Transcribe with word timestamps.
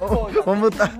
Vamos 0.00 0.60
botar. 0.70 0.90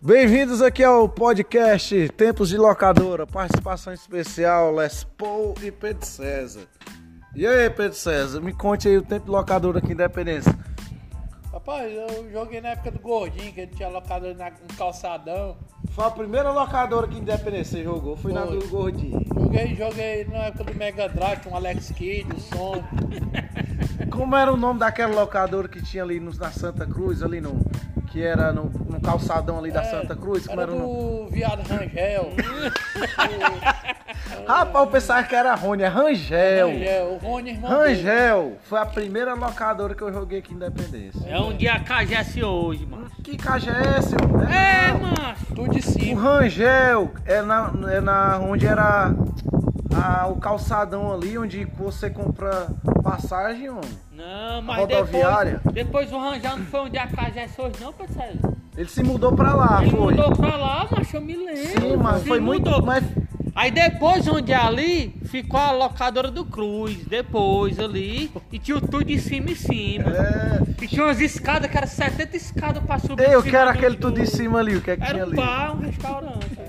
Bem-vindos 0.00 0.62
aqui 0.62 0.82
ao 0.82 1.06
podcast 1.06 2.08
Tempos 2.10 2.48
de 2.48 2.56
Locadora. 2.56 3.26
Participação 3.26 3.92
especial 3.92 4.74
Les 4.74 5.04
Paul 5.04 5.54
e 5.62 5.70
Pedro 5.70 6.06
César. 6.06 6.62
E 7.36 7.46
aí, 7.46 7.68
Pedro 7.68 7.94
César, 7.96 8.40
me 8.40 8.54
conte 8.54 8.88
aí 8.88 8.96
o 8.96 9.02
tempo 9.02 9.26
de 9.26 9.30
locadora 9.30 9.78
aqui 9.78 9.88
em 9.88 9.92
Independência. 9.92 10.50
Rapaz, 11.52 11.92
eu 11.92 12.30
joguei 12.32 12.62
na 12.62 12.70
época 12.70 12.90
do 12.92 13.00
Gordinho, 13.00 13.52
que 13.52 13.60
ele 13.60 13.74
tinha 13.76 13.88
locador 13.90 14.34
na, 14.34 14.48
um 14.48 14.76
calçadão. 14.78 15.56
Foi 15.90 16.06
a 16.06 16.10
primeira 16.10 16.50
locadora 16.52 17.06
aqui 17.06 17.16
em 17.18 17.20
Independência 17.20 17.78
que 17.78 17.84
você 17.84 17.84
jogou, 17.84 18.16
foi, 18.16 18.32
na 18.32 18.46
do 18.46 18.66
Gordinho. 18.68 19.20
Joguei, 19.36 19.74
joguei 19.76 20.24
na 20.24 20.38
época 20.46 20.64
do 20.64 20.74
Mega 20.74 21.06
Drive 21.08 21.40
com 21.44 21.50
o 21.50 21.56
Alex 21.56 21.90
Kidd, 21.92 22.34
o 22.34 22.40
Sonic. 22.40 24.08
Como 24.10 24.34
era 24.34 24.50
o 24.50 24.56
nome 24.56 24.80
daquela 24.80 25.14
locadora 25.14 25.68
que 25.68 25.82
tinha 25.82 26.02
ali 26.02 26.18
no- 26.18 26.32
na 26.34 26.50
Santa 26.50 26.86
Cruz, 26.86 27.22
ali 27.22 27.38
no. 27.40 27.60
Que 28.12 28.22
era 28.22 28.52
no, 28.52 28.64
no 28.64 29.00
calçadão 29.00 29.58
ali 29.58 29.72
da 29.72 29.80
É, 29.80 29.84
Santa 29.84 30.14
Cruz? 30.14 30.46
Como 30.46 30.60
era 30.60 30.70
era, 30.70 30.80
o 30.82 31.24
do 31.24 31.30
Viado 31.30 31.62
Rangel. 31.66 32.30
Rapaz, 34.46 34.84
eu 34.84 34.90
pensava 34.90 35.22
que 35.22 35.34
era 35.34 35.54
Rony, 35.54 35.82
é 35.82 35.88
Rangel. 35.88 36.68
Rangel, 36.68 37.06
o 37.06 37.16
Rony, 37.16 37.50
irmão 37.50 37.70
dele. 37.70 38.02
Rangel, 38.02 38.52
foi 38.64 38.78
a 38.78 38.86
primeira 38.86 39.34
locadora 39.34 39.94
que 39.94 40.02
eu 40.02 40.12
joguei 40.12 40.40
aqui 40.40 40.52
em 40.52 40.56
Independência. 40.56 41.26
É 41.26 41.38
um 41.40 41.56
dia 41.56 41.78
cagesse 41.80 42.42
hoje, 42.44 42.84
mano. 42.86 43.10
Que 43.22 43.36
caixa 43.36 43.70
é 43.70 44.26
mano? 44.26 44.52
É, 44.52 44.92
mano. 44.92 45.36
Tudo 45.54 45.70
de 45.70 45.78
O 45.78 45.82
cima. 45.82 46.20
Rangel 46.20 47.10
é 47.24 47.40
na, 47.40 47.72
é 47.90 48.00
na 48.00 48.38
onde 48.40 48.66
era 48.66 49.14
a- 49.94 50.26
o 50.28 50.36
calçadão 50.36 51.12
ali, 51.12 51.36
onde 51.38 51.64
você 51.76 52.08
compra 52.10 52.68
passagem, 53.02 53.68
mano. 53.68 53.80
Não, 54.12 54.62
mas 54.62 54.78
Rodoviária? 54.78 55.60
depois, 55.64 55.74
depois 55.74 56.12
o 56.12 56.18
Rangel 56.18 56.58
não 56.58 56.66
foi 56.66 56.80
onde 56.80 56.98
a 56.98 57.06
cagesse 57.06 57.60
hoje, 57.60 57.74
não, 57.80 57.92
parceiro. 57.92 58.38
Ele 58.76 58.88
se 58.88 59.02
mudou 59.02 59.32
pra 59.32 59.54
lá, 59.54 59.82
Ele 59.82 59.90
foi. 59.90 60.14
mudou 60.14 60.32
pra 60.32 60.56
lá, 60.56 60.86
mas 60.90 61.12
eu 61.12 61.20
me 61.20 61.36
lembro. 61.36 61.80
Sim, 61.80 61.96
mas 61.96 62.22
Se 62.22 62.28
foi 62.28 62.40
muito. 62.40 62.64
mudou. 62.70 62.82
Mas 62.86 63.04
Aí 63.54 63.70
depois, 63.70 64.26
onde 64.28 64.50
é 64.50 64.56
ali, 64.56 65.14
ficou 65.26 65.60
a 65.60 65.72
locadora 65.72 66.30
do 66.30 66.42
Cruz. 66.42 67.04
Depois 67.06 67.78
ali. 67.78 68.32
E 68.50 68.58
tinha 68.58 68.78
o 68.78 68.80
tudo 68.80 69.04
de 69.04 69.18
cima 69.18 69.50
e 69.50 69.54
cima. 69.54 70.08
é. 70.08 70.62
E 70.82 70.88
tinha 70.88 71.04
umas 71.04 71.20
escadas 71.20 71.70
que 71.70 71.76
era 71.76 71.86
70 71.86 72.34
escadas 72.34 72.82
pra 72.82 72.98
subir. 72.98 73.28
Eu 73.30 73.40
em 73.40 73.50
quero 73.50 73.68
aquele 73.68 73.96
tudo 73.98 74.18
em 74.18 74.24
cima 74.24 74.58
ali, 74.60 74.76
o 74.76 74.80
que 74.80 74.92
é 74.92 74.96
que 74.96 75.02
tinha 75.02 75.16
Era 75.16 75.26
um 75.26 75.28
ali? 75.28 75.36
bar, 75.36 75.76
um 75.76 75.80
restaurante. 75.80 76.61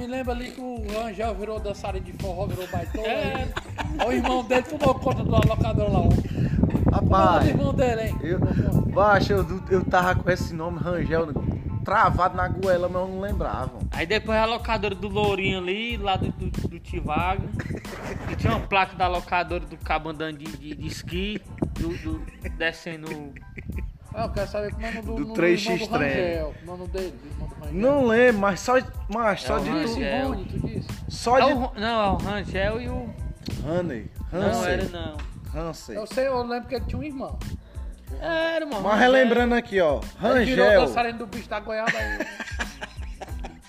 Me 0.00 0.06
lembro 0.06 0.32
ali 0.32 0.50
que 0.52 0.60
o 0.60 0.82
Rangel 0.92 1.34
virou 1.34 1.60
dançarino 1.60 2.04
de 2.06 2.12
forró, 2.14 2.46
virou 2.46 2.66
baitola. 2.68 3.06
É. 3.06 3.48
O 4.06 4.12
irmão 4.12 4.42
dele 4.44 4.62
tomou 4.62 4.94
conta 4.94 5.22
da 5.24 5.36
locadora 5.46 5.90
lá. 5.90 5.98
é 5.98 6.06
o 6.06 6.08
do 6.08 6.90
Rapaz, 6.90 7.48
irmão 7.48 7.74
dele, 7.74 8.02
hein? 8.08 8.16
eu, 8.22 8.38
baixa, 8.92 9.34
eu, 9.34 9.46
eu 9.70 9.84
tava 9.84 10.14
com 10.14 10.30
esse 10.30 10.54
nome, 10.54 10.78
Rangel, 10.78 11.26
travado 11.84 12.34
na 12.36 12.48
goela, 12.48 12.88
mas 12.88 13.02
eu 13.02 13.08
não 13.08 13.20
lembrava. 13.20 13.78
Aí 13.90 14.06
depois 14.06 14.38
a 14.38 14.46
locadora 14.46 14.94
do 14.94 15.06
Lourinho 15.08 15.58
ali, 15.58 15.96
lá 15.98 16.16
do, 16.16 16.28
do, 16.32 16.68
do 16.68 16.78
Tivago. 16.80 17.44
E 18.30 18.36
tinha 18.36 18.56
uma 18.56 18.66
placa 18.66 18.96
da 18.96 19.06
locadora 19.06 19.64
do 19.66 19.76
cabo 19.76 20.08
andando 20.08 20.38
de, 20.38 20.46
de, 20.46 20.74
de 20.74 20.86
esqui, 20.86 21.40
do, 21.78 21.88
do- 21.98 22.22
descendo. 22.56 23.06
Ah, 24.12 24.24
eu 24.24 24.30
quero 24.30 24.48
saber 24.50 24.72
como 24.74 24.86
é 24.86 24.90
o 24.90 24.92
nome 24.94 25.06
do, 25.06 25.14
Do 25.16 25.24
no- 25.26 25.34
3x 25.34 25.70
irmão 25.70 25.78
do 25.88 25.98
trem. 25.98 26.10
Rangel. 26.10 26.54
O 26.62 26.66
nome 26.66 26.90
Rangel. 26.92 27.12
Não 27.72 28.06
lembro, 28.06 28.40
mas 28.40 28.60
só, 28.60 28.72
mas 29.08 29.42
só 29.42 29.56
É 29.56 29.60
o 29.60 29.62
de 29.64 29.70
Rangel. 29.70 30.22
tu. 30.22 30.28
Rony, 30.28 30.44
tu 30.46 30.58
disse? 30.66 30.88
Só 31.08 31.38
É 31.38 31.46
de. 31.46 31.52
o 31.52 31.72
não, 31.76 32.04
é 32.04 32.08
o 32.10 32.16
Rangel 32.16 32.80
e 32.80 32.88
o. 32.88 33.14
Honey, 33.66 34.10
Não 34.32 34.40
Hansel, 34.42 34.64
era 34.70 34.84
não. 34.88 35.16
Hansel. 35.54 35.94
Eu 35.96 36.06
sei, 36.06 36.26
eu 36.26 36.42
lembro 36.42 36.68
que 36.68 36.74
ele 36.74 36.84
tinha 36.86 36.98
um 36.98 37.02
irmão. 37.02 37.38
Era, 38.20 38.66
mano. 38.66 38.82
Mas 38.82 39.00
relembrando 39.00 39.54
aqui, 39.54 39.80
ó, 39.80 40.00
Ele 40.22 40.44
virou 40.44 40.66
Rangel, 40.66 40.86
dançarino 40.86 41.18
do 41.18 41.26
bicho 41.26 41.48
da 41.48 41.60
goiaba 41.60 41.90
aí. 41.96 42.18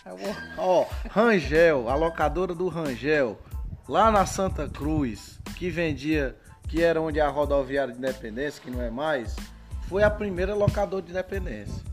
É 0.03 0.11
o- 0.13 0.35
ó, 0.57 0.85
Rangel, 1.09 1.87
a 1.87 1.95
locadora 1.95 2.55
do 2.55 2.67
Rangel, 2.67 3.39
lá 3.87 4.09
na 4.11 4.25
Santa 4.25 4.67
Cruz, 4.67 5.39
que 5.55 5.69
vendia, 5.69 6.35
que 6.67 6.81
era 6.83 6.99
onde 6.99 7.19
é 7.19 7.21
a 7.21 7.29
rodoviária 7.29 7.93
de 7.93 7.99
Independência, 7.99 8.61
que 8.61 8.71
não 8.71 8.81
é 8.81 8.89
mais, 8.89 9.35
foi 9.91 10.01
a 10.03 10.09
primeira 10.09 10.55
locadora 10.55 11.01
de 11.01 11.11
Independência. 11.11 11.83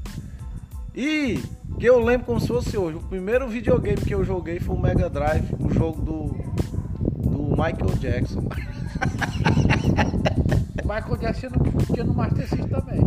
E 0.95 1.43
que 1.81 1.85
eu 1.85 1.99
lembro 1.99 2.27
como 2.27 2.41
se 2.41 2.47
fosse 2.47 2.79
hoje, 2.79 2.97
o 2.97 3.01
primeiro 3.01 3.49
videogame 3.49 4.01
que 4.01 4.15
eu 4.15 4.25
joguei 4.25 4.61
foi 4.61 4.77
o 4.77 4.79
Mega 4.79 5.11
Drive, 5.11 5.53
o 5.59 5.69
jogo 5.69 6.01
do, 6.01 6.27
do 7.29 7.51
Michael 7.51 7.99
Jackson. 7.99 8.39
Michael 10.87 11.17
Jackson 11.17 11.49
tinha 11.93 12.05
no 12.05 12.15
Master 12.15 12.49
System 12.49 12.69
também. 12.69 13.01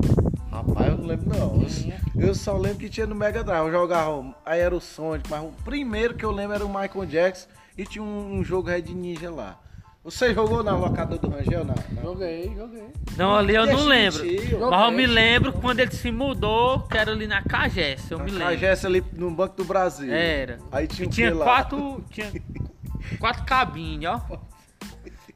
Rapaz, 0.52 0.90
eu 0.90 0.98
não 0.98 1.06
lembro 1.06 1.30
não. 1.30 1.66
Eu 2.14 2.36
só 2.36 2.58
lembro 2.58 2.80
que 2.80 2.90
tinha 2.90 3.08
no 3.08 3.16
Mega 3.16 3.46
Drive. 3.46 3.68
Eu 3.68 3.72
jogava, 3.72 4.36
aí 4.46 4.60
era 4.60 4.76
o 4.76 4.82
Sonic, 4.82 5.30
mas 5.30 5.42
o 5.42 5.54
primeiro 5.64 6.16
que 6.16 6.26
eu 6.26 6.32
lembro 6.32 6.56
era 6.56 6.66
o 6.66 6.68
Michael 6.68 7.06
Jackson 7.06 7.48
e 7.78 7.86
tinha 7.86 8.04
um, 8.04 8.40
um 8.40 8.44
jogo 8.44 8.68
Red 8.68 8.94
Ninja 8.94 9.32
lá. 9.32 9.58
Você 10.04 10.34
jogou 10.34 10.64
na 10.64 10.76
locadora 10.76 11.20
do 11.20 11.30
Rangel? 11.30 11.64
Na, 11.64 11.76
na... 11.92 12.02
Joguei, 12.02 12.52
joguei. 12.56 12.88
Não, 13.16 13.36
ali 13.36 13.54
eu 13.54 13.68
não 13.68 13.86
lembro. 13.86 14.24
Mas 14.26 14.86
eu 14.86 14.92
me 14.92 15.06
lembro 15.06 15.54
quando 15.54 15.80
ele 15.80 15.92
se 15.92 16.12
mudou, 16.12 16.82
que 16.88 16.98
era 16.98 17.12
ali 17.12 17.28
na 17.28 17.44
Cagesse, 17.44 18.12
eu 18.12 18.18
me 18.18 18.32
Na 18.32 18.40
lembro. 18.40 18.54
Cagesse 18.56 18.88
ali 18.88 19.04
no 19.14 19.30
Banco 19.30 19.58
do 19.58 19.64
Brasil. 19.64 20.12
Era. 20.12 20.58
Aí 20.72 20.88
tinha 20.88 21.06
E 21.06 21.08
o 21.08 21.12
tinha 21.12 21.36
quatro. 21.36 22.04
Tinha 22.10 22.32
quatro 23.20 23.44
cabines, 23.46 24.10
ó. 24.10 24.40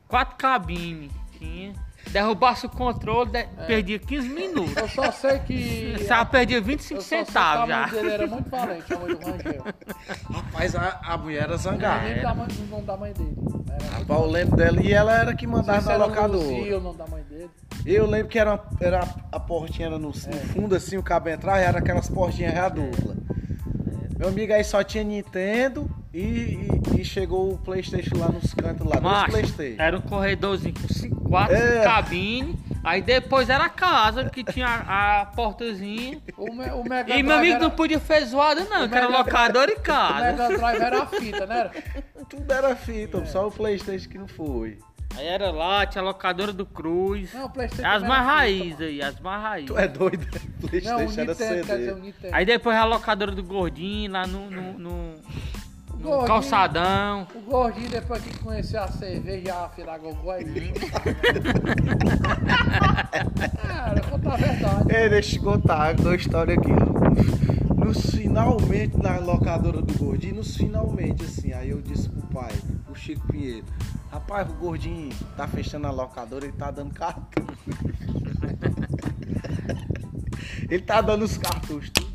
Quatro 0.08 0.36
cabines. 0.36 1.12
Tinha. 1.38 1.74
Derrubasse 2.12 2.66
o 2.66 2.70
controle, 2.70 3.30
de- 3.32 3.44
perdia 3.68 4.00
15 4.00 4.30
minutos. 4.30 4.76
Eu 4.78 4.88
só 4.90 5.12
sei 5.12 5.40
que. 5.40 5.96
Já 6.08 6.24
perdia 6.24 6.58
eu 6.58 6.64
25 6.64 7.02
só 7.02 7.08
sei 7.08 7.18
que 7.18 7.24
a 7.24 7.26
centavos 7.26 7.68
já. 7.70 7.86
dele 7.88 8.10
era 8.12 8.28
muito 8.28 8.50
valente, 8.50 8.94
a 8.94 9.00
mãe 9.00 9.16
do 9.16 9.26
Rangel. 9.26 9.64
Rapaz, 10.32 10.76
a, 10.76 11.00
a 11.04 11.18
mulher 11.18 11.44
era 11.44 11.54
Eu 11.54 11.58
zangada. 11.58 12.04
lembro 12.06 12.22
da 12.24 12.34
mãe, 12.36 12.48
o 12.48 12.66
nome 12.72 12.84
da 12.84 12.98
mãe 12.98 13.14
dele. 13.14 13.36
Era 13.70 13.98
Rapaz, 14.00 14.20
eu 14.22 14.26
lembro 14.28 14.56
dela 14.56 14.82
e 14.82 14.94
ela 14.94 15.20
era 15.20 15.36
que 15.36 15.46
mandava 15.48 15.82
na 15.82 15.94
era 15.94 16.06
locadora. 16.06 16.38
Luzia, 16.44 16.78
o 16.78 16.82
nome 16.82 16.98
da 16.98 17.08
mãe 17.08 17.24
dele. 17.24 17.50
Eu 17.86 18.06
lembro 18.10 18.28
que 18.30 18.40
era, 18.40 18.54
uma- 18.54 18.64
era 18.80 19.08
a 19.32 19.40
portinha 19.40 19.88
era 19.88 20.00
no, 20.00 20.08
no 20.08 20.14
fundo 20.14 20.76
assim, 20.76 20.98
o 20.98 21.04
cabo 21.04 21.30
entrar, 21.30 21.60
era 21.60 21.80
aquelas 21.80 22.08
portinhas 22.10 22.54
real 22.54 22.72
dupla. 22.72 23.16
Meu 24.18 24.30
amigo 24.30 24.54
aí 24.54 24.64
só 24.64 24.82
tinha 24.84 25.04
Nintendo 25.04 25.90
e, 26.14 26.20
e- 26.20 27.02
e 27.02 27.06
chegou 27.06 27.52
o 27.54 27.58
Playstation 27.58 28.18
lá 28.18 28.30
nos 28.30 28.54
cantos 28.54 28.88
lá, 28.88 29.02
Macho, 29.02 29.32
Playstation. 29.32 29.82
era 29.82 29.98
um 29.98 30.02
corredorzinho 30.02 30.74
com 30.74 30.88
cinco, 30.88 31.15
quatro 31.28 31.56
É. 31.56 31.72
cinco 31.72 31.84
cabines. 31.84 32.56
Aí 32.84 33.02
depois 33.02 33.50
era 33.50 33.64
a 33.66 33.70
casa, 33.70 34.30
que 34.30 34.44
tinha 34.44 34.68
a, 34.68 35.22
a 35.22 35.26
portazinha. 35.26 36.22
O, 36.38 36.54
me, 36.54 36.66
o 36.70 36.84
Mega 36.84 37.16
E 37.16 37.24
meu 37.24 37.36
amigo 37.36 37.56
era, 37.56 37.64
não 37.64 37.72
podia 37.72 38.00
fazer 38.00 38.26
zoada, 38.28 38.64
não, 38.66 38.86
O 38.86 38.90
que 38.90 38.96
era 38.96 39.08
locador 39.08 39.70
e 39.70 39.74
O 39.78 39.80
casa. 39.82 40.22
Mega 40.32 40.58
Drive 40.58 40.82
era 40.82 41.02
a 41.02 41.06
fita, 41.08 41.46
né? 41.48 41.60
Era? 41.60 41.72
Tudo 42.30 42.52
era 42.54 42.76
fita, 42.76 43.26
só 43.26 43.48
o 43.48 43.52
Playstation 43.52 44.08
que 44.10 44.18
não 44.20 44.28
foi. 44.28 44.78
Aí 45.18 45.26
era 45.28 45.50
lá, 45.50 45.86
tinha 45.86 46.02
a 46.02 46.06
locadora 46.06 46.52
do 46.54 46.66
Cruz. 46.66 47.34
Não, 47.34 47.46
o 47.46 47.50
Playstation 47.50 47.88
As 47.88 47.94
também 48.02 48.10
mais 48.10 48.22
era 48.28 48.32
raízes 48.36 48.82
aí, 48.82 49.02
as 49.02 49.20
mais 49.20 49.42
raízes. 49.42 49.68
Tu 49.72 49.80
é 49.80 49.88
doido, 49.88 50.28
mano. 50.32 50.46
Não, 50.46 50.60
o 50.60 50.70
Playstation 50.70 50.92
era 50.94 51.06
Nintendo, 51.06 51.36
quer 51.36 51.78
dizer, 51.78 51.92
o 51.92 51.96
CD. 51.96 52.02
Nintendo. 52.02 52.36
Aí 52.36 52.46
depois 52.46 52.78
a 52.78 52.84
locadora 52.86 53.32
do 53.32 53.44
Gordinho 53.44 54.12
lá 54.12 54.28
no, 54.28 54.52
no, 54.52 54.74
no- 54.78 55.16
no 56.06 56.12
Gordinho. 56.12 56.28
calçadão. 56.28 57.28
O 57.36 57.40
gordinho, 57.42 57.90
depois 57.90 58.22
que 58.22 58.38
conheceu 58.40 58.82
a 58.82 58.88
cerveja, 58.88 59.54
a 59.56 59.70
fila 59.70 59.98
gogó 59.98 60.32
aí. 60.32 60.46
Cara, 63.68 64.02
conta 64.02 64.34
a 64.34 64.38
verdade. 64.38 64.96
Ei, 64.96 65.10
deixa 65.10 65.38
eu 65.38 65.44
contar 65.44 66.00
uma 66.00 66.16
história 66.16 66.56
aqui. 66.56 66.72
ó. 66.72 67.86
Nos 67.86 68.10
finalmente, 68.12 68.98
na 68.98 69.18
locadora 69.18 69.82
do 69.82 69.94
Gordinho, 69.98 70.36
nos 70.36 70.56
finalmente, 70.56 71.24
assim, 71.24 71.54
aí 71.54 71.70
eu 71.70 71.82
disse 71.82 72.10
pro 72.10 72.22
pai, 72.28 72.52
o 72.90 72.96
Chico 72.96 73.28
Pinheiro, 73.28 73.66
rapaz, 74.12 74.50
o 74.50 74.54
Gordinho 74.54 75.14
tá 75.38 75.48
fechando 75.48 75.86
a 75.86 75.92
locadora, 75.92 76.46
ele 76.46 76.54
tá 76.54 76.72
dando 76.72 76.94
cartucho. 76.94 77.46
ele 80.70 80.82
tá 80.82 81.02
dando 81.02 81.24
os 81.26 81.38
cartuchos 81.38 81.90
tudinho. 81.92 82.15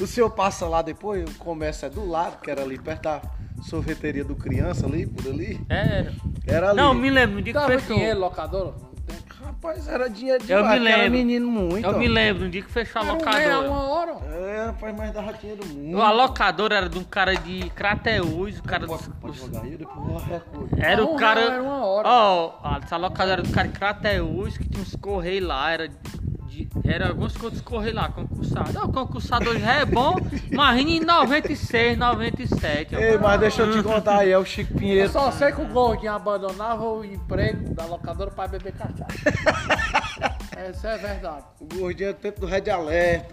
O 0.00 0.06
senhor 0.06 0.30
passa 0.30 0.66
lá 0.66 0.80
depois, 0.82 1.28
o 1.28 1.34
comércio 1.38 1.86
é 1.86 1.90
do 1.90 2.06
lado, 2.08 2.40
que 2.40 2.50
era 2.50 2.62
ali 2.62 2.78
perto 2.78 3.02
da 3.02 3.20
sorveteria 3.62 4.24
do 4.24 4.36
criança 4.36 4.86
ali, 4.86 5.06
por 5.06 5.26
ali. 5.26 5.60
Era. 5.68 6.12
Era 6.46 6.68
ali. 6.70 6.76
Não, 6.76 6.94
me 6.94 7.10
lembro, 7.10 7.42
dia 7.42 7.52
que 7.52 7.58
Dava 7.58 7.72
fechou. 7.78 7.96
dinheiro, 7.96 8.20
locadora? 8.20 8.74
Tem. 9.06 9.16
Rapaz, 9.44 9.88
era 9.88 10.08
dinheiro 10.10 10.42
Eu 10.48 10.58
demais, 10.58 10.80
me 10.80 10.86
que 10.86 10.92
era 10.92 11.02
lembro. 11.02 11.18
menino 11.18 11.50
muito. 11.50 11.84
Eu 11.86 11.94
ó. 11.94 11.98
me 11.98 12.06
lembro, 12.06 12.44
no 12.44 12.50
dia 12.50 12.62
que 12.62 12.70
fechou 12.70 13.00
a 13.00 13.04
Era 13.04 13.12
um 13.12 13.16
locadora. 13.16 13.70
uma 13.70 13.88
hora. 13.88 14.12
É, 14.30 14.66
rapaz, 14.66 14.96
mas 14.96 15.12
dava 15.12 15.32
dinheiro 15.32 15.66
muito. 15.66 16.00
A 16.02 16.12
locadora 16.12 16.76
era 16.76 16.88
de 16.88 16.98
um 16.98 17.04
cara 17.04 17.34
de 17.34 17.70
Crateús, 17.70 18.58
o 18.58 18.62
cara 18.62 18.86
dos. 18.86 19.08
Pode, 19.20 19.38
jogar 19.38 19.62
aí, 19.62 19.76
depois 19.76 20.08
eu 20.10 20.16
recuo. 20.18 20.68
Era 20.76 21.04
Um 21.04 21.14
o 21.14 21.16
cara. 21.16 21.40
era 21.40 21.62
uma 21.62 21.84
hora. 21.86 22.08
Ó, 22.08 22.52
essa 22.84 22.96
locadora 22.96 23.40
era 23.40 23.42
do 23.42 23.50
cara 23.52 23.66
de 23.68 23.74
Crateús, 23.78 24.58
que 24.58 24.68
tinha 24.68 24.82
uns 24.82 24.94
correios 24.96 25.46
lá, 25.48 25.72
era 25.72 25.88
de 25.88 25.94
de- 25.96 26.17
era 26.84 27.08
alguns 27.08 27.36
contos 27.36 27.60
correr 27.60 27.92
lá, 27.92 28.08
concursado. 28.08 28.78
Ah, 28.78 28.84
o 28.84 28.92
concursado 28.92 29.50
hoje 29.50 29.60
já 29.60 29.74
é 29.74 29.84
bom, 29.84 30.16
imagina 30.50 30.90
em 30.90 31.00
96, 31.00 31.98
97. 31.98 32.96
ó. 32.96 32.98
Ei, 32.98 33.18
mas 33.18 33.40
deixa 33.40 33.62
eu 33.62 33.72
te 33.72 33.82
contar 33.82 34.18
aí, 34.20 34.30
é 34.30 34.38
o 34.38 34.44
Chico 34.44 34.72
Eu 34.74 34.78
Pinheiro. 34.78 35.12
só 35.12 35.30
sei 35.30 35.52
que 35.52 35.60
o 35.60 35.66
gordinho 35.66 36.12
abandonava 36.12 36.84
o 36.84 37.04
emprego 37.04 37.74
da 37.74 37.84
locadora 37.84 38.30
para 38.30 38.48
beber 38.48 38.72
cachaça. 38.72 39.06
Essa 40.56 40.88
é 40.88 40.98
verdade. 40.98 41.44
O 41.60 41.66
gordinho 41.66 42.10
é 42.10 42.12
do 42.12 42.18
tempo 42.18 42.40
do 42.40 42.46
Red 42.46 42.68
Alert. 42.70 43.26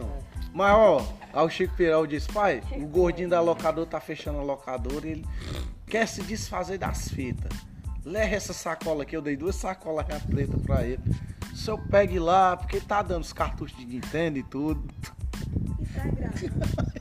Mas 0.54 0.74
ó, 0.74 1.06
aí 1.34 1.46
o 1.46 1.50
Chico 1.50 1.76
Pirão 1.76 2.08
disse, 2.08 2.30
pai, 2.32 2.62
o 2.78 2.86
gordinho 2.86 3.28
da 3.30 3.42
locadora 3.42 3.86
tá 3.86 4.00
fechando 4.00 4.40
a 4.40 4.44
locadora 4.44 5.06
e 5.06 5.12
ele 5.12 5.26
quer 5.86 6.08
se 6.08 6.22
desfazer 6.24 6.78
das 6.78 7.10
fitas. 7.10 7.52
Leva 8.06 8.36
essa 8.36 8.54
sacola 8.54 9.02
aqui, 9.02 9.18
eu 9.18 9.22
dei 9.22 9.36
duas 9.36 9.56
sacolas 9.56 10.06
preta 10.28 10.58
pra 10.60 10.86
ele. 10.86 11.00
O 11.52 11.56
senhor 11.58 11.80
pegue 11.90 12.20
lá, 12.20 12.56
porque 12.56 12.80
tá 12.80 13.02
dando 13.02 13.24
os 13.24 13.34
cartuchos 13.34 13.76
de 13.78 13.86
Nintendo 13.86 14.38
e 14.38 14.44
tudo. 14.44 14.84
E 15.80 15.86
tá 15.88 16.04
gravando. 16.08 16.92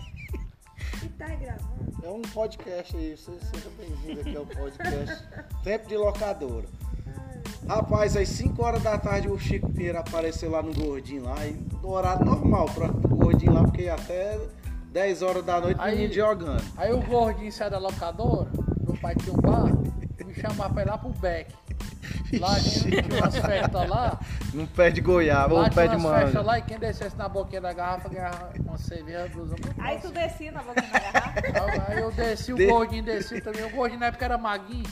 E 1.03 1.09
tá 1.09 1.27
gravando. 1.27 1.93
É 2.03 2.09
um 2.09 2.23
podcast 2.23 2.97
aí, 2.97 3.17
seja 3.19 3.71
bem-vindo 3.79 4.21
aqui 4.23 4.37
ao 4.37 4.47
podcast 4.47 5.27
Tempo 5.63 5.89
de 5.89 5.97
Locadora. 5.97 6.67
Rapaz, 7.69 8.17
às 8.17 8.29
5 8.29 8.63
horas 8.65 8.83
da 8.83 8.97
tarde 8.99 9.29
o 9.29 9.39
Chico 9.39 9.71
Pinheiro 9.71 9.99
apareceu 9.99 10.51
lá 10.51 10.63
no 10.63 10.73
Gordinho 10.73 11.25
lá, 11.25 11.47
e 11.47 11.53
no 11.83 11.89
horário 11.91 12.25
normal 12.25 12.67
para 12.67 12.89
o 12.89 13.17
Gordinho 13.17 13.53
lá, 13.53 13.63
porque 13.65 13.89
até 13.89 14.39
10 14.93 15.23
horas 15.23 15.45
da 15.45 15.61
noite 15.61 15.81
Aí- 15.81 15.97
menino 15.97 16.15
jogando. 16.15 16.63
Aí 16.77 16.93
o 16.93 17.03
gordinho 17.03 17.53
sai 17.53 17.69
da 17.69 17.79
locadora, 17.79 18.49
meu 18.87 18.97
pai 19.01 19.15
tinha 19.17 19.35
um 19.35 19.41
bar, 19.41 19.71
e 20.35 20.37
me 20.37 20.43
chamava 20.43 20.73
pra 20.75 20.83
ir 20.83 20.87
lá 20.87 20.99
pro 20.99 21.11
Beck. 21.11 21.49
Lá 22.39 22.57
tinha, 22.59 23.03
umas 23.21 23.37
festas 23.39 23.89
lá. 23.89 24.19
Num 24.53 24.67
pé 24.67 24.91
de 24.91 25.01
goiaba 25.01 25.55
ou 25.55 25.61
Lá 25.61 25.67
um 25.67 25.71
pé 25.71 25.85
tinha 25.87 25.97
de 25.97 26.05
umas 26.05 26.15
festas 26.17 26.35
manga. 26.35 26.47
lá 26.47 26.59
e 26.59 26.63
quem 26.63 26.79
descesse 26.79 27.17
na 27.17 27.29
boquinha 27.29 27.61
da 27.61 27.73
garrafa 27.73 28.09
ganhava 28.09 28.51
uma 28.67 28.77
cerveja, 28.77 29.31
muito 29.35 29.57
Aí 29.81 29.99
tu 29.99 30.09
descia 30.11 30.51
na 30.53 30.63
boca 30.63 30.83
da 30.83 30.99
garrafa. 30.99 31.85
Aí 31.89 31.99
eu 32.01 32.11
desci, 32.11 32.53
o 32.53 32.57
De- 32.57 32.67
gordinho 32.67 33.05
descia 33.05 33.41
também. 33.41 33.65
O 33.65 33.71
gordinho 33.71 34.01
na 34.01 34.07
época 34.07 34.25
era 34.25 34.37
maguinho. 34.37 34.83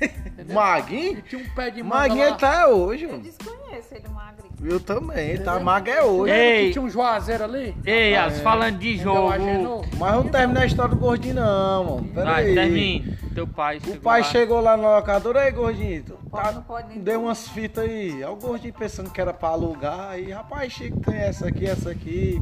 Entendeu? 0.00 0.46
E 0.48 0.52
Maguinho? 0.52 1.22
tinha 1.22 1.42
um 1.42 1.48
pé 1.54 1.70
de 1.70 1.82
manga 1.82 1.96
Maguinho 1.96 2.30
lá. 2.30 2.36
tá 2.36 2.68
hoje, 2.68 3.04
Eu 3.04 3.10
mano. 3.10 3.22
desconheço 3.22 3.94
ele 3.94 4.08
magro. 4.08 4.48
Eu 4.64 4.80
também, 4.80 5.36
tá 5.36 5.42
Entendeu? 5.42 5.60
mago 5.60 5.88
é 5.90 6.02
hoje. 6.02 6.32
Ei. 6.34 6.66
Que 6.66 6.72
tinha 6.72 6.84
um 6.84 6.90
juazeiro 6.90 7.44
ali. 7.44 7.76
Ei, 7.86 8.16
Ah, 8.16 8.24
As, 8.26 8.38
é. 8.38 8.42
falando 8.42 8.78
de 8.78 8.96
jogo. 8.98 9.84
Mas 9.98 10.12
não 10.14 10.24
termina 10.28 10.60
a 10.60 10.66
história 10.66 10.94
do 10.94 11.00
Gordinho 11.00 11.36
não, 11.36 11.84
mano. 11.84 12.08
Pera 12.08 12.32
Vai, 12.32 12.58
aí. 12.58 13.18
Teu 13.38 13.46
pai 13.46 13.80
O 13.86 14.00
pai 14.00 14.20
lá. 14.22 14.26
chegou 14.26 14.60
lá 14.60 14.76
na 14.76 14.96
locadora, 14.96 15.42
aí 15.42 15.52
gordinho, 15.52 16.02
tá, 16.28 16.50
não 16.50 16.62
pode 16.62 16.88
nem 16.88 16.98
deu 17.00 17.22
umas 17.22 17.46
fitas 17.46 17.84
aí. 17.84 18.14
Aí 18.14 18.24
o 18.24 18.34
gordinho 18.34 18.74
pensando 18.74 19.10
que 19.10 19.20
era 19.20 19.32
pra 19.32 19.50
alugar, 19.50 20.10
aí 20.10 20.32
rapaz, 20.32 20.72
Chico, 20.72 20.98
tem 21.00 21.14
essa 21.18 21.46
aqui, 21.46 21.64
essa 21.66 21.90
aqui. 21.90 22.40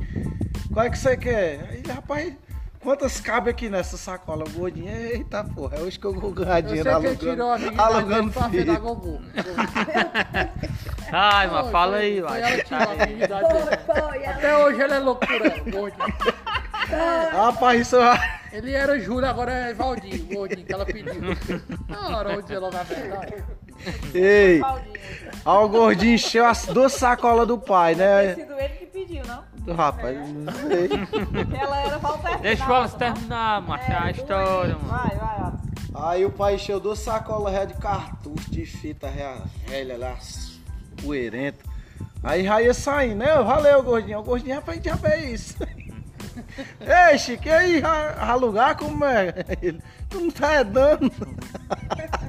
Qual 0.72 0.86
é 0.86 0.88
que 0.90 0.98
você 0.98 1.14
quer? 1.14 1.68
Aí, 1.70 1.82
rapaz, 1.86 2.34
quantas 2.80 3.20
cabe 3.20 3.50
aqui 3.50 3.68
nessa 3.68 3.98
sacola? 3.98 4.44
O 4.48 4.50
gordinho, 4.58 4.88
eita 4.90 5.44
porra, 5.44 5.76
é 5.76 5.80
hoje 5.82 5.98
que 5.98 6.06
eu 6.06 6.14
vou 6.14 6.30
ganhar 6.32 6.62
dinheiro 6.62 6.90
alugando, 6.90 7.44
alugando 7.76 8.32
fita. 8.50 8.78
Gogô. 8.78 9.18
Ai, 11.12 11.46
mas 11.48 11.70
fala 11.70 11.96
aí, 11.98 12.22
vai. 12.22 12.40
ela 12.40 12.62
ela- 13.28 14.30
Até 14.34 14.56
hoje 14.56 14.80
ele 14.80 14.94
é 14.94 14.98
louco 14.98 15.26
por 15.26 15.34
ela, 15.46 15.60
o 15.60 15.70
gordinho. 15.70 16.14
Rapaz, 17.32 17.80
isso 17.82 17.96
é... 17.96 18.40
Ele 18.56 18.72
era 18.72 18.98
Júlio, 18.98 19.28
agora 19.28 19.52
é 19.52 19.74
Valdir, 19.74 20.22
o 20.22 20.34
gordinho 20.34 20.64
que 20.64 20.72
ela 20.72 20.86
pediu. 20.86 21.12
Na 21.86 22.16
hora 22.16 22.32
vou 22.32 22.42
dizer 22.42 22.58
logo 22.58 22.74
a 22.74 22.82
verdade. 22.84 23.44
Ei, 24.14 24.62
aí 24.64 25.42
o 25.44 25.68
gordinho 25.68 26.14
encheu 26.14 26.46
as 26.46 26.64
duas 26.64 26.94
sacolas 26.94 27.46
do 27.46 27.58
pai, 27.58 27.94
Tem 27.94 28.06
né? 28.06 28.34
sido 28.34 28.54
ele 28.54 28.68
que 28.76 28.86
pediu, 28.86 29.22
não? 29.26 29.74
Rapaz, 29.74 30.16
não 30.32 30.52
sei. 30.54 30.88
Ela 31.60 31.80
era 31.80 31.98
Valter. 31.98 32.38
Deixa 32.38 32.64
o 32.64 32.70
Wallace 32.70 32.96
terminar, 32.96 33.60
macho, 33.60 33.92
a 33.92 34.10
história, 34.10 34.74
mano. 34.76 34.88
Vai, 34.88 35.16
vai, 35.16 35.38
Wallace. 35.38 35.66
Aí 35.94 36.24
o 36.24 36.30
pai 36.30 36.54
encheu 36.54 36.80
duas 36.80 36.98
sacolas 36.98 37.52
reais 37.52 37.68
de 37.68 37.74
cartucho, 37.74 38.50
de 38.50 38.64
fita 38.64 39.12
velha 39.66 39.98
lá, 39.98 40.16
poeirenta. 41.02 41.62
Aí 42.22 42.42
já 42.44 42.62
ia 42.62 42.72
saindo, 42.72 43.16
né? 43.16 43.34
Valeu, 43.42 43.82
gordinho. 43.82 44.20
O 44.20 44.22
gordinho, 44.22 44.54
rapaz, 44.54 44.80
diabo 44.80 45.06
é 45.08 45.26
isso? 45.26 45.56
Ei, 46.80 47.18
Chico, 47.18 47.46
e 47.48 47.50
aí, 47.50 47.82
alugar 48.18 48.76
como 48.76 49.04
é? 49.04 49.34
Ele, 49.62 49.80
tu 50.08 50.20
não 50.20 50.30
tá 50.30 50.54
é 50.54 50.64
dando? 50.64 51.10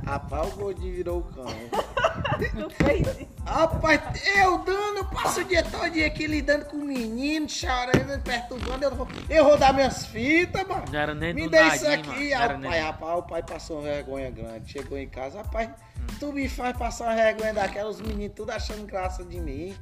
rapaz, 0.06 0.48
o 0.54 0.56
gordinho 0.58 0.96
virou 0.96 1.20
o 1.20 1.24
cão. 1.24 1.46
Tu 2.38 2.70
fez 2.84 3.08
isso. 3.20 3.28
Rapaz, 3.46 4.02
eu 4.36 4.58
dando, 4.60 4.98
eu 4.98 5.06
passo 5.06 5.42
o 5.42 5.44
dia 5.44 5.64
todo 5.64 5.86
aqui 5.86 6.28
lidando 6.28 6.66
com 6.66 6.78
o 6.78 6.84
menino, 6.84 7.48
chorando, 7.48 8.22
perturbando. 8.24 8.84
Eu 8.86 8.96
vou, 8.96 9.08
eu 9.30 9.46
vou 9.46 9.58
dar 9.58 9.74
minhas 9.74 10.06
fitas, 10.08 10.68
mano. 10.68 10.84
Não 10.92 11.00
era 11.00 11.14
nem 11.16 11.34
Me 11.34 11.48
dê 11.48 11.62
isso 11.68 11.86
mano. 11.86 11.94
aqui. 12.02 12.34
Aí 12.34 12.34
era 12.34 12.56
o 12.56 12.58
nem- 12.60 12.70
pai, 12.70 12.80
rapaz, 12.82 13.20
o 13.20 13.24
pai 13.24 13.44
passou 13.44 13.78
uma 13.80 13.84
vergonha 13.90 14.30
grande. 14.30 14.72
Chegou 14.72 14.98
em 14.98 15.08
casa, 15.08 15.38
rapaz, 15.40 15.70
Hum. 15.70 16.06
tu 16.20 16.34
me 16.34 16.50
faz 16.50 16.76
passar 16.78 17.06
uma 17.06 17.16
vergonha 17.16 17.54
daquela, 17.54 17.90
os 17.90 18.02
meninos 18.02 18.36
tudo 18.36 18.52
achando 18.52 18.86
graça 18.86 19.24
de 19.24 19.40
mim. 19.40 19.76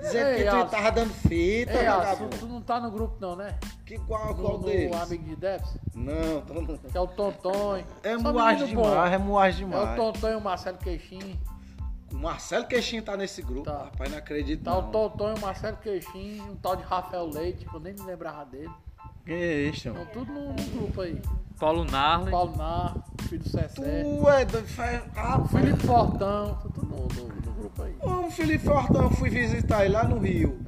Dizendo 0.00 0.28
Ei, 0.30 0.44
que 0.44 0.50
tu 0.50 0.64
tava 0.70 0.90
dando 0.92 1.12
fita, 1.14 1.72
Ei, 1.72 1.84
vagabundo. 1.86 2.30
tu, 2.30 2.38
tu 2.38 2.46
não 2.46 2.60
tá 2.62 2.78
no 2.80 2.90
grupo 2.90 3.16
não, 3.20 3.34
né? 3.36 3.54
Que 3.88 3.98
qual, 4.00 4.34
qual 4.34 4.58
no 4.58 4.64
deles? 4.64 4.94
amigo 4.94 5.24
de 5.24 5.36
Debs, 5.36 5.78
Não, 5.94 6.42
tô 6.42 6.54
não. 6.54 6.76
que 6.76 6.96
é 6.96 7.00
o 7.00 7.06
Tonton. 7.06 7.82
É 8.02 8.16
moagem 8.18 8.66
demais, 8.66 9.12
é 9.12 9.18
moagem 9.18 9.62
É 9.62 9.66
o 9.66 9.70
demais. 9.70 9.96
Tonton 9.96 10.28
e 10.28 10.34
o 10.34 10.40
Marcelo 10.42 10.76
Queixinho. 10.78 11.40
O 12.12 12.16
Marcelo 12.16 12.66
Queixinho 12.66 13.02
tá 13.02 13.16
nesse 13.16 13.40
grupo, 13.40 13.62
Tá. 13.64 13.84
rapaz, 13.84 14.10
não 14.10 14.18
acredito 14.18 14.62
Tá 14.62 14.76
o 14.76 14.82
não. 14.82 14.90
Tonton 14.90 15.30
e 15.30 15.38
o 15.38 15.40
Marcelo 15.40 15.76
Queixinho, 15.78 16.44
um 16.52 16.56
tal 16.56 16.76
de 16.76 16.82
Rafael 16.82 17.26
Leite, 17.30 17.64
que 17.64 17.74
eu 17.74 17.80
nem 17.80 17.94
me 17.94 18.02
lembrava 18.02 18.44
dele. 18.44 18.70
Que 19.24 19.34
isso, 19.70 19.88
Estão 19.88 19.94
mano? 19.94 20.06
tudo 20.12 20.32
no, 20.32 20.48
no 20.52 20.62
grupo 20.80 21.00
aí. 21.00 21.20
Paulo 21.58 21.84
Narley. 21.84 22.30
Paulo 22.30 22.56
Nar, 22.56 22.94
filho 23.22 23.42
do 23.42 23.48
Cessé. 23.48 24.02
Tu 24.02 24.28
é 24.28 24.44
doido, 24.44 24.68
faz- 24.68 25.02
rapaz. 25.14 25.50
Felipe 25.50 25.86
Fortão, 25.86 26.54
tá 26.54 26.68
tudo 26.74 26.86
no, 26.86 26.96
no, 27.08 27.28
no 27.34 27.52
grupo 27.52 27.82
aí. 27.82 27.96
O 28.02 28.30
Felipe 28.30 28.64
Fortão, 28.64 29.02
eu 29.04 29.10
fui 29.10 29.28
visitar 29.30 29.84
ele 29.84 29.94
lá 29.94 30.04
no 30.04 30.18
Rio. 30.18 30.58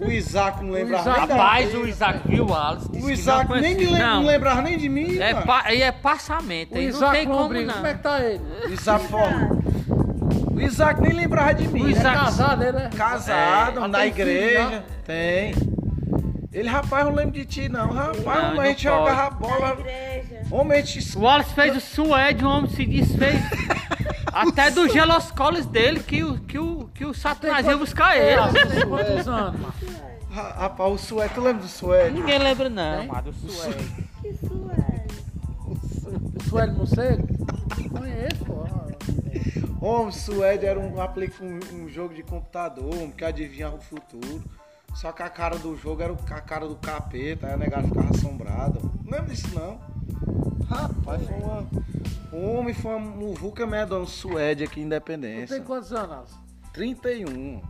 O 0.00 0.10
Isaac 0.10 0.62
não 0.64 0.72
lembrava 0.72 1.10
nem 1.10 1.20
Rapaz, 1.20 1.74
o 1.74 1.86
Isaac 1.86 2.20
viu 2.28 2.44
o 2.44 2.50
Wallace. 2.50 2.88
disse 2.90 3.02
O 3.04 3.06
que 3.06 3.12
Isaac 3.12 3.48
não 3.48 3.56
nem 3.60 3.74
me 3.74 3.86
conhecia. 3.86 3.92
lem- 3.98 4.02
não. 4.06 4.20
Não, 4.22 4.26
lembrava 4.28 4.62
nem 4.62 4.76
de 4.78 4.88
mim, 4.88 5.18
é, 5.18 5.32
mano. 5.34 5.46
pa, 5.46 5.62
aí 5.64 5.82
é 5.82 5.92
passamento. 5.92 6.74
O 6.74 6.78
Aí 6.78 6.84
não 6.88 6.96
Isaac 6.96 7.12
tem 7.16 7.26
como 7.26 7.54
não. 7.54 7.74
como 7.74 7.86
é 7.86 7.94
que 7.94 8.02
tá 8.02 8.20
ele? 8.24 8.40
O 8.66 8.72
Isaac 8.72 9.06
Fortão. 9.06 9.62
O 10.52 10.60
Isaac 10.60 11.00
nem 11.00 11.12
lembrava 11.12 11.54
de 11.54 11.68
mim. 11.68 11.80
O 11.80 11.84
né? 11.84 11.90
Ele 11.90 11.96
é 11.96 12.00
Isaac- 12.00 12.18
casado, 12.24 12.62
ele 12.64 12.78
é? 12.78 12.88
Casado, 12.90 13.84
É. 13.84 13.88
na 13.88 13.98
Tem 13.98 14.12
filho 14.12 14.28
igreja. 14.30 14.70
já? 14.70 14.82
Tem. 15.04 15.54
Ele, 16.52 16.68
rapaz, 16.68 17.04
eu 17.04 17.10
não 17.10 17.16
lembro 17.18 17.32
de 17.32 17.44
ti, 17.44 17.68
não. 17.68 17.88
Rapaz, 17.88 18.16
Não, 18.24 18.32
homem, 18.32 18.54
não 18.54 18.60
a 18.60 18.66
gente 18.66 18.86
pode. 18.88 18.98
jogava 19.10 19.30
bola. 19.30 19.76
igreja. 19.80 20.42
Homem, 20.50 20.78
a 20.78 20.82
gente... 20.82 21.18
O 21.18 21.20
Wallace 21.22 21.52
fez 21.54 21.76
o 21.76 21.80
suede, 21.80 22.44
o 22.44 22.48
homem 22.48 22.70
se 22.70 22.86
desfez. 22.86 23.40
Até 24.32 24.70
do 24.70 24.88
geloscoles 24.88 25.64
dele, 25.66 26.00
que 26.00 26.22
o, 26.24 26.38
que 26.40 26.58
o, 26.58 26.88
que 26.94 27.04
o 27.04 27.12
Satanás 27.14 27.66
ia 27.66 27.76
buscar 27.76 28.16
ele. 28.16 28.40
tem 28.68 28.86
quantos 28.86 29.28
anos, 29.28 29.60
mano? 29.60 29.74
Rapaz, 30.34 30.92
o 30.92 30.98
suede, 30.98 31.34
tu 31.34 31.40
lembra 31.40 31.62
do 31.62 31.68
suede? 31.68 32.14
Ninguém 32.18 32.38
lembra 32.38 32.68
não, 32.68 33.02
Hein? 33.02 33.08
mano, 33.08 33.30
do 33.30 33.50
suede. 33.50 33.84
Que 34.20 34.34
suave. 34.34 35.04
O 35.66 36.48
Suélio 36.48 36.74
Morcego? 36.74 37.26
Conheço, 37.90 38.44
pô. 38.44 39.86
Homem, 39.86 40.12
suede 40.12 40.66
era 40.66 40.78
um, 40.80 40.94
um, 40.98 41.84
um 41.84 41.88
jogo 41.88 42.14
de 42.14 42.22
computador, 42.22 42.92
um 42.94 43.10
que 43.10 43.24
adivinhava 43.24 43.76
o 43.76 43.80
futuro. 43.80 44.42
Só 44.94 45.12
que 45.12 45.22
a 45.22 45.28
cara 45.28 45.56
do 45.58 45.76
jogo 45.76 46.02
era 46.02 46.12
o- 46.12 46.18
a 46.30 46.40
cara 46.40 46.66
do 46.66 46.76
capeta, 46.76 47.46
aí 47.48 47.52
a 47.54 47.56
negada 47.56 47.86
ficava 47.86 48.10
assombrada. 48.10 48.78
Não 49.04 49.10
lembro 49.18 49.32
disso, 49.32 49.48
não. 49.54 49.78
Rapaz, 50.68 51.22
foi 51.26 51.36
uma... 51.36 51.66
O 52.32 52.58
homem 52.58 52.74
foi 52.74 52.92
uma 52.94 53.00
muvuca 53.10 53.66
medonha, 53.66 54.02
um 54.02 54.06
suede 54.06 54.64
aqui 54.64 54.80
em 54.80 54.84
Tu 54.84 54.86
Independência. 54.86 55.56
tem 55.56 55.64
quantos 55.64 55.92
anos? 55.92 56.10
Alce? 56.16 56.34
31. 56.72 57.60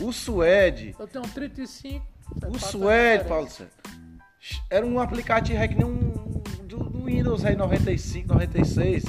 O 0.00 0.12
Suede, 0.12 0.94
Eu 0.98 1.06
tenho 1.06 1.24
35. 1.28 2.04
você 2.36 2.46
o 2.46 2.58
Suede. 2.58 3.24
Paulo 3.28 3.48
César, 3.48 3.70
era 4.70 4.84
um 4.86 4.98
aplicativo 5.00 5.60
que 5.68 5.74
nem 5.74 5.84
um 5.84 6.10
do, 6.66 6.78
do 6.84 7.04
Windows 7.04 7.44
aí 7.44 7.54
95, 7.56 8.28
96. 8.28 9.04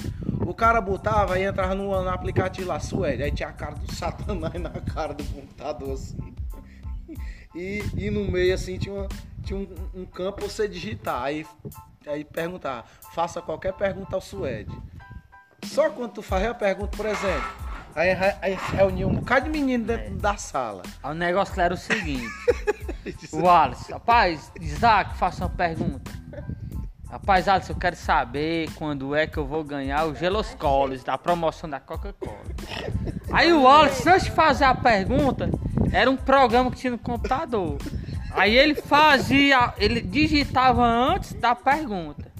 O 0.45 0.53
cara 0.53 0.81
botava 0.81 1.39
e 1.39 1.43
entrava 1.43 1.73
no, 1.75 1.89
no 2.03 2.09
aplicativo 2.09 2.67
lá, 2.67 2.79
Suede. 2.79 3.23
Aí 3.23 3.31
tinha 3.31 3.49
a 3.49 3.53
cara 3.53 3.75
do 3.75 3.93
Satanás 3.93 4.53
na 4.59 4.69
cara 4.69 5.13
do 5.13 5.23
computador 5.25 5.93
assim. 5.93 6.17
E, 7.55 7.83
e 7.95 8.09
no 8.09 8.29
meio 8.29 8.53
assim 8.53 8.77
tinha, 8.77 8.93
uma- 8.93 9.07
tinha 9.43 9.57
um, 9.59 9.67
um 9.93 10.05
campo 10.05 10.39
pra 10.39 10.47
você 10.49 10.67
digitar. 10.67 11.21
Aí, 11.23 11.45
aí 12.07 12.23
perguntar, 12.25 12.85
faça 13.13 13.41
qualquer 13.41 13.73
pergunta 13.73 14.15
ao 14.15 14.21
Suede. 14.21 14.75
Só 15.65 15.89
quando 15.89 16.13
tu 16.13 16.21
fazia 16.21 16.49
a 16.51 16.55
pergunta, 16.55 16.97
por 16.97 17.05
exemplo, 17.05 17.49
aí, 17.95 18.11
aí 18.41 18.57
reunia 18.73 19.07
um 19.07 19.15
bocado 19.15 19.45
de 19.45 19.51
menino 19.51 19.85
dentro 19.85 20.15
da 20.15 20.37
sala. 20.37 20.83
Aí 21.03 21.11
O 21.11 21.13
negócio 21.13 21.59
era 21.59 21.73
o 21.73 21.77
seguinte. 21.77 22.27
O 23.33 23.41
Wallace, 23.41 23.91
rapaz, 23.91 24.51
Isaac, 24.61 25.17
faça 25.17 25.45
uma 25.45 25.49
pergunta. 25.49 26.11
Rapaz, 27.09 27.47
Alisson, 27.47 27.73
eu 27.73 27.77
quero 27.77 27.95
saber 27.95 28.69
quando 28.75 29.15
é 29.15 29.25
que 29.25 29.37
eu 29.37 29.45
vou 29.45 29.63
ganhar 29.63 30.05
o 30.05 30.13
Gelos 30.13 30.53
Colas 30.53 31.03
da 31.03 31.17
promoção 31.17 31.67
da 31.67 31.79
Coca-Cola. 31.79 32.37
Aí 33.33 33.51
o 33.51 33.63
Wallace, 33.63 34.07
antes 34.07 34.25
de 34.25 34.31
fazer 34.31 34.65
a 34.65 34.75
pergunta, 34.75 35.49
Era 35.91 36.09
um 36.09 36.15
programa 36.15 36.71
que 36.71 36.77
tinha 36.77 36.91
no 36.91 36.97
computador. 36.97 37.77
Aí 38.31 38.55
ele 38.55 38.75
fazia, 38.75 39.73
ele 39.77 39.99
digitava 40.01 40.85
antes 40.85 41.33
da 41.33 41.53
pergunta. 41.53 42.31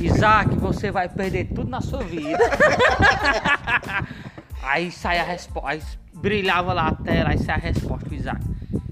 Isaac, 0.00 0.56
você 0.56 0.90
vai 0.90 1.08
perder 1.08 1.44
tudo 1.54 1.70
na 1.70 1.80
sua 1.80 2.02
vida. 2.02 2.38
aí 4.62 4.90
saia 4.90 5.22
a 5.22 5.24
resposta, 5.24 5.68
aí 5.68 5.82
brilhava 6.14 6.72
lá 6.72 6.88
a 6.88 6.94
tela, 6.94 7.30
aí 7.30 7.38
saia 7.38 7.58
a 7.58 7.60
resposta 7.60 8.08
do 8.08 8.14
Isaac. 8.14 8.40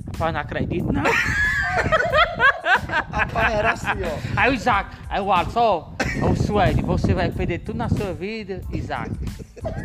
Rapaz, 0.06 0.34
não 0.34 0.40
acredito, 0.40 0.92
não. 0.92 1.02
Rapaz, 3.10 3.54
era 3.54 3.72
assim, 3.72 3.86
ó. 3.86 4.40
Aí 4.40 4.50
o 4.50 4.54
Isaac, 4.54 4.96
aí 5.08 5.20
o 5.20 5.32
Alex, 5.32 5.56
ó, 5.56 5.92
o 6.22 6.36
Suede, 6.36 6.82
você 6.82 7.14
vai 7.14 7.30
perder 7.30 7.60
tudo 7.60 7.76
na 7.76 7.88
sua 7.88 8.12
vida, 8.12 8.60
Isaac. 8.72 9.10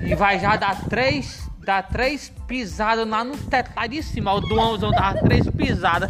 E 0.02 0.16
vai 0.16 0.40
já 0.40 0.56
dar 0.56 0.76
três, 0.90 1.50
dar 1.64 1.84
três 1.84 2.32
pisadas 2.48 3.08
lá 3.08 3.24
no 3.24 3.38
teto 3.38 3.72
lá 3.76 3.88
de 3.88 4.02
cima. 4.02 4.34
O 4.34 4.42
Duãozão 4.42 4.92
dava 4.92 5.20
três 5.20 5.48
pisadas. 5.50 6.10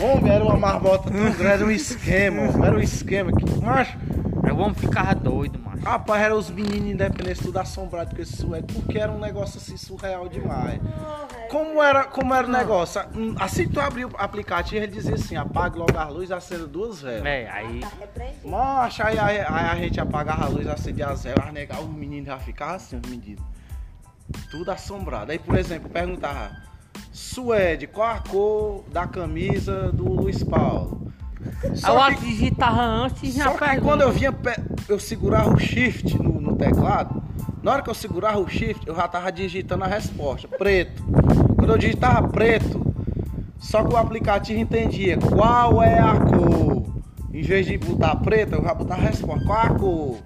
Homem, 0.00 0.32
era 0.32 0.44
uma 0.44 0.56
marmota 0.56 1.10
era 1.42 1.64
um 1.64 1.70
esquema, 1.70 2.42
era 2.64 2.76
um 2.76 2.80
esquema 2.80 3.32
que, 3.32 3.60
macho, 3.60 3.96
o 4.52 4.58
homem 4.58 4.74
ficava 4.74 5.14
doido, 5.14 5.58
macho. 5.58 5.82
rapaz, 5.84 6.22
eram 6.22 6.38
os 6.38 6.50
meninos 6.50 6.90
independentes 6.90 7.42
tudo 7.42 7.58
assombrados 7.58 8.14
com 8.14 8.22
esse 8.22 8.36
suede, 8.36 8.72
porque 8.74 8.98
era 8.98 9.10
um 9.12 9.18
negócio 9.18 9.58
assim 9.58 9.76
surreal 9.76 10.28
demais. 10.28 10.80
Como 11.50 11.82
era, 11.82 12.04
como 12.04 12.34
era 12.34 12.46
o 12.46 12.50
negócio? 12.50 13.00
Assim 13.38 13.66
que 13.66 13.72
tu 13.74 13.80
abriu 13.80 14.08
o 14.08 14.12
aplicativo, 14.16 14.76
ele 14.84 14.92
dizia 14.92 15.14
assim, 15.14 15.36
apague 15.36 15.78
logo 15.78 15.96
a 15.96 16.08
luz 16.08 16.30
e 16.30 16.34
acenda 16.34 16.66
duas 16.66 17.00
velas. 17.02 17.24
É, 17.26 17.48
aí. 17.50 17.80
Macho, 18.44 19.02
aí, 19.02 19.18
aí- 19.18 19.40
aí 19.40 19.46
a 19.70 19.76
gente 19.76 20.00
apagava 20.00 20.44
a 20.44 20.48
luz, 20.48 20.66
acendia 20.66 21.06
as 21.08 21.22
velas, 21.24 21.52
negar, 21.52 21.80
os 21.80 21.88
meninos 21.88 22.26
já 22.26 22.38
ficavam 22.38 22.76
assim, 22.76 23.00
os 23.02 23.08
meninos. 23.10 23.44
Tudo 24.50 24.70
assombrado. 24.70 25.30
Aí, 25.32 25.38
por 25.38 25.56
exemplo, 25.56 25.88
perguntava, 25.88 26.50
Suede, 27.12 27.86
qual 27.86 28.08
a 28.10 28.18
cor 28.20 28.84
da 28.90 29.06
camisa 29.06 29.92
do 29.92 30.04
Luiz 30.08 30.42
Paulo? 30.42 31.12
Só 31.74 31.98
Alex 31.98 32.20
que, 32.20 32.26
digitava 32.26 32.82
antes 32.82 33.22
e 33.22 33.38
já 33.38 33.44
só 33.44 33.50
que 33.52 33.58
pergunta. 33.58 33.82
quando 33.82 34.02
eu 34.02 34.12
vinha, 34.12 34.34
eu 34.88 34.98
segurava 34.98 35.52
o 35.52 35.58
shift 35.58 36.16
no, 36.16 36.40
no 36.40 36.56
teclado, 36.56 37.22
na 37.62 37.72
hora 37.72 37.82
que 37.82 37.90
eu 37.90 37.94
segurava 37.94 38.38
o 38.38 38.48
shift, 38.48 38.86
eu 38.86 38.94
já 38.94 39.08
tava 39.08 39.32
digitando 39.32 39.84
a 39.84 39.86
resposta, 39.88 40.46
preto. 40.46 41.02
Quando 41.56 41.70
eu 41.72 41.78
digitava 41.78 42.28
preto, 42.28 42.94
só 43.58 43.82
que 43.82 43.92
o 43.92 43.96
aplicativo 43.96 44.60
entendia 44.60 45.18
qual 45.18 45.82
é 45.82 45.98
a 45.98 46.14
cor. 46.14 46.86
Em 47.32 47.42
vez 47.42 47.66
de 47.66 47.76
botar 47.76 48.14
preto, 48.16 48.54
eu 48.54 48.62
já 48.62 48.72
botava 48.72 49.00
a 49.00 49.04
resposta, 49.04 49.44
qual 49.44 49.58
é 49.58 49.66
a 49.66 49.70
cor? 49.70 50.18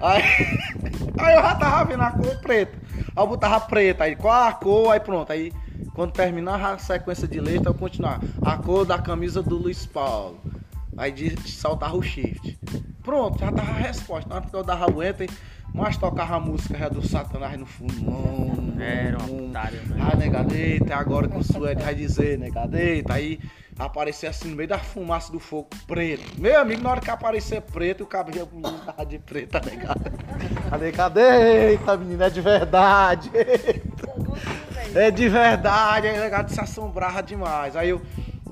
Aí, 0.00 0.22
aí 1.18 1.34
eu 1.34 1.42
já 1.42 1.54
tava 1.56 1.84
vendo 1.84 2.02
a 2.02 2.10
cor 2.10 2.36
preta. 2.40 2.78
Aí 3.16 3.24
eu 3.24 3.26
botava 3.26 3.60
preta, 3.60 4.04
aí 4.04 4.14
qual 4.14 4.44
a 4.44 4.52
cor? 4.52 4.92
Aí 4.92 5.00
pronto, 5.00 5.32
aí 5.32 5.52
quando 5.92 6.12
terminava 6.12 6.74
a 6.74 6.78
sequência 6.78 7.26
de 7.26 7.40
letra, 7.40 7.70
eu 7.70 7.74
continuava. 7.74 8.20
A 8.42 8.56
cor 8.58 8.84
da 8.84 8.98
camisa 8.98 9.42
do 9.42 9.56
Luiz 9.56 9.84
Paulo. 9.86 10.38
Aí 10.96 11.12
de, 11.12 11.36
saltava 11.50 11.96
o 11.96 12.02
shift. 12.02 12.58
Pronto, 13.02 13.38
já 13.38 13.50
dava 13.50 13.70
a 13.70 13.74
resposta. 13.74 14.28
Na 14.28 14.36
hora 14.36 14.46
que 14.46 14.54
eu 14.54 14.62
dava 14.64 14.90
o 14.90 15.02
enter, 15.02 15.28
mas 15.74 15.96
tocava 15.96 16.36
a 16.36 16.40
música 16.40 16.76
já 16.78 16.88
do 16.88 17.06
Satanás 17.06 17.58
no 17.58 17.66
fundo. 17.66 17.94
Não, 18.02 18.82
Era 18.82 19.18
uma 19.18 19.26
não. 19.28 19.46
putaria, 19.46 19.80
né? 19.82 19.96
Ah, 20.00 20.16
negadeita, 20.16 20.92
é 20.92 20.96
agora 20.96 21.28
que 21.28 21.36
o 21.36 21.42
Suede 21.42 21.82
vai 21.82 21.94
dizer, 21.94 22.38
negadeita. 22.38 23.14
Aí 23.14 23.38
aparecia 23.78 24.30
assim 24.30 24.48
no 24.48 24.56
meio 24.56 24.68
da 24.68 24.78
fumaça 24.78 25.30
do 25.30 25.38
fogo, 25.38 25.68
preto. 25.86 26.40
Meu 26.40 26.58
amigo, 26.60 26.82
na 26.82 26.90
hora 26.90 27.00
que 27.00 27.10
aparecer 27.10 27.60
preto, 27.60 28.04
o 28.04 28.06
cabelo 28.06 28.48
tava 28.86 29.04
de 29.04 29.18
preta, 29.18 29.60
negada. 29.60 30.12
A 30.70 30.78
negadeita, 30.78 31.96
menina, 31.96 32.26
é 32.26 32.30
de 32.30 32.40
verdade. 32.40 33.30
É 34.94 35.10
de 35.10 35.28
verdade, 35.28 36.06
aí 36.06 36.18
negado 36.18 36.50
se 36.50 36.60
assombrava 36.60 37.22
demais. 37.22 37.76
Aí 37.76 37.90
eu 37.90 38.00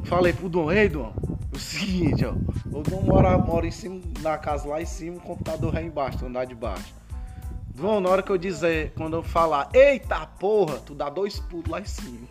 falei 0.04 0.32
pro 0.32 0.48
Dom, 0.48 0.70
ei 0.70 0.88
Dom, 0.90 1.12
o 1.54 1.58
seguinte, 1.58 2.24
ó, 2.24 2.32
o 2.76 2.82
Dom 2.82 3.02
mora, 3.02 3.36
mora 3.38 3.66
em 3.66 3.70
cima, 3.70 4.00
na 4.20 4.36
casa 4.36 4.68
lá 4.68 4.80
em 4.82 4.86
cima, 4.86 5.16
o 5.16 5.20
computador 5.20 5.76
é 5.76 5.82
embaixo, 5.82 6.24
andar 6.26 6.44
de 6.46 6.54
baixo. 6.54 6.92
Dom, 7.74 8.00
na 8.00 8.08
hora 8.08 8.22
que 8.22 8.30
eu 8.30 8.38
dizer, 8.38 8.92
quando 8.96 9.16
eu 9.16 9.22
falar, 9.22 9.68
eita 9.74 10.20
porra, 10.38 10.76
tu 10.78 10.94
dá 10.94 11.08
dois 11.10 11.38
pulos 11.40 11.66
lá 11.68 11.80
em 11.80 11.84
cima. 11.84 12.26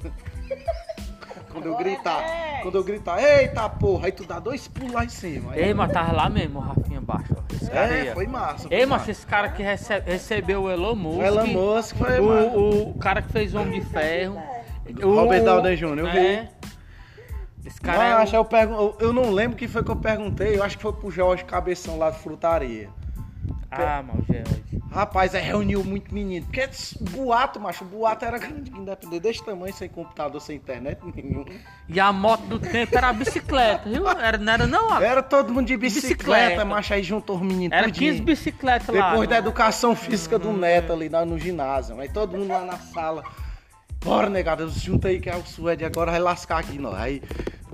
quando 1.52 1.66
eu 1.68 1.76
gritar, 1.78 2.62
quando 2.62 2.76
eu 2.78 2.84
gritar, 2.84 3.22
eita 3.22 3.68
porra, 3.70 4.06
aí 4.08 4.12
tu 4.12 4.24
dá 4.26 4.40
dois 4.40 4.68
pulos 4.68 4.94
lá 4.94 5.04
em 5.06 5.10
cima. 5.10 5.52
Aí- 5.54 5.64
Ei, 5.66 5.74
mas 5.74 5.92
tava 5.92 6.12
lá 6.14 6.30
mesmo, 6.30 6.60
o 6.60 6.62
Rafinha 6.62 7.02
baixo. 7.02 7.36
é, 7.72 8.12
foi 8.14 8.26
massa. 8.28 8.68
foi 8.68 8.78
Ei, 8.78 8.86
mas 8.86 9.00
massa. 9.02 9.12
esse 9.12 9.26
cara 9.26 9.50
que 9.50 9.62
rece- 9.62 10.00
recebeu 10.00 10.64
o 10.64 10.72
Elon 10.72 10.96
Musk. 10.96 11.20
O 11.20 11.24
Elon 11.24 11.48
Musk 11.48 11.96
foi 11.98 12.22
massa. 12.22 12.48
o, 12.58 12.60
o, 12.60 12.90
o 12.92 12.94
cara 12.98 13.22
que 13.22 13.32
fez 13.32 13.54
o 13.54 13.60
Homem 13.60 13.80
de 13.82 13.86
Ferro. 13.88 14.42
O 15.04 15.16
Robert 15.16 15.44
Downey 15.44 15.76
Jr., 15.78 15.98
eu 16.00 16.12
vi. 16.12 16.50
É. 17.66 17.68
Esse 17.70 17.82
cara 17.82 18.22
é. 18.24 18.26
que 18.26 18.36
eu, 18.36 18.46
pergun- 18.46 18.76
eu- 18.76 18.98
eu 19.00 19.14
não 19.14 19.32
lembro 19.32 19.56
o 19.56 19.60
que 19.60 19.68
foi 19.68 19.84
que 19.84 19.92
eu 19.92 19.96
perguntei, 19.96 20.58
eu 20.58 20.64
acho 20.64 20.78
que 20.78 20.84
foi 20.84 20.94
pro 20.94 21.10
Jorge 21.12 21.44
Cabeção 21.46 21.98
lá 21.98 22.10
de 22.10 22.20
frutaria. 22.20 22.90
Ah, 23.76 24.04
mal 24.06 24.18
George. 24.30 24.62
Rapaz, 24.92 25.34
aí 25.34 25.42
reuniu 25.42 25.84
muito 25.84 26.14
menino. 26.14 26.46
Porque 26.46 26.70
boato, 27.10 27.60
macho, 27.60 27.84
o 27.84 27.88
boato 27.88 28.24
era 28.24 28.38
grande, 28.38 28.70
independente 28.70 29.20
desse 29.20 29.44
tamanho, 29.44 29.74
sem 29.74 29.90
computador, 29.90 30.40
sem 30.40 30.58
internet 30.58 31.00
nenhum. 31.16 31.44
E 31.90 32.00
a 32.00 32.14
moto 32.14 32.42
do 32.42 32.60
tempo 32.60 32.96
era 32.96 33.10
a 33.10 33.14
bicicleta, 33.14 33.90
viu? 33.90 34.08
Era, 34.08 34.38
não 34.38 34.54
era 34.54 34.68
não, 34.68 34.92
Alex? 34.92 35.12
Era 35.12 35.24
todo 35.24 35.52
mundo 35.52 35.66
de 35.66 35.76
bicicleta, 35.76 36.16
Bicicleta. 36.18 36.66
macho, 36.66 36.94
aí 36.94 37.02
juntou 37.02 37.38
os 37.38 37.42
meninos 37.42 37.76
Era 37.76 37.88
tudinho. 37.88 38.12
15 38.12 38.22
bicicletas 38.24 38.96
lá. 38.96 39.10
Depois 39.10 39.28
da 39.28 39.40
educação 39.40 39.96
física 39.96 40.38
do 40.38 40.54
Neto 40.54 40.94
ali 40.94 41.10
lá 41.10 41.26
no 41.26 41.40
ginásio. 41.40 42.00
Aí 42.00 42.10
todo 42.10 42.38
mundo 42.38 42.50
lá 42.50 42.64
na 42.64 42.78
sala. 42.78 43.24
Bora, 44.04 44.30
negada, 44.30 44.68
junta 44.68 45.08
aí 45.08 45.20
que 45.20 45.30
é 45.30 45.36
o 45.36 45.46
Suede 45.46 45.86
agora 45.86 46.12
vai 46.12 46.20
lascar 46.20 46.60
aqui, 46.60 46.78
não. 46.78 46.94
Aí 46.94 47.22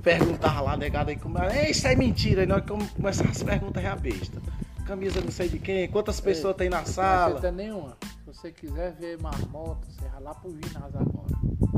perguntava 0.04 0.62
lá, 0.62 0.78
negada, 0.78 1.10
aí 1.12 1.18
como 1.18 1.38
é, 1.40 1.72
isso 1.72 1.88
é 1.88 1.96
mentira. 1.96 2.42
Aí 2.42 2.48
nós 2.48 2.64
começava 2.96 3.30
as 3.30 3.42
perguntas 3.42 3.82
já 3.82 3.96
besta. 3.96 4.40
Camisa 4.86 5.22
não 5.22 5.32
sei 5.32 5.50
de 5.50 5.60
quem, 5.60 5.88
quantas 5.88 6.20
pessoas 6.20 6.56
tem 6.56 6.70
na 6.70 6.80
Não 6.80 6.86
sala. 6.86 7.28
aceita 7.38 7.52
nenhuma. 7.52 7.98
Se 8.02 8.26
você 8.26 8.52
quiser 8.52 8.94
ver 8.94 9.22
marmota, 9.22 9.88
você 9.88 10.08
vai 10.08 10.22
lá 10.22 10.34
pro 10.34 10.52
ginásio 10.52 11.00
agora. 11.00 11.69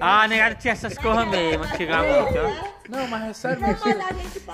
Ah, 0.00 0.28
negado 0.28 0.54
tinha 0.56 0.72
essas 0.72 0.96
coisas 0.96 1.26
mesmo, 1.26 1.64
antigamente, 1.64 2.38
ó. 2.38 2.78
Não, 2.88 3.06
mas 3.08 3.24
é 3.30 3.32
sério 3.34 3.60
mesmo. 3.60 3.76
você- 3.78 3.90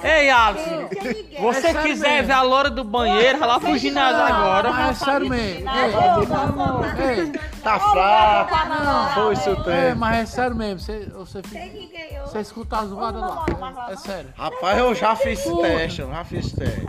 Ei, 0.03 1.39
você 1.39 1.59
É 1.59 1.61
sério 1.61 1.83
quiser 1.83 2.09
mesmo. 2.15 2.27
ver 2.27 2.33
a 2.33 2.43
loura 2.43 2.71
do 2.71 2.83
banheiro, 2.83 3.39
vai 3.39 3.49
lá 3.49 3.61
pro 3.61 3.77
ginásio 3.79 4.23
agora. 4.23 4.71
Mas 4.73 5.03
é 5.03 5.05
sério 5.05 5.29
mesmo. 5.29 5.71
Ei, 5.71 7.25
ei, 7.27 7.33
Tá 7.63 7.79
fraco. 7.79 9.15
Foi 9.15 9.37
seu 9.37 9.53
é, 9.53 9.57
tempo. 9.87 9.99
mas 9.99 10.17
é 10.19 10.27
sério 10.27 10.57
mesmo. 10.57 10.81
Você, 10.81 11.07
você, 11.15 11.43
fica, 11.43 12.23
você 12.27 12.41
escuta 12.41 12.79
as 12.79 12.89
zoadas 12.89 13.21
lá. 13.21 13.47
É, 13.89 13.93
é 13.93 13.97
sério. 13.97 14.31
Rapaz, 14.37 14.79
eu 14.79 14.95
já 14.95 15.15
fiz 15.15 15.43
teste, 15.45 16.01
eu 16.01 16.11
já 16.11 16.25
fiz 16.25 16.53
teste. 16.53 16.87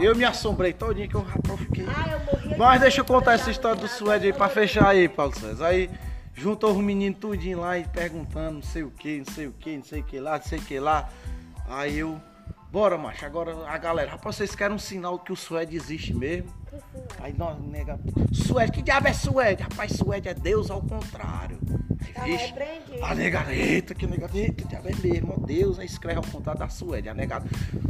Eu 0.00 0.14
me 0.16 0.24
assombrei 0.24 0.72
todinho 0.72 1.08
que 1.08 1.14
eu 1.14 1.22
rapaz, 1.22 1.60
fiquei. 1.60 1.86
Mas 2.58 2.80
deixa 2.80 3.00
eu 3.00 3.04
contar 3.04 3.34
essa 3.34 3.50
história 3.50 3.80
do 3.80 3.88
Suede 3.88 4.26
aí 4.26 4.32
pra 4.32 4.48
fechar 4.48 4.88
aí, 4.88 5.08
Paulo 5.08 5.34
César. 5.34 5.66
Aí 5.66 5.88
juntou 6.34 6.72
os 6.72 6.78
meninos 6.78 7.18
tudinho 7.18 7.60
lá 7.60 7.78
e 7.78 7.84
perguntando 7.84 8.54
não 8.54 8.62
sei 8.62 8.82
o 8.82 8.90
que, 8.90 9.18
não 9.18 9.32
sei 9.32 9.46
o 9.46 9.52
que, 9.52 9.76
não 9.76 9.84
sei 9.84 10.00
o 10.00 10.04
que 10.04 10.18
lá, 10.18 10.38
não 10.38 10.44
sei 10.44 10.58
o 10.58 10.62
que 10.62 10.78
lá. 10.78 11.08
Aí 11.68 11.98
eu, 11.98 12.20
bora, 12.70 12.96
macho, 12.98 13.24
agora 13.24 13.54
a 13.66 13.78
galera, 13.78 14.12
rapaz, 14.12 14.36
vocês 14.36 14.54
querem 14.54 14.74
um 14.74 14.78
sinal 14.78 15.18
que 15.18 15.32
o 15.32 15.36
Suede 15.36 15.76
existe 15.76 16.14
mesmo? 16.14 16.50
Aí 17.20 17.34
nós, 17.36 17.58
nega, 17.60 18.00
Suede, 18.32 18.72
que 18.72 18.82
diabo 18.82 19.08
é 19.08 19.12
Suede? 19.12 19.62
Rapaz, 19.62 19.92
Suede 19.92 20.28
é 20.28 20.34
Deus 20.34 20.70
ao 20.70 20.80
contrário. 20.80 21.58
Vixe, 22.24 22.52
a 23.02 23.14
negada, 23.14 23.54
eita, 23.54 23.94
que 23.94 24.06
negada, 24.06 24.36
eita, 24.36 24.66
diabo 24.66 24.88
é 24.88 24.94
mesmo, 24.94 25.34
ó 25.36 25.46
Deus, 25.46 25.78
aí 25.78 25.86
escreve 25.86 26.18
ao 26.18 26.24
contrário 26.24 26.58
da 26.58 26.68
Suede, 26.68 27.08
a 27.08 27.14
negada. 27.14 27.46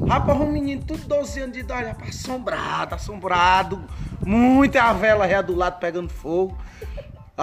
Rapaz, 0.06 0.40
um 0.40 0.50
menino, 0.50 0.82
tudo 0.84 1.06
12 1.06 1.40
anos 1.40 1.54
de 1.54 1.60
idade, 1.60 1.88
rapaz, 1.88 2.16
assombrado, 2.16 2.94
assombrado, 2.94 3.84
muita 4.24 4.92
vela 4.92 5.26
ré 5.26 5.42
do 5.42 5.54
lado 5.54 5.78
pegando 5.78 6.10
fogo. 6.10 6.56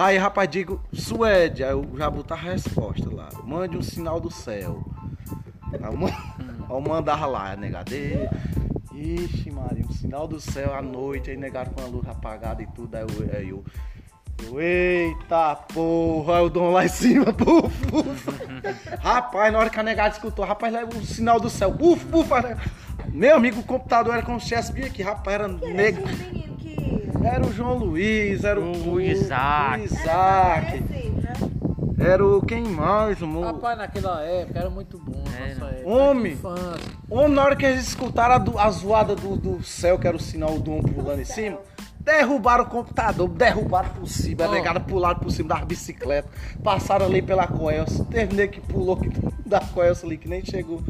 Aí, 0.00 0.16
rapaz, 0.16 0.48
digo, 0.48 0.80
Suede, 0.94 1.62
aí 1.62 1.72
eu 1.72 1.86
já 1.94 2.08
botar 2.08 2.34
a 2.34 2.38
resposta 2.38 3.14
lá, 3.14 3.28
mande 3.44 3.76
um 3.76 3.82
sinal 3.82 4.18
do 4.18 4.30
céu. 4.30 4.82
Aí 5.74 5.78
eu, 6.70 6.80
mandava 6.80 7.26
lá, 7.26 7.54
negada, 7.54 7.94
"Ê, 7.94 8.26
ixi, 8.94 9.50
Maria, 9.50 9.84
um 9.84 9.92
sinal 9.92 10.26
do 10.26 10.40
céu 10.40 10.74
à 10.74 10.80
noite, 10.80 11.28
aí 11.30 11.36
negado 11.36 11.68
com 11.74 11.82
a 11.82 11.84
luz 11.84 12.08
apagada 12.08 12.62
e 12.62 12.66
tudo, 12.68 12.94
aí 12.94 13.02
eu, 13.02 13.36
aí 13.36 13.48
eu 13.50 14.58
eita 14.58 15.54
porra, 15.54 16.38
aí 16.38 16.44
o 16.44 16.48
dom 16.48 16.70
lá 16.70 16.86
em 16.86 16.88
cima, 16.88 17.26
puf, 17.34 17.86
puf. 17.88 18.30
rapaz, 19.00 19.52
na 19.52 19.58
hora 19.58 19.68
que 19.68 19.78
a 19.80 19.82
negada 19.82 20.14
escutou, 20.14 20.46
rapaz, 20.46 20.72
leva 20.72 20.96
o 20.96 21.04
sinal 21.04 21.38
do 21.38 21.50
céu, 21.50 21.70
puf, 21.74 22.02
puf. 22.06 22.30
Meu 23.12 23.36
amigo, 23.36 23.60
o 23.60 23.64
computador 23.64 24.14
era 24.14 24.22
como 24.22 24.40
se 24.40 24.46
tivesse 24.46 24.72
aqui, 24.82 25.02
rapaz, 25.02 25.34
era 25.34 25.46
negro. 25.46 26.04
Era 27.22 27.46
o 27.46 27.52
João 27.52 27.76
Luiz, 27.76 28.44
era 28.44 28.58
o, 28.60 28.92
O 28.94 29.00
Isaac. 29.00 29.80
o 29.80 29.84
Isaac. 29.84 30.84
Era 31.98 32.24
o 32.26 32.40
quem 32.40 32.64
mais, 32.64 33.22
amor? 33.22 33.44
Rapaz, 33.44 33.76
naquela 33.76 34.22
época 34.22 34.58
era 34.58 34.70
muito 34.70 34.98
bom. 34.98 35.22
Nossa 35.22 35.66
época, 35.66 35.88
Homem. 35.88 36.38
Homem, 37.10 37.34
na 37.34 37.42
hora 37.44 37.56
que 37.56 37.66
eles 37.66 37.88
escutaram 37.88 38.34
a, 38.36 38.38
do- 38.38 38.58
a 38.58 38.70
zoada 38.70 39.14
do, 39.14 39.36
do 39.36 39.62
céu, 39.62 39.98
que 39.98 40.06
era 40.06 40.16
o 40.16 40.20
sinal 40.20 40.58
do 40.58 40.70
um 40.72 40.82
pulando 40.82 41.20
em 41.20 41.24
cima, 41.24 41.58
Derrubaram 42.02 42.64
o 42.64 42.66
computador, 42.66 43.28
derrubaram 43.28 43.90
por 43.90 44.08
cima, 44.08 44.46
a 44.46 44.48
negada 44.50 44.80
pularam 44.80 45.20
por 45.20 45.30
cima 45.30 45.50
das 45.50 45.64
bicicletas, 45.64 46.30
passaram 46.64 47.04
ali 47.04 47.20
pela 47.20 47.46
Coelce, 47.46 48.02
teve 48.06 48.48
que 48.48 48.58
pulou 48.58 48.96
que- 48.96 49.10
da 49.44 49.60
Coelce 49.60 50.06
ali, 50.06 50.16
que 50.16 50.26
nem 50.26 50.42
chegou. 50.42 50.82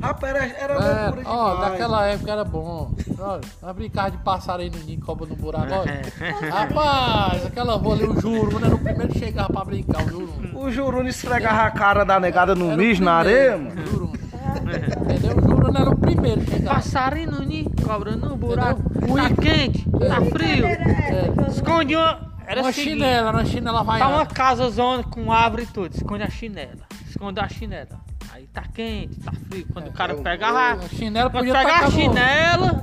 Rapaz, 0.00 0.34
era, 0.34 0.44
era 0.58 0.74
É, 0.74 1.04
loucura 1.06 1.28
ó, 1.28 1.52
demais. 1.54 1.70
naquela 1.70 2.06
época 2.06 2.32
era 2.32 2.44
bom. 2.44 2.90
Olha, 3.18 3.40
nós 3.62 3.76
brincava 3.76 4.10
de 4.10 4.16
passarinho 4.18 4.72
no 4.72 4.78
ninho, 4.84 5.00
cobra 5.00 5.26
no 5.26 5.36
buraco. 5.36 5.66
Olha. 5.72 6.50
Rapaz, 6.50 7.46
aquela 7.46 7.76
rua 7.76 7.94
ali, 7.94 8.04
o 8.04 8.20
juro, 8.20 8.58
né? 8.58 8.66
Era 8.66 8.74
o 8.74 8.78
primeiro 8.78 9.08
que 9.12 9.18
chegava 9.18 9.52
pra 9.52 9.64
brincar, 9.64 10.02
o 10.04 10.08
juro. 10.08 10.30
O 10.54 10.70
Juruna 10.70 11.08
esfregava 11.08 11.62
a 11.62 11.70
cara 11.70 12.04
da 12.04 12.18
negada 12.20 12.54
no 12.54 12.76
mijo, 12.76 13.02
na 13.02 13.14
areia, 13.14 13.56
mano. 13.56 14.12
Entendeu? 15.02 15.36
O 15.36 15.40
juro 15.42 15.76
era 15.76 15.90
o 15.90 15.96
primeiro 15.96 16.40
que 16.42 16.50
chegava. 16.50 16.76
Passarinho 16.76 17.30
no 17.32 17.42
ninho, 17.42 17.70
cobra 17.86 18.16
no 18.16 18.36
buraco. 18.36 18.82
Tá 18.82 19.42
quente, 19.42 19.88
tá 19.90 20.20
frio. 20.30 20.66
É. 20.66 21.48
Esconde 21.48 21.96
uma. 21.96 22.30
Era 22.46 22.62
Uma 22.62 22.72
seguinte, 22.72 22.94
chinela, 22.94 23.30
uma 23.30 23.44
chinela 23.44 23.82
vai. 23.84 24.00
Tá 24.00 24.08
uma 24.08 24.26
casa 24.26 24.68
zona 24.70 25.04
com 25.04 25.30
árvore 25.32 25.62
e 25.62 25.66
tudo. 25.66 25.94
Esconde 25.94 26.24
a 26.24 26.30
chinela. 26.30 26.82
Esconde 27.08 27.38
a 27.38 27.48
chinela. 27.48 28.00
Aí 28.32 28.46
tá 28.46 28.62
quente, 28.72 29.18
tá 29.20 29.32
frio. 29.32 29.66
Quando 29.72 29.88
o 29.88 29.92
cara 29.92 30.12
é 30.12 30.16
um 30.16 30.22
pegava. 30.22 30.84
A 30.84 30.88
chinela 30.88 31.30
Quando 31.30 31.46
podia 31.46 31.54
pegava 31.54 31.86
a 31.86 31.90
chinela. 31.90 32.82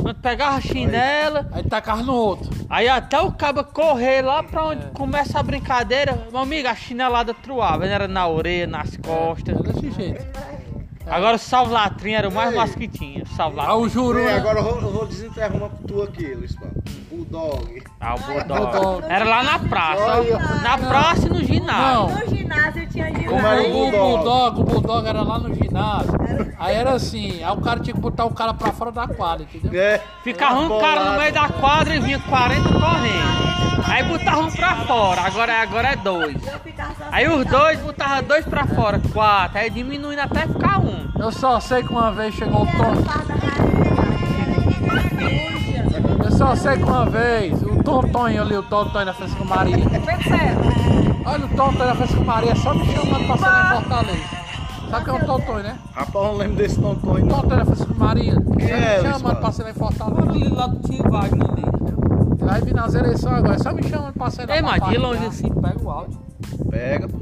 Quando 0.00 0.20
pegava 0.20 0.56
a 0.56 0.60
chinela. 0.60 1.48
Aí 1.52 1.62
tacava 1.64 2.02
no 2.02 2.14
outro. 2.14 2.50
Aí 2.70 2.88
até 2.88 3.20
o 3.20 3.32
cabo 3.32 3.64
correr 3.64 4.22
lá 4.22 4.42
pra 4.42 4.64
onde 4.66 4.86
começa 4.88 5.38
a 5.38 5.42
brincadeira. 5.42 6.28
Meu 6.30 6.40
amigo, 6.40 6.68
a 6.68 6.74
chinelada 6.74 7.34
truava. 7.34 7.86
Era 7.86 8.06
na 8.06 8.26
orelha, 8.28 8.66
nas 8.66 8.96
costas. 8.96 9.56
É 9.58 9.62
desse 9.62 9.90
jeito. 9.90 10.24
Agora 11.06 11.36
o 11.36 11.38
salvo-latrinho 11.38 12.18
era 12.18 12.28
o 12.28 12.32
mais 12.32 12.54
massa 12.54 12.78
que 12.78 12.86
tinha. 12.86 13.20
Aí 13.20 13.36
Salvo-latrinho. 13.36 13.80
o 13.80 13.88
juro. 13.88 14.18
Ei, 14.18 14.26
né? 14.26 14.36
agora 14.36 14.60
eu 14.60 14.64
vou, 14.64 14.80
eu 14.80 14.92
vou 14.92 15.06
desenterrar 15.06 15.70
tu 15.86 16.02
aqui, 16.02 16.34
Luiz 16.34 16.54
Paulo. 16.54 16.77
Bulldog. 17.24 17.82
Ah, 18.00 18.14
o 18.14 18.18
Bulldog. 18.20 18.60
bulldog. 18.60 19.04
Era 19.08 19.24
lá 19.24 19.42
na 19.42 19.58
praça. 19.58 20.22
Na 20.62 20.78
praça 20.78 21.26
e 21.26 21.30
no 21.30 21.44
ginásio. 21.44 22.16
Não. 22.16 22.26
No 22.26 22.36
ginásio 22.36 22.86
tinha 22.88 23.10
de 23.10 23.24
Como 23.24 23.46
era 23.46 23.62
o 23.62 23.72
Bulldog? 23.72 24.60
o 24.60 24.64
bulldog 24.64 25.06
era 25.08 25.22
lá 25.22 25.38
no 25.38 25.54
ginásio. 25.54 26.12
Aí 26.58 26.76
era 26.76 26.90
assim, 26.92 27.42
aí 27.42 27.52
o 27.52 27.60
cara 27.60 27.80
tinha 27.80 27.94
que 27.94 28.00
botar 28.00 28.24
o 28.24 28.30
cara 28.32 28.54
pra 28.54 28.72
fora 28.72 28.92
da 28.92 29.06
quadra, 29.08 29.46
entendeu? 29.52 29.80
É, 29.80 30.00
Ficava 30.22 30.60
um 30.60 30.80
cara 30.80 31.12
no 31.12 31.18
meio 31.18 31.32
da 31.32 31.48
quadra 31.48 31.94
e 31.96 32.00
vinha 32.00 32.18
40 32.20 32.68
correndo. 32.68 33.48
Aí 33.86 34.02
botava 34.04 34.40
um 34.40 34.50
pra 34.50 34.76
fora, 34.76 35.20
agora, 35.22 35.52
é- 35.52 35.60
agora 35.62 35.88
é 35.92 35.96
dois. 35.96 36.36
Aí 37.12 37.28
os 37.28 37.44
dois 37.46 37.78
botavam 37.80 38.22
dois 38.24 38.44
pra 38.44 38.66
fora, 38.66 39.00
quatro, 39.12 39.58
aí 39.58 39.70
diminuindo 39.70 40.20
até 40.20 40.46
ficar 40.46 40.78
um. 40.80 41.08
Eu 41.18 41.30
só 41.32 41.58
sei 41.60 41.82
que 41.82 41.90
uma 41.90 42.10
vez 42.12 42.34
chegou 42.34 42.62
o 42.62 42.66
Tom. 42.66 42.94
Só 46.38 46.54
sei 46.54 46.76
que 46.76 46.84
uma 46.84 47.04
vez, 47.04 47.60
o 47.64 47.82
Tontonho 47.82 48.42
ali, 48.42 48.56
o 48.56 48.62
Tontonho 48.62 49.06
da 49.06 49.12
Francisco 49.12 49.44
Maria. 49.44 49.76
Olha 51.26 51.44
o 51.44 51.48
Tontonho 51.48 51.88
da 51.88 51.94
Francisco 51.96 52.24
Maria 52.24 52.54
só 52.54 52.72
me 52.74 52.86
chamando 52.86 53.26
pra 53.26 53.36
ser 53.36 53.44
lá 53.44 53.60
em 53.60 53.80
Fortaleza. 53.80 54.24
Sabe 54.88 55.04
quem 55.04 55.14
é 55.14 55.16
o 55.16 55.26
Tontonho, 55.26 55.62
né? 55.64 55.78
Rapaz, 55.92 56.14
eu 56.14 56.22
não 56.22 56.36
lembro 56.36 56.56
desse 56.56 56.80
tontonho. 56.80 57.24
O 57.24 57.28
não. 57.28 57.40
Tontonho 57.40 57.58
da 57.58 57.64
Francisco 57.64 57.94
Maria. 57.98 58.34
Só 58.34 58.40
me 58.40 58.70
é, 58.70 59.00
Luiz 59.00 59.12
chamando 59.16 59.36
pra 59.40 59.50
ser 59.52 59.62
lá 59.64 59.70
em 59.70 59.74
Fortaleza. 59.74 60.30
Ali 60.30 60.48
lá 60.48 60.66
do 60.68 60.88
tio 60.88 61.10
Wagner 61.10 61.50
ali. 61.50 61.64
Vai 62.38 62.60
vir 62.60 62.74
nas 62.74 62.94
eleições 62.94 63.34
agora, 63.34 63.58
só 63.58 63.72
me 63.72 63.82
chamando 63.82 64.12
pra 64.12 64.30
ser 64.30 64.42
Ei, 64.42 64.46
pra 64.46 64.62
mas 64.62 64.88
de 64.88 64.96
longe 64.96 65.26
assim, 65.26 65.50
pega 65.50 65.82
o 65.82 65.90
áudio. 65.90 66.20
Pega, 66.70 67.08
pô. 67.08 67.18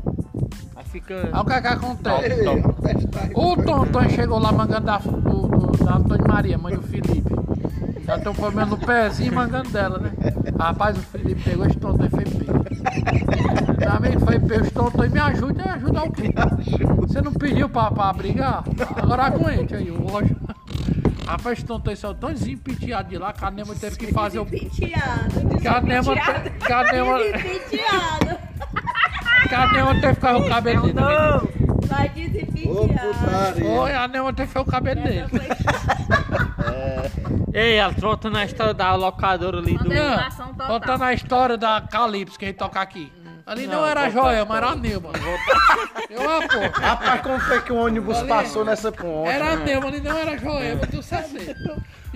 Aí 0.76 0.85
fica. 0.85 1.30
Aí 1.32 1.40
o 1.40 1.44
que 1.46 1.52
é 1.54 1.61
que 1.62 1.66
acontece? 1.68 2.44
Tá. 2.44 3.28
O 3.35 3.56
Tonton 3.56 4.08
chegou 4.11 4.38
lá 4.38 4.52
mangando 4.52 4.85
da, 4.85 4.99
do, 4.99 5.11
do, 5.11 5.85
da 5.85 5.94
Antônia 5.94 6.28
Maria, 6.28 6.58
mãe 6.58 6.75
do 6.75 6.82
Felipe. 6.82 7.46
Já 8.07 8.17
estão 8.17 8.35
comendo 8.35 8.71
no 8.71 8.79
pezinho 8.79 9.33
e 9.33 9.35
mangando 9.35 9.69
dela, 9.71 9.99
né? 9.99 10.13
Rapaz, 10.59 10.97
o 10.97 11.01
Felipe 11.01 11.43
pegou 11.43 11.67
esse 11.67 11.77
Tonton 11.77 12.05
e 12.05 12.09
foi 12.09 12.25
pego. 12.25 12.65
Também 13.79 14.19
foi 14.19 14.39
pego 14.39 14.63
esse 14.63 14.71
Tonton 14.71 15.05
e 15.05 15.09
me 15.09 15.19
ajuda, 15.19 15.65
me 15.65 15.71
ajuda 15.71 16.05
o 16.05 16.13
quê? 16.13 16.31
Você 16.99 17.21
não 17.21 17.33
pediu 17.33 17.69
pra, 17.69 17.91
pra 17.91 18.13
brigar? 18.13 18.63
Agora 18.97 19.25
aguente 19.25 19.75
aí, 19.75 19.91
o 19.91 20.07
ódio. 20.13 20.37
Rapaz, 21.27 21.59
esse 21.59 21.67
Tonton 21.67 21.97
saiu 21.97 22.15
tãozinho 22.15 22.59
piteado 22.59 23.09
de 23.09 23.19
lá, 23.19 23.33
que 23.33 23.45
a 23.45 23.51
Nema 23.51 23.75
teve 23.75 23.97
que 23.97 24.13
fazer 24.13 24.39
o... 24.39 24.47
Penteado. 24.47 25.59
Que 25.61 25.67
a 25.67 25.81
Nema, 25.81 26.15
te- 26.15 26.51
que 26.65 26.73
a 26.73 26.85
Nema, 26.93 27.19
que 29.49 29.55
a 29.55 29.73
Nema 29.73 29.95
teve 30.01 30.14
que 30.14 30.21
fazer 30.21 30.38
o 30.45 30.49
cabelo 30.49 30.83
dele. 30.83 30.95
né? 30.95 31.03
Vai 31.88 32.09
dizer 32.11 32.49
Ô, 32.69 32.87
penteado. 32.87 33.14
putaria. 33.14 33.64
Foi, 33.64 33.92
a 33.95 34.07
Nema 34.09 34.33
teve 34.33 34.47
que 34.47 34.53
fazer 34.55 34.69
o 34.69 34.71
cabelo 34.71 35.03
dele. 35.03 35.25
Ei, 37.53 37.77
ela 37.77 37.92
trota 37.95 38.29
na 38.31 38.45
história 38.45 38.75
da 38.75 38.95
locadora 38.95 39.59
ali 39.59 39.77
do. 39.79 39.90
Animação 39.90 40.49
total. 40.49 40.66
contando 40.69 41.05
a 41.05 41.12
história 41.14 41.57
da 41.57 41.81
Calypso 41.81 42.38
que 42.38 42.45
a 42.45 42.49
gente 42.49 42.59
toca 42.59 42.81
aqui. 42.81 43.12
Ali 43.47 43.66
não, 43.69 43.83
Não, 43.83 43.87
era 43.87 44.07
a 44.07 44.09
volta 44.09 44.29
a 44.29 44.33
Joia, 44.33 44.45
mas 44.45 44.57
era 44.57 44.66
a 44.66 44.75
Neumann. 44.77 45.12
Eu, 46.11 46.21
ah, 46.31 46.40
pô. 46.49 46.81
Rapaz, 46.81 47.21
como 47.23 47.38
foi 47.38 47.62
que 47.62 47.73
o 47.73 47.77
ônibus 47.77 48.19
Ali- 48.19 48.29
passou 48.29 48.64
nessa 48.64 48.90
ponte? 48.90 49.29
Era 49.31 49.53
a 49.53 49.57
né? 49.57 49.64
Neumann, 49.66 49.88
ali 49.88 50.01
não 50.01 50.19
era 50.19 50.33
a 50.33 50.37
Joia, 50.37 50.77
mas 50.81 50.90
tu 50.90 51.01
sabe. 51.01 51.55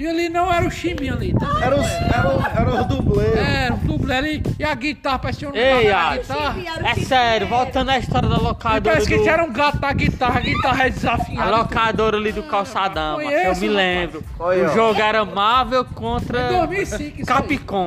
E 0.00 0.06
ali 0.08 0.28
não 0.30 0.50
era 0.52 0.66
o 0.66 0.70
Chimbinho 0.70 1.12
ali. 1.12 1.34
Tá? 1.34 1.46
Era 1.62 1.76
os, 1.78 1.86
era, 1.86 2.28
o- 2.28 2.40
era 2.58 2.70
os 2.80 2.86
dublês. 2.86 3.36
Era 3.36 3.74
o 3.74 3.76
dublê 3.78 4.14
ali. 4.16 4.42
E 4.58 4.64
a 4.64 4.74
guitarra, 4.74 5.18
parecia 5.18 5.48
um 5.50 5.54
Ei, 5.54 5.84
gato 5.90 6.06
Alex. 6.06 6.26
guitarra. 6.28 6.88
É 6.90 6.94
sério, 6.94 7.46
voltando 7.48 7.90
à 7.90 7.98
história 7.98 8.28
da 8.28 8.38
locadora. 8.38 8.80
parece 8.80 9.06
que 9.06 9.18
do- 9.18 9.28
era 9.28 9.44
um 9.44 9.52
gato 9.52 9.78
na 9.78 9.92
guitarra, 9.92 10.38
a 10.38 10.42
guitarra 10.42 10.82
é 10.84 10.86
A 10.86 10.88
desafinada. 10.88 11.56
locadora 11.56 12.16
ali 12.16 12.32
do 12.32 12.42
calçadão, 12.44 13.16
macho, 13.18 13.30
eu 13.30 13.56
me 13.56 13.68
lembro. 13.68 14.24
Olha, 14.38 14.70
o 14.70 14.74
jogo 14.74 14.98
era 15.00 15.24
Marvel 15.24 15.84
contra 15.84 16.50
Em 16.50 16.66
2005 16.66 17.20
isso 17.20 17.32
aí. 17.32 17.42
Capcom. 17.42 17.86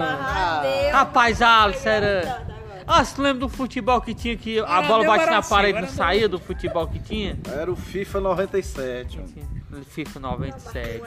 Rapaz, 0.92 1.42
Alex, 1.42 1.86
era. 1.86 2.44
Ah, 2.86 3.04
você 3.04 3.22
lembra 3.22 3.40
do 3.40 3.50
futebol 3.50 4.02
que 4.02 4.14
tinha 4.14 4.36
que 4.36 4.60
a 4.60 4.64
Era 4.80 4.82
bola 4.88 5.06
batia 5.06 5.24
era 5.24 5.32
na 5.32 5.42
parede 5.42 5.78
e 5.78 5.82
não 5.82 5.88
saía 5.88 6.28
do 6.28 6.38
futebol 6.38 6.86
que 6.86 7.00
tinha? 7.00 7.38
Era 7.52 7.72
o 7.72 7.76
FIFA 7.78 8.20
97. 8.20 9.20
ó. 9.20 9.63
FIFA 9.82 10.20
97. 10.20 11.02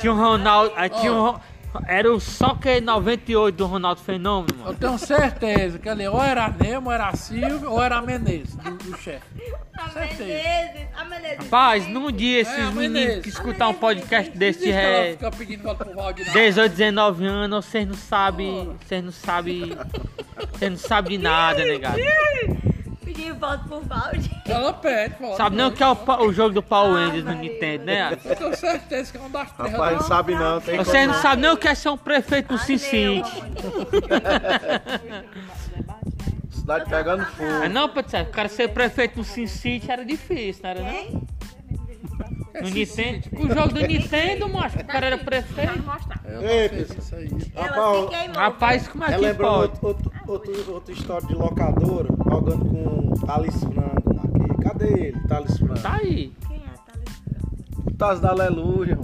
Tinha 0.00 0.12
o 0.12 0.16
Ronaldo. 0.16 0.72
aí 0.76 0.88
Tinha 0.90 1.12
o 1.12 1.22
Ron- 1.32 1.40
Era 1.88 2.12
o 2.12 2.20
Soccer 2.20 2.80
98 2.80 3.56
do 3.56 3.66
Ronaldo 3.66 4.00
Fenômeno, 4.00 4.54
Eu 4.60 4.64
mano. 4.66 4.78
tenho 4.78 4.96
certeza 4.96 5.76
que 5.76 5.88
ali 5.88 6.06
ou 6.06 6.22
era 6.22 6.44
a 6.44 6.48
Neumann, 6.48 6.86
ou 6.86 6.92
era 6.92 7.08
a 7.08 7.16
Silvio, 7.16 7.68
ou 7.68 7.82
era 7.82 7.96
a 7.96 8.00
Menezes, 8.02 8.54
do, 8.54 8.70
do 8.76 8.96
chefe. 8.96 9.24
A 9.76 9.88
Certeza. 9.88 10.22
Menezes. 10.24 10.88
A 10.96 11.04
Menezes. 11.04 11.38
Rapaz, 11.38 11.88
num 11.88 12.12
dia 12.12 12.38
É, 12.38 12.40
esses 12.42 12.58
a 12.68 12.70
meninos 12.70 13.22
que 13.24 13.28
escutar 13.28 13.66
um 13.66 13.74
podcast 13.74 14.30
desse 14.38 14.60
de 14.60 14.70
ré, 14.70 15.10
fica 15.12 15.30
pedindo 15.32 15.62
voto 15.64 15.84
pro 15.84 15.94
Valdir. 15.96 16.30
18, 16.32 16.70
19 16.76 17.26
anos, 17.26 17.64
vocês 17.64 17.88
não 17.88 17.94
sabem. 17.96 18.70
Vocês 18.86 19.02
não 19.04 19.10
sabem. 19.12 19.76
Vocês 20.52 20.70
não 20.70 20.78
sabem 20.78 21.18
de 21.18 21.24
nada, 21.24 21.64
negado. 21.64 21.98
Pediu 23.04 23.34
voto 23.34 23.64
pro 23.68 23.80
Valde. 23.82 24.30
Ela 24.46 24.72
pede, 24.72 25.14
voto. 25.20 25.36
Sabe 25.36 25.56
nem 25.56 25.66
o 25.66 25.72
que 25.72 25.82
é 25.82 25.86
o, 25.88 25.94
pa- 25.96 26.20
o 26.22 26.32
jogo 26.32 26.54
do 26.54 26.62
Power 26.62 26.92
Rangers 26.94 27.24
no 27.24 27.32
Nintendo, 27.34 27.84
né? 27.84 28.18
Eu 28.24 28.36
tenho 28.36 28.56
certeza 28.56 29.12
que 29.12 29.18
é 29.18 29.20
um 29.20 29.30
das 29.30 29.52
três. 29.52 29.72
Rapaz, 29.72 29.96
não 29.98 30.02
sabe 30.06 30.34
não. 30.34 30.60
Tem 30.60 30.76
Vocês 30.78 31.06
não 31.06 31.12
como- 31.14 31.22
sabem 31.22 31.42
nem 31.42 31.50
o 31.52 31.56
que 31.56 31.68
é 31.68 31.74
ser 31.74 31.88
um 31.90 31.96
prefeito 31.98 32.52
no 32.52 32.58
Sin 32.58 32.78
City. 32.78 33.22
Cidade 36.50 36.88
pegando 36.88 37.24
fogo. 37.26 37.50
Mas 37.60 37.72
não, 37.72 37.88
Patrícia, 37.88 38.22
o 38.22 38.26
cara 38.32 38.48
ser 38.48 38.68
prefeito 38.68 39.18
no 39.18 39.24
Sin 39.24 39.46
City 39.46 39.90
era 39.90 40.04
difícil, 40.04 40.62
não 40.62 40.70
era 40.70 40.80
não? 40.80 41.22
No 42.62 42.70
Nintendo. 42.70 43.28
O 43.32 43.48
jogo 43.52 43.68
do 43.74 43.80
Nintendo, 43.86 44.48
macho, 44.48 44.78
o 44.78 44.84
cara 44.84 45.06
era 45.06 45.18
prefeito. 45.18 45.72
Eu 46.24 46.40
Ei, 46.42 46.68
não 46.68 46.78
fiz 46.86 46.96
isso 46.98 47.16
aí. 47.16 47.28
Ela 47.54 47.66
Rapaz, 47.66 47.98
se 48.04 48.08
queimou. 48.08 48.36
Rapaz, 48.36 48.88
como 48.88 49.04
é 49.04 49.06
que 49.06 49.12
Relembrando 49.12 49.54
pode? 49.54 49.72
outro, 49.84 49.86
outro, 49.88 50.12
outro, 50.26 50.72
outra 50.72 50.92
história 50.92 51.26
de 51.26 51.34
locadora, 51.34 52.08
jogando 52.30 52.64
com 52.64 53.12
o 53.12 53.26
Thales 53.26 53.54
Franco 53.60 54.10
aqui. 54.10 54.62
Cadê 54.62 55.08
ele, 55.08 55.20
Thales 55.28 55.58
Franco? 55.58 55.80
Tá 55.82 55.94
aí. 55.94 56.32
Quem 56.46 56.56
é 56.58 56.92
Thales? 56.92 57.22
O 57.86 57.90
Thales 57.96 58.20
da 58.20 58.30
Aleluia. 58.30 58.98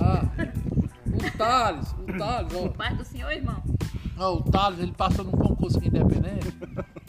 Ah, 0.00 0.24
o 1.06 1.38
Thales, 1.38 1.92
o 1.92 2.18
Thales, 2.18 2.52
ó. 2.54 2.68
Pai 2.68 2.94
do 2.94 3.04
senhor, 3.04 3.30
irmão. 3.32 3.62
Ó, 4.18 4.34
o 4.36 4.42
Thales, 4.42 4.78
ele 4.80 4.92
passou 4.92 5.24
num 5.24 5.32
concurso 5.32 5.78
aqui 5.78 5.88
independente. 5.88 6.54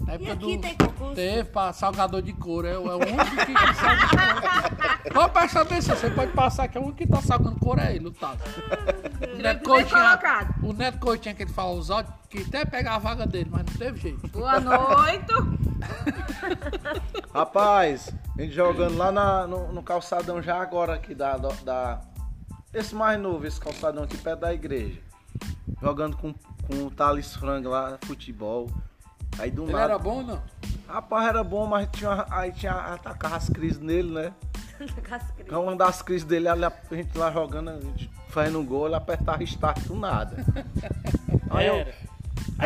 Na 0.05 0.13
E 0.13 0.15
época 0.15 0.33
aqui 0.33 0.55
do... 0.57 0.61
tem 0.61 0.75
concurso. 0.75 1.15
Teve 1.15 1.43
pra 1.45 1.71
salgador 1.73 2.21
de 2.21 2.33
couro, 2.33 2.67
é, 2.67 2.77
o- 2.77 2.89
é 2.91 2.95
o 2.95 2.97
único 2.99 3.35
que, 3.45 3.53
que 3.53 3.73
salga 3.75 4.05
de 4.05 4.09
couro. 4.09 5.13
Pode 5.13 5.31
prestar 5.33 5.61
atenção, 5.61 5.95
você 5.95 6.09
pode 6.09 6.31
passar 6.33 6.67
que 6.67 6.77
é 6.77 6.81
o 6.81 6.83
único 6.83 6.97
que 6.97 7.07
tá 7.07 7.21
salgando 7.21 7.57
couro 7.59 7.79
é 7.79 7.95
ele, 7.95 8.07
o 8.07 8.11
Thales. 8.11 8.39
O 9.33 9.41
Neto 9.41 9.63
Coutinho, 9.63 9.99
o 10.63 10.73
Neto 10.73 10.99
Coutinho 10.99 11.35
que 11.35 11.43
ele 11.43 11.51
fala 11.51 11.71
os 11.73 11.89
áudios, 11.89 12.13
que 12.29 12.39
até 12.43 12.65
pegar 12.65 12.95
a 12.95 12.99
vaga 12.99 13.25
dele, 13.25 13.49
mas 13.51 13.65
não 13.65 13.73
teve 13.73 13.99
jeito. 13.99 14.27
Boa 14.29 14.59
noite. 14.59 15.33
Rapaz, 17.33 18.13
a 18.37 18.41
gente 18.41 18.53
jogando 18.53 18.97
lá 18.97 19.11
na- 19.11 19.47
no, 19.47 19.71
no 19.71 19.83
calçadão 19.83 20.41
já 20.41 20.61
agora 20.61 20.93
aqui 20.95 21.13
da, 21.15 21.37
da. 21.37 22.01
Esse 22.73 22.93
mais 22.95 23.19
novo, 23.19 23.45
esse 23.45 23.59
calçadão 23.59 24.03
aqui 24.03 24.17
perto 24.17 24.41
da 24.41 24.53
igreja. 24.53 24.99
Jogando 25.81 26.17
com, 26.17 26.33
com 26.33 26.85
o 26.85 26.91
Thales 26.91 27.35
Franco 27.35 27.69
lá, 27.69 27.97
futebol. 28.05 28.69
Aí 29.39 29.51
do 29.51 29.63
Ele 29.63 29.71
nada. 29.73 29.83
era 29.85 29.99
bom 29.99 30.17
ou 30.17 30.23
não? 30.23 30.41
Rapaz, 30.87 31.27
era 31.27 31.43
bom, 31.43 31.65
mas 31.67 31.87
tinha, 31.91 32.25
aí 32.29 32.51
tinha 32.51 32.71
atacava 32.73 33.35
as 33.35 33.49
crises 33.49 33.79
nele, 33.79 34.11
né? 34.11 34.33
Então, 35.39 35.63
uma 35.63 35.75
das 35.75 36.01
crises 36.01 36.23
dele, 36.23 36.47
a 36.47 36.55
gente 36.91 37.17
lá 37.17 37.31
jogando, 37.31 37.69
a 37.71 37.79
gente 37.79 38.09
fazendo 38.29 38.59
um 38.59 38.65
gol, 38.65 38.85
ele 38.85 38.95
apertava 38.95 39.43
start 39.43 39.79
do 39.85 39.95
nada. 39.95 40.37
Aí, 41.49 41.65
eu-. 41.67 41.85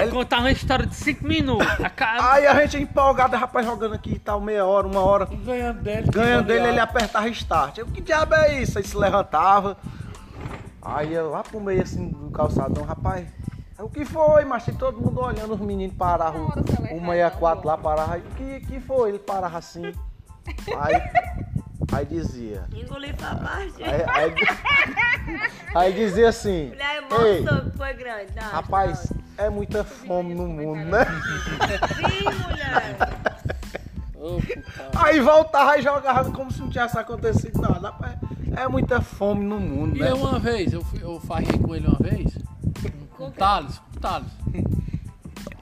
Aí 0.02 0.08
ele- 0.08 0.12
contar 0.16 0.40
uma 0.40 0.52
história 0.52 0.86
de 0.86 0.96
5 0.96 1.26
minutos. 1.26 1.68
A 1.84 1.90
ca- 1.90 2.34
aí 2.34 2.48
a 2.48 2.66
gente 2.66 2.84
empolgado, 2.84 3.36
rapaz, 3.38 3.66
jogando 3.66 3.94
aqui 3.96 4.14
e 4.14 4.20
tal, 4.20 4.40
meia 4.42 4.66
hora, 4.66 4.88
uma 4.88 5.02
hora. 5.02 5.26
Ganhando 5.26 5.82
dele. 5.82 6.08
Ganhando 6.12 6.46
dele, 6.48 6.68
ele 6.70 6.80
apertava 6.80 7.28
start. 7.30 7.78
Eu, 7.78 7.86
que 7.88 8.02
diabo 8.02 8.34
é 8.36 8.62
isso? 8.62 8.78
Aí 8.78 8.84
se 8.84 8.96
levantava. 8.98 9.78
Aí 10.82 11.14
eu 11.14 11.30
lá 11.30 11.44
pro 11.44 11.60
meio 11.60 11.82
assim 11.84 12.10
do 12.10 12.32
calçadão, 12.32 12.84
rapaz. 12.84 13.28
aí, 13.78 13.86
O 13.86 13.90
que 13.90 14.04
foi, 14.06 14.46
mas 14.46 14.66
tem 14.66 14.74
todo 14.74 15.00
mundo 15.00 15.20
olhando, 15.22 15.54
os 15.54 15.60
meninos 15.60 15.96
paravam. 15.96 16.46
O 16.48 17.14
errar, 17.14 17.32
64 17.32 17.68
lá 17.68 17.78
parava. 17.78 18.14
Aí, 18.16 18.22
o 18.22 18.36
que, 18.36 18.60
que 18.62 18.80
foi? 18.80 19.10
Ele 19.10 19.20
parava 19.20 19.58
assim. 19.60 19.94
Aí, 20.80 21.02
aí 21.94 22.06
dizia. 22.06 22.66
Engoli 22.74 23.14
pra 23.14 23.36
baixo. 23.36 23.76
Aí, 23.80 24.04
aí, 24.08 24.36
aí 25.76 25.94
dizia 25.94 26.30
assim. 26.30 26.70
Mulher, 26.70 27.04
a 27.12 27.24
Ei, 27.24 27.38
emoção 27.40 27.70
que 27.70 27.78
foi 27.78 27.94
grande. 27.94 28.32
Dá, 28.34 28.42
rapaz, 28.42 29.14
é 29.46 29.50
muita 29.50 29.84
fome 29.84 30.34
no 30.34 30.48
mundo, 30.48 30.86
né? 30.86 31.06
Sim, 31.96 32.26
mulher. 32.48 32.98
Aí 34.96 35.20
voltava 35.20 35.78
e 35.78 35.82
jogava 35.82 36.32
como 36.32 36.52
se 36.52 36.60
não 36.62 36.70
tivesse 36.70 36.98
acontecido 36.98 37.60
nada. 37.62 37.94
É 38.56 38.68
muita 38.68 39.02
fome 39.02 39.44
no 39.46 39.60
mundo, 39.60 39.96
E 39.98 40.00
né? 40.00 40.12
eu 40.12 40.18
uma 40.18 40.38
vez, 40.38 40.74
eu, 40.74 40.84
fui- 40.84 41.02
eu 41.02 41.20
farrei 41.22 41.58
com 41.58 41.76
ele 41.76 41.88
uma 41.88 41.98
vez, 42.00 42.38
com 43.18 43.28
o 43.28 43.32
Thales, 43.32 43.80
com 43.80 43.98
o 43.98 44.00
Thales. 44.02 44.28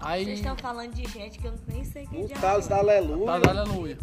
Aí, 0.02 0.26
Vocês 0.26 0.40
estão 0.40 0.56
falando 0.58 0.94
de 0.94 1.06
gente 1.08 1.38
que 1.40 1.46
eu 1.48 1.54
nem 1.68 1.84
sei 1.84 2.08
quem 2.08 2.24
O 2.24 2.28
diabo 2.28 2.42
Thales 2.42 2.68
da 2.68 2.78
é. 2.78 2.80
Aleluia 2.80 3.26
Thales, 3.26 3.48
aleluia. 3.48 3.98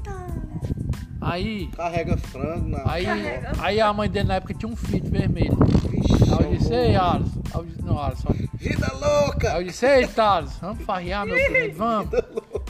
Aí, 1.21 1.67
carrega 1.69 2.17
frango 2.17 2.69
na. 2.69 2.83
aí, 2.91 3.05
Carrega. 3.05 3.53
aí 3.59 3.81
a 3.81 3.93
mãe 3.93 4.09
dele 4.09 4.29
na 4.29 4.35
época 4.37 4.55
tinha 4.55 4.71
um 4.71 4.77
Fit 4.77 5.09
vermelho. 5.11 5.57
Vixe, 5.91 6.26
Aí 6.47 6.53
eu 6.53 6.59
disse, 6.59 6.75
ei, 6.75 6.97
Alisson. 6.97 7.43
Eu 7.55 7.67
não, 7.83 8.03
Alisson. 8.03 8.29
Vida 8.55 8.93
louca! 8.95 9.49
Eu 9.59 9.65
disse, 9.65 9.87
ei, 9.87 10.07
Thales, 10.07 10.53
vamos 10.61 10.85
farrear, 10.85 11.27
meu 11.27 11.35
primo, 11.35 11.57
Ele, 11.57 11.73
vamos. 11.73 12.09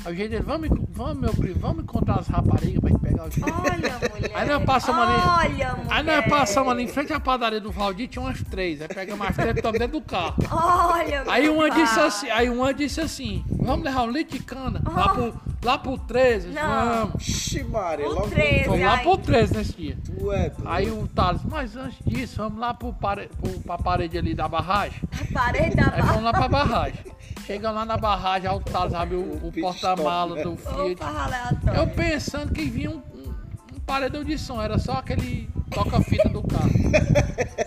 Aí 0.04 0.12
o 0.12 0.16
jeito 0.16 0.30
dele, 0.30 0.42
vamos, 0.42 0.68
vamos, 0.90 1.18
meu 1.18 1.30
primo, 1.30 1.58
vamos 1.60 1.82
encontrar 1.84 2.20
as 2.20 2.26
raparigas 2.26 2.80
pra 2.80 2.90
gente 2.90 3.00
pegar 3.00 3.24
o 3.24 3.30
jeito. 3.30 3.50
Olha, 3.50 4.10
mulher. 4.10 4.30
Aí 4.34 4.48
nós 4.48 4.64
passamos 4.64 5.02
ali. 5.02 5.12
Olha, 5.12 5.74
mulher. 5.74 5.86
Aí 5.90 6.02
nós 6.02 6.24
passamos 6.26 6.72
ali 6.72 6.82
em 6.84 6.88
frente 6.88 7.12
à 7.12 7.20
padaria 7.20 7.60
do 7.60 7.70
Valdir, 7.70 8.08
tinha 8.08 8.22
umas 8.22 8.42
três. 8.42 8.82
Aí 8.82 8.88
pegamos 8.88 9.26
as 9.26 9.36
três 9.36 9.54
e 9.54 9.58
estamos 9.58 9.78
dentro 9.78 10.00
do 10.00 10.04
carro. 10.04 10.34
Olha, 10.50 11.24
Aí 11.28 11.48
uma 11.48 11.70
disse 11.70 12.00
assim, 12.00 12.30
aí 12.30 12.50
uma 12.50 12.74
disse 12.74 13.00
assim, 13.00 13.44
vamos 13.48 13.84
levar 13.84 14.02
um 14.02 14.10
leite 14.10 14.38
de 14.38 14.44
cana 14.44 14.82
lá 14.84 15.08
pro, 15.10 15.34
lá 15.66 15.76
pro 15.78 15.98
13, 15.98 16.48
Não. 16.48 16.62
vamos. 16.62 17.14
Vixe, 17.26 17.62
Maria, 17.64 18.06
O 18.08 18.12
logo 18.14 18.28
13. 18.28 18.64
Vamos 18.68 18.80
lá 18.84 18.92
Ai. 18.94 19.02
pro 19.02 19.18
13 19.18 19.54
nesse 19.56 19.72
dia. 19.74 19.98
tu 20.04 20.32
é 20.32 20.48
doido. 20.50 20.62
Aí 20.64 20.90
o 20.90 21.06
Thales, 21.08 21.42
mas 21.44 21.76
antes 21.76 21.98
disso, 22.06 22.36
vamos 22.38 22.58
lá 22.58 22.72
pro 22.72 22.92
pare, 22.94 23.28
pro, 23.40 23.50
pra 23.60 23.76
parede 23.76 24.16
ali 24.16 24.34
da 24.34 24.48
barragem. 24.48 25.00
Parei 25.32 25.70
da 25.74 25.84
Aí 25.84 25.90
barra. 25.90 26.02
vamos 26.06 26.22
lá 26.24 26.32
pra 26.32 26.48
barragem. 26.48 27.00
Chega 27.46 27.70
lá 27.70 27.84
na 27.84 27.96
barragem, 27.96 28.48
aí 28.50 28.56
o 28.56 28.60
Thales 28.60 28.94
abre 28.94 29.16
o, 29.16 29.34
o 29.46 29.52
pit 29.52 29.60
porta-mala 29.60 30.38
stop, 30.38 30.56
do 30.56 30.56
Fiat. 30.56 30.92
Opa, 30.94 31.24
aleatório. 31.24 31.80
Eu 31.80 31.86
pensando 31.88 32.52
que 32.52 32.64
vinha 32.64 32.90
um, 32.90 32.94
um, 33.14 33.34
um 33.76 33.80
paredão 33.86 34.24
de 34.24 34.36
som, 34.38 34.60
era 34.62 34.78
só 34.78 34.92
aquele 34.94 35.48
toca-fita 35.70 36.28
do 36.28 36.42
carro. 36.42 36.70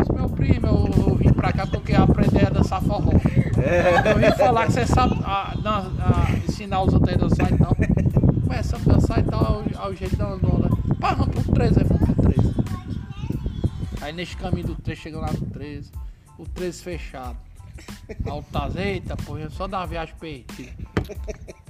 Esse 0.00 0.12
meu 0.12 0.28
primo, 0.28 0.66
eu, 0.66 1.04
eu 1.08 1.14
vim 1.16 1.32
pra 1.32 1.52
cá 1.52 1.66
porque 1.66 1.92
eu 1.92 2.02
aprendi 2.02 2.44
a 2.44 2.50
dançar 2.50 2.82
forró. 2.82 3.10
Eu 3.12 4.18
vim 4.18 4.36
falar 4.36 4.66
que 4.66 4.72
você 4.72 4.86
sabe 4.86 5.14
a, 5.24 5.54
dan- 5.62 5.90
a- 6.00 6.32
ensinar 6.46 6.82
os 6.82 6.92
outros 6.94 7.14
a 7.14 7.16
dançar 7.18 7.52
e 7.52 7.58
tal. 7.58 7.76
Começamos 8.44 8.88
a 8.88 8.92
dançar 8.92 9.18
e 9.18 9.22
tal, 9.24 9.44
ao, 9.44 9.84
ao 9.86 9.94
jeito 9.94 10.16
da 10.16 10.28
onda. 10.28 10.68
Pá, 11.00 11.14
vamos 11.14 11.34
pro 11.34 11.52
13, 11.54 11.80
aí 11.80 11.86
vamos 11.86 12.04
pro 12.14 12.22
13. 12.32 12.54
Aí 14.00 14.12
nesse 14.12 14.36
caminho 14.36 14.68
do 14.68 14.74
13, 14.76 15.00
chegando 15.00 15.22
lá 15.22 15.32
no 15.32 15.46
13, 15.46 15.90
o 16.38 16.44
13 16.46 16.82
fechado. 16.82 17.36
Aí 18.08 18.32
o 18.32 18.42
Taz, 18.42 18.74
eita, 18.76 19.16
porra, 19.16 19.48
só 19.50 19.66
uma 19.66 19.86
viagem 19.86 20.14
perdida. 20.18 20.72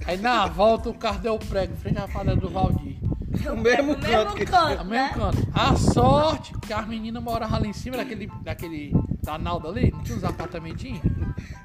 Aí 0.05 0.17
na 0.17 0.47
volta 0.47 0.89
o 0.89 0.93
carro 0.93 1.19
deu 1.19 1.37
prego, 1.37 1.73
em 1.73 1.77
frente 1.77 1.97
à 1.99 2.07
fazenda 2.07 2.35
do 2.37 2.49
Valdir. 2.49 2.97
No 3.45 3.57
mesmo 3.57 3.93
No 3.93 3.95
canto 3.99 4.07
mesmo 4.09 4.35
que- 4.35 4.45
canto, 4.45 4.81
A 4.81 4.83
né? 4.83 5.03
mesmo 5.13 5.21
canto. 5.21 5.47
A 5.53 5.75
sorte 5.75 6.53
que 6.65 6.73
as 6.73 6.87
meninas 6.87 7.21
moravam 7.23 7.59
lá 7.61 7.67
em 7.67 7.73
cima 7.73 7.97
daquele, 7.97 8.27
daquele 8.43 8.91
da 9.21 9.37
Nalda 9.37 9.69
ali, 9.69 9.91
não 9.91 10.03
tinha 10.03 10.17
uns 10.17 10.23
apartamentinhos? 10.23 11.01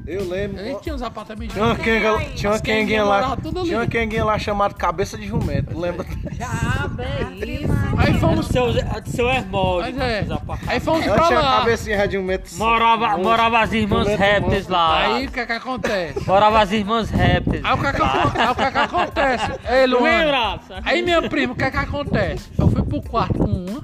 Eu 0.07 0.29
lembro. 0.29 0.61
A 0.61 0.65
gente 0.65 0.83
tinha 0.83 0.95
uns 0.95 1.03
apartamentinhos. 1.03 1.55
Tinha 1.55 1.67
uma 1.67 1.77
quenga, 1.77 2.35
tinha 2.35 2.53
uma 2.53 2.61
quenguinha 2.61 3.05
lá. 3.05 3.15
moravam 3.17 3.37
tudo 3.39 3.61
ali. 3.61 3.69
Tinha 3.69 3.81
uma 3.81 3.87
quenguinha 3.87 4.25
lá 4.25 4.39
chamada 4.39 4.75
Cabeça 4.75 5.17
de 5.17 5.27
Jumento, 5.27 5.79
lembra? 5.79 6.07
Já, 6.33 6.89
bem, 6.89 7.63
isso. 7.63 7.73
Aí 7.97 8.15
fomos. 8.19 8.47
seu, 8.49 8.73
do 8.73 9.09
seu 9.09 9.29
Hermódio. 9.29 9.95
Mas 9.97 10.07
é, 10.07 10.27
aí 10.67 10.81
fomos 10.81 11.05
pra 11.05 11.29
lá. 11.29 11.59
cabecinha 11.59 12.07
de 12.07 12.17
jumento. 12.17 12.55
Morava, 12.57 13.17
morava 13.17 13.61
as 13.61 13.73
irmãs 13.73 14.09
répteis 14.09 14.69
lá. 14.69 15.01
Aí 15.01 15.27
o 15.27 15.31
que 15.31 15.41
é 15.41 15.47
que 15.47 15.53
acontece? 15.53 16.27
Morava 16.27 16.61
as 16.61 16.73
irmãs 16.73 17.11
répteis. 17.11 17.65
Aí 17.65 17.73
o 17.73 17.79
que 17.79 17.87
é 17.87 17.93
que, 17.93 18.03
aí 18.03 18.51
o 18.51 18.55
que, 18.55 18.63
é 18.63 18.71
que 18.71 18.79
acontece? 18.79 19.53
Ei. 19.71 19.87
Lembra? 19.87 20.61
Aí 20.85 21.03
minha 21.03 21.23
prima, 21.29 21.53
o 21.53 21.57
que 21.57 21.65
é 21.65 21.71
que 21.71 21.77
acontece? 21.77 22.51
Eu 22.59 22.69
fui 22.69 22.83
pro 22.83 23.01
quarto 23.03 23.39
com 23.39 23.45
uma. 23.45 23.83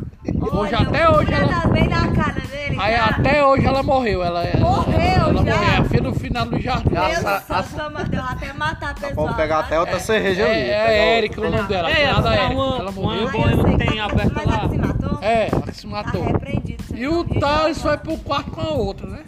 Hoje 0.53 0.75
Olha, 0.75 0.89
até 0.89 1.09
hoje 1.11 1.33
ela 1.33 1.43
ela. 1.53 1.61
tá 1.63 1.69
bem 1.69 1.89
na 1.89 2.09
cara 2.13 2.41
dele. 2.41 2.77
Aí 2.79 2.97
já. 2.97 3.05
até 3.07 3.45
hoje 3.45 3.67
ela 3.67 3.83
morreu. 3.83 4.23
Ela, 4.25 4.45
ela, 4.45 4.61
Morreu 4.61 5.01
ela 5.01 5.27
já? 5.27 5.33
morreu. 5.33 5.55
É 5.55 5.77
a 5.77 5.85
filha 5.85 6.03
do 6.03 6.15
final 6.15 6.47
do 6.47 6.61
jardim. 6.61 6.95
Já 6.95 7.09
Meu 7.09 7.21
sa- 7.21 7.43
Deus, 7.49 7.69
toma, 7.73 8.05
deu 8.05 8.23
até 8.23 8.53
matar 8.53 8.91
a 8.91 8.95
pessoa. 8.95 9.15
Vamos 9.15 9.37
pegar 9.37 9.59
até 9.61 9.79
outra 9.79 9.99
cerveja 10.01 10.45
ali. 10.45 10.53
É, 10.53 10.65
pegar 10.65 10.73
é 10.73 11.01
outra. 11.01 11.17
Érica 11.19 11.41
o 11.41 11.51
nome 11.51 11.69
dela. 11.69 11.91
É, 11.91 12.07
Nada 12.13 12.19
ela 12.35 12.37
Érica. 12.37 12.55
uma- 12.61 12.77
Ela 12.77 12.91
uma- 12.91 12.93
morreu. 12.93 13.29
Eu 13.51 13.57
não 13.57 13.63
sei, 13.69 13.77
tem 13.89 14.01
aberta 14.01 14.33
mas 14.35 14.47
lá. 14.47 14.55
ela 14.59 14.69
se 14.69 14.79
matou? 14.79 15.19
É, 15.23 15.49
ela 15.53 15.63
que 15.63 15.77
se 15.77 15.83
Tá 15.83 15.89
matou. 15.89 16.27
E 16.95 17.09
o 17.09 17.25
Thales 17.25 17.81
foi 17.83 17.97
pro 17.97 18.17
quarto 18.19 18.51
com 18.51 18.61
a 18.61 18.71
outra, 18.71 19.07
né? 19.09 19.21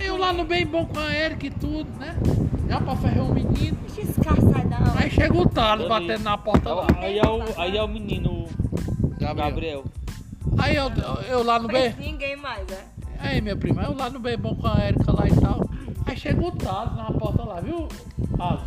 Eu 0.00 0.16
lá 0.18 0.32
no 0.32 0.44
bem 0.44 0.66
bom 0.66 0.84
com 0.84 0.98
a 0.98 1.14
Erika 1.14 1.46
e 1.46 1.50
tudo, 1.50 1.88
né? 1.98 2.14
Já 2.68 2.80
pra 2.80 2.96
ferrar 2.96 3.24
o 3.24 3.32
menino. 3.32 3.76
Cara 4.22 4.40
Aí 4.96 5.10
chega 5.10 5.36
o 5.36 5.48
Thales 5.48 5.88
batendo 5.88 6.22
na 6.24 6.36
porta 6.36 6.72
lá. 6.74 6.86
Aí 7.00 7.18
é 7.18 7.22
o, 7.26 7.42
aí 7.58 7.76
é 7.76 7.82
o 7.82 7.88
menino 7.88 8.46
Gabriel. 9.18 9.84
Aí 10.58 10.76
eu, 10.76 10.90
eu 11.28 11.42
lá 11.42 11.58
no 11.58 11.68
bem. 11.68 11.94
Ninguém 11.98 12.36
mais, 12.36 12.66
né? 12.66 12.78
Aí 13.18 13.40
minha 13.40 13.56
prima, 13.56 13.82
eu 13.82 13.96
lá 13.96 14.10
no 14.10 14.18
bem 14.18 14.36
bom 14.36 14.54
com 14.54 14.66
a 14.66 14.86
Erika 14.86 15.12
lá 15.12 15.26
e 15.26 15.34
tal. 15.40 15.60
Aí 16.06 16.16
chega 16.16 16.40
o 16.42 16.52
Thales 16.52 16.94
na 16.96 17.04
porta 17.12 17.42
lá, 17.42 17.60
viu? 17.60 17.88
Thales. 18.36 18.62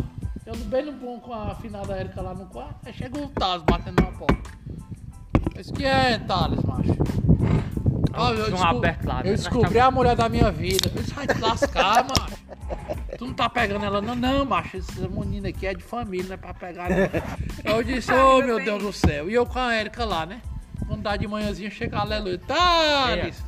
Eu 0.46 0.56
no 0.56 0.66
bem 0.66 0.86
no 0.86 0.92
bom 0.94 1.20
com 1.20 1.34
a 1.34 1.54
finada 1.56 2.00
Erika 2.00 2.22
lá 2.22 2.34
no 2.34 2.46
quarto. 2.48 2.76
Aí 2.86 2.94
chega 2.94 3.20
o 3.20 3.28
Thales 3.30 3.64
batendo 3.64 4.02
na 4.02 4.12
porta. 4.12 4.50
Esse 5.56 5.74
que 5.74 5.86
é, 5.86 6.18
Thales, 6.20 6.64
macho? 6.64 6.96
Ó, 8.14 8.32
eu, 8.32 8.50
desco- 8.50 8.66
aberto 8.66 9.06
lá, 9.06 9.16
né? 9.24 9.30
eu 9.32 9.36
descobri 9.36 9.80
a 9.80 9.92
mulher 9.92 10.16
da 10.16 10.28
minha 10.28 10.52
vida. 10.52 10.90
Disse, 10.90 11.14
vai 11.14 11.28
te 11.28 11.40
lascar, 11.40 12.04
macho. 12.06 12.38
Tu 13.18 13.26
não 13.26 13.34
tá 13.34 13.50
pegando 13.50 13.86
ela, 13.86 14.02
não, 14.02 14.16
não, 14.16 14.46
macho. 14.46 14.78
Essa 14.78 15.08
menina 15.08 15.50
aqui 15.50 15.68
é 15.68 15.74
de 15.74 15.84
família, 15.84 16.26
não 16.28 16.34
é 16.34 16.38
pra 16.38 16.54
pegar, 16.54 16.90
não. 16.90 16.98
Eu 17.74 17.84
disse, 17.84 18.12
ô 18.12 18.40
meu 18.42 18.64
Deus 18.64 18.82
do 18.82 18.94
céu. 18.94 19.30
E 19.30 19.34
eu 19.34 19.46
com 19.46 19.60
a 19.60 19.76
Erika 19.76 20.04
lá, 20.06 20.26
né? 20.26 20.42
Dá 21.08 21.16
de 21.16 21.26
manhãzinha, 21.26 21.72
chega 21.72 22.00
aleluia. 22.00 22.38
Thales! 22.40 23.42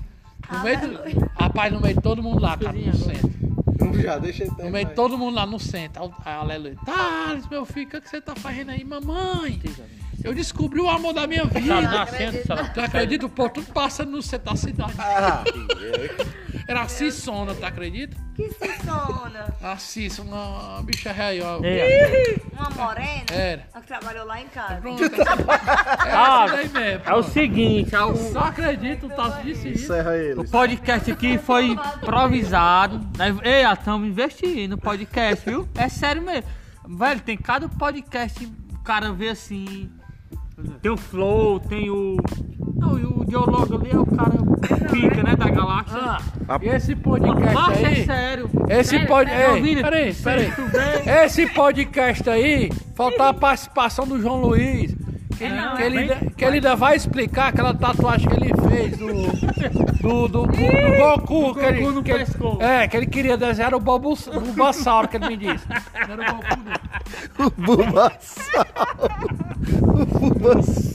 No 0.50 0.64
meio 0.64 0.80
do, 0.80 1.30
rapaz, 1.38 1.74
no 1.74 1.82
meio 1.82 1.94
de 1.94 2.02
todo 2.02 2.24
mundo 2.24 2.42
lá, 2.42 2.56
cara, 2.56 2.72
no 2.72 2.96
centro. 2.96 3.30
Vamos 3.78 4.02
já, 4.02 4.18
deixa 4.18 4.44
ele 4.46 4.52
No 4.64 4.70
meio 4.70 4.86
de 4.88 4.94
todo 4.94 5.18
mundo 5.18 5.36
lá 5.36 5.46
no 5.46 5.60
centro. 5.60 6.14
Aleluia. 6.26 6.78
Thales, 6.86 7.46
meu 7.50 7.66
filho, 7.66 7.88
o 7.88 7.92
que, 7.92 8.00
que 8.00 8.10
você 8.10 8.22
tá 8.22 8.34
fazendo 8.34 8.70
aí, 8.72 8.86
mamãe? 8.86 9.62
Eu 10.24 10.34
descobri 10.34 10.80
o 10.80 10.88
amor 10.90 11.14
da 11.14 11.28
minha 11.28 11.46
Tá 11.46 11.60
vida. 11.60 11.82
nascendo, 11.82 12.42
senhora. 12.46 12.70
Tu 12.70 12.80
acredita? 12.80 13.28
Pô, 13.28 13.50
tudo 13.50 13.68
passa 13.74 14.06
no 14.06 14.22
centro 14.22 14.52
da 14.52 14.56
cidade. 14.56 14.94
Ah, 14.98 15.44
Era 16.70 16.82
a 16.84 16.88
Cissona, 16.88 17.56
tu 17.56 17.66
acredita? 17.66 18.16
Que 18.36 18.48
se 18.52 18.86
sona. 18.86 19.54
A 19.64 19.76
Cissa, 19.78 20.22
uma, 20.22 20.74
uma 20.76 20.84
bicha 20.84 21.12
real. 21.12 21.60
ó. 21.60 21.66
É, 21.66 22.36
Uma 22.54 22.70
morena? 22.70 23.24
Era. 23.32 23.68
Ela 23.74 23.82
que 23.82 23.88
trabalhou 23.88 24.26
lá 24.28 24.40
em 24.40 24.48
casa. 24.50 24.76
Pronto. 24.76 25.02
É 26.06 26.12
Ah, 26.14 26.46
mesmo. 26.72 26.78
é 27.06 27.14
o 27.16 27.24
seguinte, 27.24 27.96
é 27.96 28.02
o, 28.04 28.16
Só 28.16 28.40
acredito, 28.42 29.08
o 29.08 29.10
Tasso 29.10 29.42
disse 29.44 29.70
isso. 29.70 29.86
encerra 29.86 30.16
ele. 30.16 30.40
o 30.40 30.48
podcast 30.48 31.12
aqui 31.12 31.40
foi 31.40 31.70
improvisado. 31.72 33.00
né? 33.18 33.36
Ei, 33.44 33.64
estamos 33.66 34.08
investindo 34.08 34.72
no 34.72 34.78
podcast, 34.78 35.44
viu? 35.50 35.68
É 35.76 35.90
sério 35.90 36.22
mesmo. 36.22 36.48
Velho, 36.88 37.20
tem 37.22 37.36
cada 37.36 37.68
podcast, 37.68 38.46
o 38.46 38.84
cara 38.84 39.12
vê 39.12 39.30
assim. 39.30 39.90
Tem 40.84 40.92
o 40.92 40.98
Flow, 40.98 41.60
tem 41.60 41.90
o. 41.90 42.18
Não, 42.76 43.00
e 43.00 43.06
o 43.06 43.26
Dialogo 43.26 43.76
ali 43.80 43.92
é 43.92 43.98
o 43.98 44.06
cara 44.06 44.32
pica, 44.92 45.24
né? 45.24 45.36
Da 45.36 45.50
galáxia. 45.50 45.98
Ah, 46.00 46.22
e 46.62 46.68
esse 46.70 46.96
podcast 46.96 47.84
é 47.84 47.88
aí? 47.88 48.06
sério. 48.06 48.50
Esse 48.70 48.90
Sério, 48.92 49.08
pod... 49.08 49.30
sério, 49.30 49.56
Ei, 49.56 49.62
Vini, 49.62 49.82
peraí, 49.82 50.14
peraí. 50.14 50.52
Esse 51.26 51.48
podcast 51.48 52.30
aí, 52.30 52.72
faltar 52.96 53.28
a 53.30 53.34
participação 53.34 54.06
do 54.08 54.20
João 54.22 54.42
Luiz. 54.42 54.96
Que 55.38 55.46
ele, 55.46 55.56
Não, 55.56 55.76
que 55.78 55.84
ele, 55.84 55.96
bem- 55.96 56.12
ainda- 56.12 56.32
que 56.36 56.44
ele 56.46 56.56
ainda 56.56 56.76
vai 56.76 56.96
explicar 56.98 57.48
aquela 57.48 57.74
tatuagem 57.74 58.28
que 58.28 58.36
ele 58.36 58.52
fez 58.70 58.98
do, 58.98 59.08
do, 59.08 60.28
do, 60.28 60.28
do, 60.28 60.48
do 60.48 60.98
Goku. 60.98 61.54
que 61.56 61.60
ele, 61.66 61.80
Goku 61.80 61.92
no 61.94 62.04
que 62.04 62.12
ele- 62.12 62.26
pescoço. 62.26 62.62
é, 62.62 62.88
que 62.90 62.98
ele 62.98 63.06
queria 63.06 63.38
desenhar 63.38 63.74
o 63.74 63.80
Bulbasauro, 63.80 65.08
que 65.08 65.16
ele 65.16 65.28
me 65.30 65.38
disse. 65.38 65.66
Não 65.70 66.14
era 66.14 66.32
o 66.32 66.36
Goku, 66.36 66.58
não. 67.38 67.46
O 67.48 67.52
Bulbasauro. 67.52 68.70
O 69.82 70.06
Bulbasauro. 70.06 70.90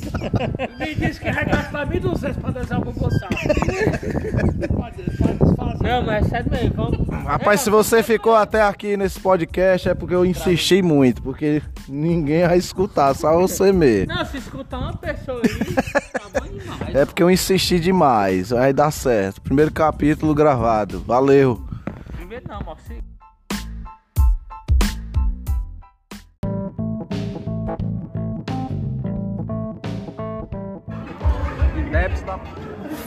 Ele 0.59 0.77
me 0.89 0.95
disse 0.95 1.21
que 1.21 1.27
ia 1.27 1.45
gastar 1.45 1.87
1.200 1.87 2.35
pra 2.35 2.51
desenhar 2.51 2.81
o 2.83 2.85
Bulbasauro. 2.85 3.35
Pode, 4.77 5.03
pode. 5.17 5.44
Não, 5.85 6.03
mas 6.03 6.25
é 6.25 6.29
sério 6.31 6.51
mesmo, 6.51 6.75
vamos. 6.75 7.09
Rapaz, 7.27 7.61
se 7.61 7.69
você 7.69 8.03
ficou 8.03 8.35
até 8.35 8.63
aqui 8.63 8.97
nesse 8.97 9.21
podcast 9.21 9.89
é 9.89 9.95
porque 9.95 10.15
eu 10.15 10.25
insisti 10.25 10.81
muito, 10.81 11.23
porque 11.23 11.63
ninguém 11.87 12.47
vai 12.47 12.57
escutar, 12.57 13.15
só 13.15 13.39
você 13.39 13.71
mesmo. 13.71 14.15
Não, 14.15 14.25
se 14.25 14.39
escutar 14.39 14.79
uma 14.79 14.97
pessoa 14.97 15.43
aí, 15.45 15.75
tá 16.11 16.41
bom 16.41 16.47
demais. 16.47 16.95
É 16.95 17.05
porque 17.05 17.23
eu 17.23 17.31
insisti 17.31 17.79
demais, 17.79 18.49
vai 18.49 18.73
dar 18.73 18.91
certo. 18.91 19.43
Primeiro 19.43 19.71
capítulo 19.71 20.35
gravado, 20.35 21.01
valeu. 21.01 21.63
Primeiro 22.17 22.49
não, 22.49 22.57
amor. 22.57 22.79
Se... 22.81 23.05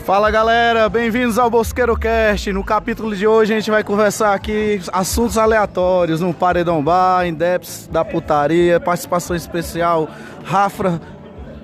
Fala 0.08 0.32
galera, 0.32 0.88
bem-vindos 0.88 1.38
ao 1.38 1.50
Bosqueiro 1.50 1.94
Cast. 1.94 2.54
No 2.54 2.64
capítulo 2.64 3.14
de 3.14 3.28
hoje 3.28 3.54
a 3.54 3.58
gente 3.58 3.70
vai 3.70 3.84
conversar 3.84 4.34
aqui 4.34 4.80
assuntos 4.94 5.38
aleatórios 5.38 6.22
no 6.22 6.34
Paredão 6.34 6.82
Bar, 6.82 7.28
Indeps 7.28 7.90
da 7.92 8.06
Putaria, 8.06 8.80
participação 8.80 9.36
especial, 9.36 10.08
Rafra 10.46 11.02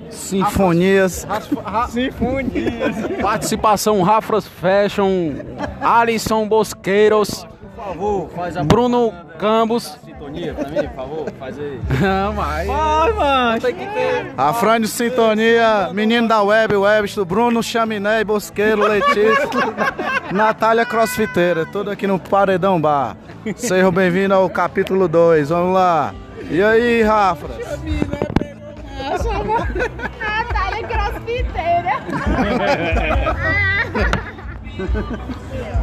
Sinfonias. 0.10 1.26
Participação 3.22 4.02
Rafras 4.02 4.46
Fashion, 4.46 5.36
Alisson 5.80 6.46
Bosqueiros, 6.46 7.48
Por 7.84 7.94
favor, 7.96 8.30
faz 8.30 8.56
a 8.56 8.64
Bruno 8.64 9.14
Campos. 9.38 9.98
sintonia 10.06 10.54
pra 10.54 10.70
mim, 10.70 10.88
por 10.88 10.96
favor, 10.96 11.30
faz 11.38 11.60
aí. 11.60 11.82
Não, 12.00 12.32
mas. 12.34 12.66
Vai, 12.66 13.12
mano, 13.12 13.60
tem 13.60 13.76
que 13.76 13.86
ter. 13.86 14.34
Afrânio 14.38 14.88
Sintonia, 14.88 15.90
menino 15.92 16.26
da 16.26 16.42
web, 16.42 16.78
Webster, 16.78 17.26
Bruno 17.26 17.62
Chaminé, 17.62 18.24
Bosqueiro, 18.24 18.84
Letícia, 18.88 19.50
Natália 20.32 20.86
Crossfiteira, 20.86 21.66
tudo 21.66 21.92
aqui 21.92 22.08
no 22.08 22.18
Paredão 22.18 22.80
Bar. 22.80 23.18
Sejam 23.58 23.92
bem-vindos 23.92 24.38
ao 24.38 24.50
capítulo 24.50 25.10
2, 25.10 25.50
vamos 25.50 25.74
lá. 25.74 26.16
E 26.50 26.64
aí, 26.64 27.04
Rafa? 27.04 27.48
Natália 30.22 30.88
crossfiteira. 30.88 32.00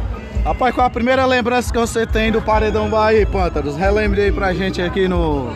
Rapaz, 0.43 0.73
qual 0.73 0.87
a 0.87 0.89
primeira 0.89 1.25
lembrança 1.25 1.71
que 1.71 1.77
você 1.77 2.05
tem 2.05 2.31
do 2.31 2.41
Paredão 2.41 2.89
Bar 2.89 3.07
aí, 3.07 3.25
Pântaros? 3.25 3.75
Relembre 3.77 4.21
aí 4.21 4.31
pra 4.31 4.53
gente 4.53 4.81
aqui 4.81 5.07
no... 5.07 5.53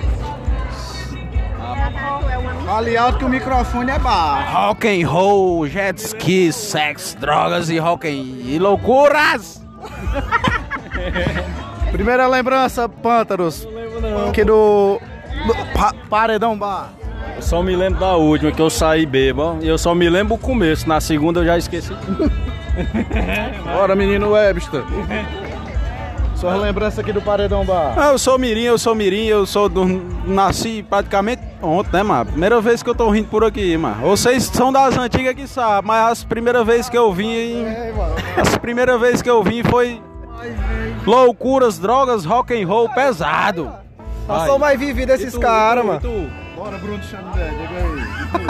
Fale 2.66 2.98
alto 2.98 3.20
que 3.20 3.26
o 3.26 3.30
microfone 3.30 3.92
é 3.92 4.00
baixo. 4.00 4.52
Rock 4.54 4.88
and 5.04 5.08
roll, 5.08 5.68
jet 5.68 5.98
ski, 6.00 6.52
sexo, 6.52 7.18
drogas 7.18 7.70
e 7.70 7.78
rock 7.78 8.08
and... 8.08 8.12
e 8.48 8.58
loucuras! 8.60 9.64
Primeira 11.92 12.28
lembrança, 12.28 12.90
Pântaros, 12.90 13.68
aqui 14.28 14.44
do, 14.44 15.00
do 15.48 15.54
Pa- 15.74 15.94
Paredão 16.10 16.58
Bar. 16.58 16.90
Eu 17.36 17.42
só 17.42 17.62
me 17.64 17.76
lembro 17.76 18.00
da 18.00 18.16
última, 18.16 18.52
que 18.52 18.62
eu 18.62 18.70
saí 18.70 19.06
bêbado. 19.06 19.60
E 19.64 19.68
eu 19.68 19.78
só 19.78 19.94
me 19.96 20.10
lembro 20.10 20.36
o 20.36 20.38
começo, 20.38 20.88
na 20.90 21.00
segunda 21.00 21.40
eu 21.42 21.46
já 21.46 21.58
esqueci. 21.58 21.94
Bora, 23.64 23.96
menino 23.96 24.32
Webster. 24.32 24.84
Suas 26.36 26.62
lembranças 26.62 27.00
aqui 27.00 27.14
do 27.14 27.22
Paredão 27.22 27.66
Bar. 27.66 27.94
Ah, 27.98 28.12
eu 28.12 28.20
sou 28.20 28.38
mirim, 28.38 28.64
eu 28.64 28.78
sou 28.78 28.94
mirim, 28.94 29.26
eu 29.26 29.46
sou 29.46 29.70
do... 29.70 29.86
nasci 30.26 30.86
praticamente 30.88 31.42
ontem, 31.62 31.92
né, 31.94 32.04
mano? 32.04 32.26
Primeira 32.26 32.60
vez 32.60 32.84
que 32.84 32.90
eu 32.90 32.96
tô 32.96 33.10
rindo 33.10 33.30
por 33.30 33.44
aqui, 33.44 33.78
mano. 33.78 34.02
Vocês 34.02 34.44
são 34.44 34.72
das 34.72 34.98
antigas 34.98 35.34
que 35.34 35.48
sabem, 35.48 35.88
mas 35.88 36.12
as 36.12 36.24
primeiras 36.24 36.66
vezes 36.66 36.90
que 36.90 36.98
eu 36.98 37.12
vim... 37.14 37.64
As 38.38 38.58
primeiras 38.58 39.00
vezes 39.00 39.22
que 39.22 39.30
eu 39.30 39.42
vim 39.42 39.64
foi... 39.64 40.02
Loucuras, 41.06 41.80
drogas, 41.80 42.26
rock 42.26 42.54
and 42.54 42.68
roll 42.68 42.90
pesado. 42.90 43.72
Vai. 44.28 44.48
Só 44.48 44.58
vai 44.58 44.76
viver 44.76 45.06
desses 45.06 45.38
caras, 45.38 45.86
mano. 45.86 46.02
Bora, 46.56 46.78
Bruno 46.78 47.02
Chaminé, 47.04 47.50
diga 47.50 47.78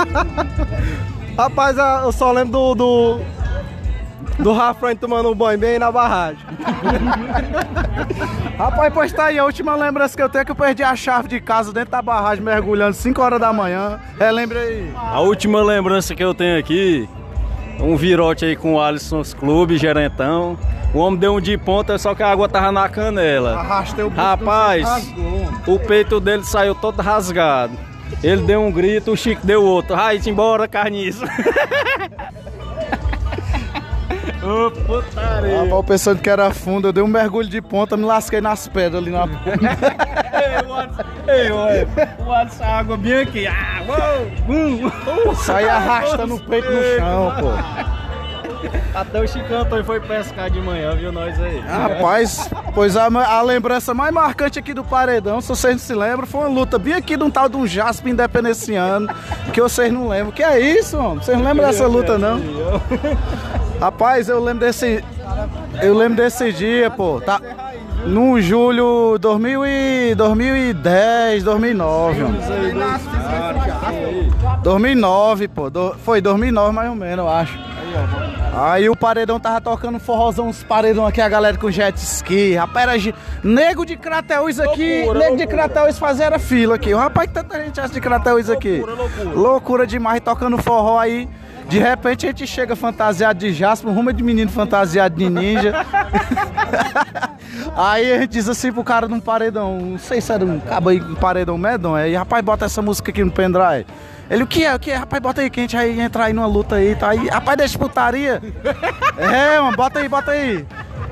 aí. 0.07 1.35
Rapaz, 1.38 1.77
ah, 1.77 2.01
eu 2.05 2.11
só 2.13 2.31
lembro 2.31 2.73
do. 2.73 2.75
do, 2.75 3.21
do 4.39 4.54
Rafran 4.54 4.95
tomando 4.95 5.32
um 5.32 5.36
banho 5.36 5.58
bem 5.58 5.80
na 5.80 5.91
barragem. 5.91 6.39
Rapaz, 8.58 8.93
pois 8.93 9.13
tá 9.13 9.26
aí, 9.26 9.39
a 9.39 9.45
última 9.45 9.76
lembrança 9.76 10.15
que 10.15 10.24
eu 10.24 10.30
tenho 10.30 10.41
é 10.41 10.45
que 10.45 10.52
eu 10.52 10.56
perdi 10.56 10.84
a 10.84 10.95
chave 10.95 11.28
de 11.28 11.39
casa 11.39 11.74
dentro 11.74 11.91
da 11.91 12.02
barragem, 12.02 12.43
mergulhando 12.43 12.93
5 12.93 13.21
horas 13.21 13.39
da 13.39 13.52
manhã. 13.52 14.00
Relembre 14.19 14.58
aí. 14.58 14.93
A 14.95 15.19
última 15.19 15.62
lembrança 15.62 16.15
que 16.15 16.24
eu 16.24 16.34
tenho 16.34 16.58
aqui, 16.58 17.08
um 17.80 17.95
virote 17.95 18.45
aí 18.45 18.56
com 18.56 18.76
o 18.76 18.82
Alisson 18.82 19.21
Clube, 19.38 19.78
gerentão. 19.78 20.58
O 20.93 21.00
homem 21.00 21.19
deu 21.19 21.36
um 21.36 21.41
de 21.41 21.58
ponta, 21.58 21.98
só 21.98 22.15
que 22.15 22.24
a 22.24 22.32
água 22.32 22.48
tava 22.48 22.71
na 22.71 22.88
canela. 22.88 23.58
Arrastei 23.58 24.06
o 24.06 24.10
Rapaz, 24.10 25.13
o 25.67 25.78
peito 25.78 26.21
dele 26.21 26.45
saiu 26.45 26.74
todo 26.74 27.02
rasgado. 27.02 27.74
Ele 28.24 28.43
deu 28.43 28.62
um 28.62 28.71
grito, 28.71 29.12
o 29.12 29.17
Chico 29.17 29.45
deu 29.45 29.63
outro. 29.63 29.95
Vai 29.95 30.19
embora, 30.26 30.67
carniça. 30.67 31.26
Ô, 34.45 34.71
putaria. 34.71 35.55
Rapaz, 35.58 35.71
eu 35.71 35.84
pensando 35.84 36.21
que 36.21 36.29
era 36.29 36.51
fundo, 36.51 36.88
eu 36.89 36.93
dei 36.93 37.03
um 37.03 37.08
mergulho 37.08 37.49
de 37.49 37.62
ponta, 37.62 37.97
me 37.97 38.05
lasquei 38.05 38.41
nas 38.41 38.67
pedras 38.67 39.01
ali 39.01 39.12
na 39.12 39.23
Alisson, 40.75 41.03
ei, 41.27 41.51
olha, 41.51 41.88
o 42.25 42.31
Alisson, 42.31 42.63
água 42.63 42.97
bem 42.97 43.13
aqui. 43.13 43.47
Ah, 43.47 43.81
uou, 44.47 45.31
uh. 45.31 45.36
Saí 45.36 45.67
arrastando 45.67 46.36
o 46.36 46.39
peito 46.39 46.69
no 46.69 46.81
chão, 46.81 47.34
pô. 47.39 47.95
Até 48.95 49.21
o 49.21 49.27
Chicão 49.27 49.65
foi 49.86 49.99
pescar 49.99 50.49
de 50.49 50.60
manhã, 50.60 50.95
viu 50.95 51.12
nós 51.12 51.39
aí? 51.39 51.60
Rapaz, 51.60 52.49
pois 52.73 52.95
a, 52.95 53.05
a 53.05 53.41
lembrança 53.41 53.93
mais 53.93 54.13
marcante 54.13 54.58
aqui 54.58 54.73
do 54.73 54.84
Paredão, 54.84 55.41
se 55.41 55.49
vocês 55.49 55.73
não 55.73 55.79
se 55.79 55.93
lembram, 55.93 56.25
foi 56.25 56.41
uma 56.41 56.49
luta 56.49 56.79
bem 56.79 56.93
aqui 56.93 57.15
de 57.15 57.23
um 57.23 57.29
tal 57.29 57.47
de 57.49 57.58
um 57.58 57.67
Jasper 57.67 58.12
independenciano, 58.12 59.08
que 59.53 59.62
vocês 59.62 59.91
não 59.91 60.08
lembram. 60.08 60.31
Que 60.31 60.43
é 60.43 60.60
isso, 60.60 60.97
mano? 60.97 61.21
Vocês 61.21 61.38
não 61.38 61.45
lembram 61.45 61.67
dessa 61.67 61.86
luta, 61.86 62.17
não? 62.17 62.39
Rapaz, 63.79 64.29
eu 64.29 64.41
lembro 64.43 64.65
desse. 64.65 65.03
Eu 65.81 65.93
lembro 65.95 66.17
desse 66.17 66.51
dia, 66.51 66.89
pô. 66.89 67.21
Tá. 67.21 67.39
No 68.05 68.39
julho 68.39 69.17
2000 69.19 69.65
e 69.65 70.15
2010, 70.15 71.43
2009, 71.43 72.23
mano. 72.23 72.38
2009, 74.63 75.47
pô. 75.47 75.69
Do- 75.69 75.95
foi 76.03 76.21
2009 76.21 76.71
mais 76.73 76.89
ou 76.89 76.95
menos, 76.95 77.17
eu 77.25 77.29
acho. 77.29 77.57
Aí 78.57 78.89
o 78.89 78.95
paredão 78.95 79.39
tava 79.39 79.59
tocando 79.59 79.99
forrozão, 79.99 80.47
uns 80.47 80.63
paredão 80.63 81.05
aqui, 81.05 81.19
a 81.19 81.27
galera 81.27 81.57
com 81.57 81.69
jet 81.71 81.97
ski. 81.97 82.55
Rapaz, 82.55 83.05
era 83.05 83.13
nego 83.43 83.85
de 83.85 83.95
Crateus 83.97 84.59
aqui, 84.59 84.97
Loucura, 84.99 85.19
nego 85.19 85.35
de 85.38 85.43
loucura. 85.45 85.69
Crateus 85.69 85.97
fazia 85.99 86.39
fila 86.39 86.75
aqui. 86.75 86.93
Rapaz, 86.93 87.27
que 87.27 87.33
tanta 87.33 87.61
gente 87.61 87.79
acha 87.79 87.93
de 87.93 87.99
Crateus 88.01 88.49
aqui. 88.49 88.77
Loucura, 88.77 88.93
loucura. 89.01 89.29
Loucura 89.39 89.88
demais, 89.88 90.21
tocando 90.21 90.57
forró 90.57 90.99
aí. 90.99 91.27
De 91.67 91.80
repente 91.80 92.25
a 92.25 92.30
gente 92.30 92.45
chega 92.45 92.75
fantasiado 92.75 93.39
de 93.39 93.54
Jasper, 93.54 93.91
rumo 93.91 94.13
de 94.13 94.23
menino 94.23 94.51
fantasiado 94.51 95.15
de 95.15 95.30
ninja. 95.30 95.73
aí 97.75 98.12
a 98.12 98.19
gente 98.19 98.32
diz 98.32 98.47
assim 98.47 98.71
pro 98.71 98.84
cara 98.84 99.08
num 99.08 99.19
paredão, 99.19 99.80
não 99.80 99.97
sei 99.97 100.21
se 100.21 100.32
era 100.32 100.45
um 100.45 100.60
cabo 100.60 100.89
aí, 100.89 101.01
um 101.01 101.15
paredão 101.15 101.58
medonho. 101.58 101.95
Aí, 101.95 102.15
rapaz, 102.15 102.43
bota 102.43 102.65
essa 102.65 102.82
música 102.82 103.12
aqui 103.12 103.23
no 103.23 103.32
pendrive. 103.32 103.86
Ele, 104.30 104.43
o 104.43 104.47
que 104.47 104.65
é? 104.65 104.73
O 104.73 104.80
que 104.80 104.91
é? 104.91 104.95
Rapaz, 104.95 105.21
bota 105.21 105.41
aí 105.41 105.49
que 105.49 105.60
a 105.60 105.63
gente 105.63 105.75
vai 105.75 105.99
entrar 105.99 106.25
aí 106.25 106.34
numa 106.34 106.47
luta 106.47 106.75
aí, 106.75 106.95
tá 106.95 107.10
aí. 107.10 107.28
Rapaz, 107.28 107.58
deixa 107.58 107.78
putaria. 107.78 108.41
é, 109.17 109.60
mano, 109.60 109.75
bota 109.75 109.99
aí, 109.99 110.10
bota 110.10 110.32
aí. 110.32 110.65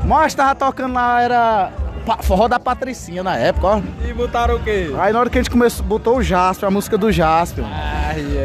Mas 0.06 0.34
tava 0.34 0.56
tocando 0.56 0.94
lá, 0.94 1.22
era 1.22 1.72
pa- 2.06 2.18
forró 2.22 2.48
da 2.48 2.60
Patricinha 2.60 3.24
na 3.24 3.36
época, 3.38 3.68
ó. 3.68 3.82
E 4.08 4.14
botaram 4.14 4.56
o 4.56 4.60
quê? 4.60 4.94
Aí 5.00 5.12
na 5.14 5.20
hora 5.20 5.30
que 5.30 5.38
a 5.38 5.42
gente 5.42 5.52
começou, 5.52 5.86
botou 5.86 6.18
o 6.18 6.24
Jasper, 6.24 6.68
a 6.68 6.72
música 6.72 6.98
do 6.98 7.12
Jasper. 7.12 7.64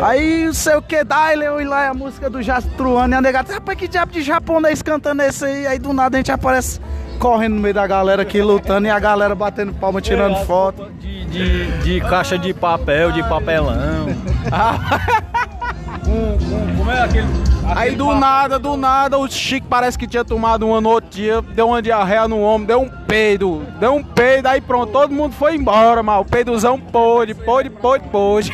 Aí 0.02 0.46
não 0.46 0.52
sei 0.54 0.76
o 0.76 0.82
que, 0.82 1.04
daí 1.04 1.38
eu 1.40 1.60
ir 1.60 1.64
lá 1.64 1.84
e 1.84 1.88
a 1.88 1.94
música 1.94 2.30
do 2.30 2.42
Jasper 2.42 2.72
truando 2.76 3.14
e 3.14 3.18
a 3.18 3.20
negada, 3.20 3.52
rapaz, 3.52 3.78
que 3.78 3.86
diabo 3.88 4.12
de 4.12 4.22
japonês 4.22 4.80
cantando 4.82 5.22
esse 5.22 5.44
aí? 5.44 5.66
Aí 5.66 5.78
do 5.78 5.92
nada 5.92 6.16
a 6.16 6.20
gente 6.20 6.32
aparece 6.32 6.80
correndo 7.18 7.56
no 7.56 7.60
meio 7.60 7.74
da 7.74 7.86
galera 7.86 8.22
aqui, 8.22 8.40
lutando 8.40 8.86
e 8.86 8.90
a 8.90 8.98
galera 8.98 9.34
batendo 9.34 9.72
palma, 9.74 10.00
tirando 10.00 10.36
As 10.36 10.46
foto. 10.46 10.88
De, 11.00 11.24
de, 11.26 11.78
de 11.78 12.00
caixa 12.00 12.38
de 12.38 12.54
papel, 12.54 13.10
de 13.12 13.22
papelão. 13.24 14.06
com, 16.04 16.76
como 16.76 16.90
é 16.90 17.02
aquele. 17.02 17.26
Aí 17.76 17.94
do 17.94 18.14
nada, 18.14 18.58
do 18.58 18.76
nada, 18.76 19.18
o 19.18 19.28
Chico 19.28 19.66
parece 19.68 19.98
que 19.98 20.06
tinha 20.06 20.24
tomado 20.24 20.66
uma 20.66 20.80
no 20.80 20.88
outro 20.88 21.10
dia, 21.10 21.42
deu 21.42 21.68
uma 21.68 21.82
diarreia 21.82 22.26
no 22.26 22.42
ombro, 22.42 22.66
deu 22.66 22.80
um 22.80 22.88
peido, 22.88 23.64
deu 23.78 23.94
um 23.94 24.02
peido, 24.02 24.46
aí 24.46 24.60
pronto, 24.60 24.92
todo 24.92 25.12
mundo 25.12 25.34
foi 25.34 25.54
embora, 25.54 26.02
mal. 26.02 26.22
O 26.22 26.24
peidozão 26.24 26.80
pôde, 26.80 27.34
pôde, 27.34 27.70
pôde, 27.70 28.04
pôde. 28.08 28.52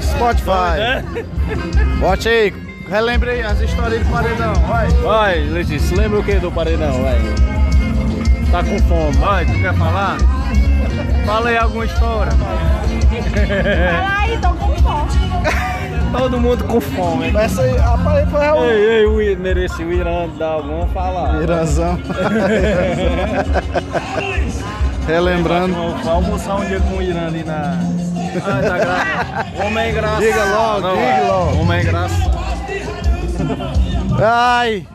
Spotify. 0.00 1.04
Bote 2.00 2.28
aí, 2.28 2.54
relembre 2.88 3.30
aí 3.30 3.42
as 3.42 3.60
histórias 3.60 4.04
do 4.04 4.10
paredão, 4.10 4.54
vai. 4.54 4.88
Vai, 4.88 5.40
Letícia, 5.40 5.96
lembra 5.96 6.20
o 6.20 6.24
que 6.24 6.36
do 6.36 6.50
paredão? 6.50 7.02
Vai. 7.02 7.18
Tá 8.50 8.64
com 8.64 8.78
fome. 8.78 9.16
Vai, 9.18 9.44
tu 9.44 9.52
quer 9.52 9.74
falar? 9.74 10.16
Fala 11.26 11.50
aí 11.50 11.58
alguma 11.58 11.84
história. 11.84 12.32
Fala 12.32 14.18
aí, 14.20 14.38
tô 14.38 14.48
com 14.54 14.74
fome. 14.76 15.37
Todo 16.18 16.40
mundo 16.40 16.64
com 16.64 16.80
fome. 16.80 17.32
Essa 17.36 17.62
aí, 17.62 17.76
rapaz, 17.76 18.28
foi 18.30 18.40
o 18.48 18.64
Ei, 18.64 18.98
ei, 19.00 19.06
o 19.06 19.22
I- 19.22 19.36
mereci 19.36 19.82
o 19.84 19.92
Irã 19.92 20.28
dar 20.38 20.56
vamos 20.56 20.90
falar. 20.92 21.40
Iranzão. 21.42 21.98
Relembrando. 25.06 25.74
Vamos 25.74 26.06
almoçar 26.06 26.56
um 26.56 26.64
dia 26.66 26.80
com 26.80 26.96
o 26.96 27.02
Irã 27.02 27.26
ali 27.28 27.42
na. 27.44 27.78
Ah, 28.44 28.60
tá 28.62 28.78
gra... 28.78 29.64
Homem 29.64 29.84
é 29.84 29.90
engraçado. 29.90 30.20
Diga 30.20 30.44
logo, 30.44 30.80
Não, 30.80 30.94
diga 30.96 31.06
vai. 31.06 31.26
logo. 31.26 31.60
Homem 31.60 31.78
é 31.78 31.82
engraçado. 31.82 32.38
Ai. 34.22 34.86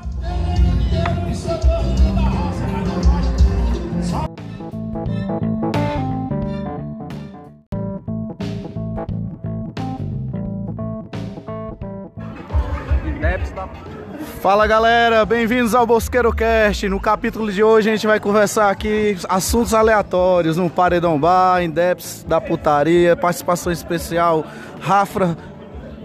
Fala 14.44 14.68
galera, 14.68 15.26
bem-vindos 15.26 15.74
ao 15.74 15.88
Bosqueiro 15.88 16.30
Cast. 16.34 16.90
No 16.90 17.00
capítulo 17.00 17.50
de 17.50 17.64
hoje 17.64 17.90
a 17.90 17.94
gente 17.94 18.06
vai 18.06 18.20
conversar 18.20 18.70
aqui 18.70 19.16
assuntos 19.30 19.74
aleatórios 19.74 20.58
no 20.58 20.70
Paredão 20.70 21.18
Bar, 21.18 21.64
Indeps 21.64 22.26
da 22.28 22.42
Putaria, 22.42 23.16
participação 23.16 23.72
especial, 23.72 24.44
Rafra 24.82 25.38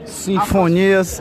Sinfonias. 0.04 1.20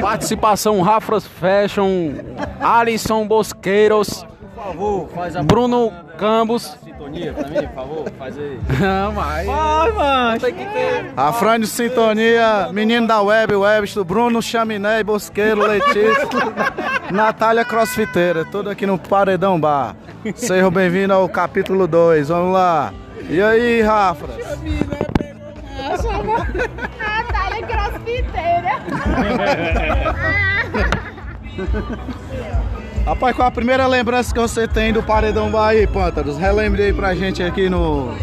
Participação 0.00 0.80
Rafras 0.80 1.24
Fashion, 1.24 2.14
Alisson 2.60 3.24
Bosqueiros, 3.24 4.26
Por 4.62 4.74
favor, 4.74 5.08
faz 5.08 5.34
a 5.34 5.42
Bruno 5.42 5.92
Campos. 6.16 6.78
sintonia 6.84 7.32
pra 7.32 7.48
mim, 7.48 7.66
por 7.66 7.74
favor, 7.74 8.08
faz 8.16 8.38
aí. 8.38 8.60
Não, 8.78 9.12
mas. 9.12 9.44
Vai, 9.46 9.90
mano, 9.92 10.40
tem 10.40 10.54
que 10.54 10.64
ter. 10.64 11.12
Afrânio 11.16 11.66
Sintonia, 11.66 12.68
menino 12.72 13.08
da 13.08 13.20
web, 13.20 13.56
Webster, 13.56 14.04
Bruno 14.04 14.40
Chaminé, 14.40 15.02
Bosqueiro, 15.02 15.62
Letícia, 15.66 16.28
Natália 17.10 17.64
Crossfiteira, 17.64 18.44
tudo 18.44 18.70
aqui 18.70 18.86
no 18.86 18.98
Paredão 18.98 19.58
Bar. 19.58 19.96
Sejam 20.36 20.70
bem-vindos 20.70 21.16
ao 21.16 21.28
capítulo 21.28 21.88
2, 21.88 22.28
vamos 22.28 22.52
lá. 22.52 22.94
E 23.28 23.42
aí, 23.42 23.82
Rafa? 23.82 24.28
Natália 27.00 27.66
crossfiteira. 27.66 28.78
Rapaz, 33.04 33.34
qual 33.34 33.48
a 33.48 33.50
primeira 33.50 33.86
lembrança 33.86 34.32
que 34.32 34.40
você 34.40 34.68
tem 34.68 34.92
do 34.92 35.02
Paredão 35.02 35.50
Bar 35.50 35.68
aí, 35.70 35.86
Pântaros? 35.86 36.38
Relembre 36.38 36.82
aí 36.84 36.92
pra 36.92 37.14
gente 37.14 37.42
aqui 37.42 37.68
no... 37.68 38.14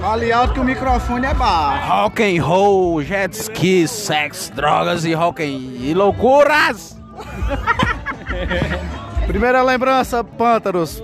Fale 0.00 0.32
alto 0.32 0.54
que 0.54 0.60
o 0.60 0.64
microfone 0.64 1.26
é 1.26 1.34
baixo. 1.34 1.88
Rock 1.88 2.22
and 2.38 2.42
roll, 2.42 3.02
jet 3.02 3.34
ski, 3.34 3.86
sexo, 3.88 4.52
drogas 4.54 5.04
e 5.04 5.12
rock 5.14 5.42
and... 5.42 5.84
e 5.86 5.94
loucuras! 5.94 6.98
Primeira 9.26 9.62
lembrança, 9.62 10.24
Pântaros, 10.24 11.02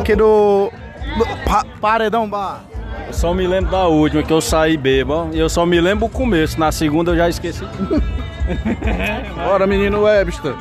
aqui 0.00 0.14
do, 0.14 0.70
do 1.18 1.24
Pa- 1.44 1.64
Paredão 1.80 2.28
Bar. 2.28 2.60
Eu 3.06 3.12
só 3.12 3.34
me 3.34 3.46
lembro 3.46 3.70
da 3.70 3.86
última, 3.86 4.22
que 4.22 4.32
eu 4.32 4.40
saí 4.40 4.76
bêbado. 4.76 5.30
E 5.34 5.38
eu 5.38 5.48
só 5.48 5.64
me 5.66 5.80
lembro 5.80 6.06
o 6.06 6.10
começo. 6.10 6.58
Na 6.60 6.70
segunda 6.70 7.12
eu 7.12 7.16
já 7.16 7.28
esqueci. 7.28 7.64
Bora, 9.34 9.66
menino 9.66 10.02
Webster. 10.02 10.54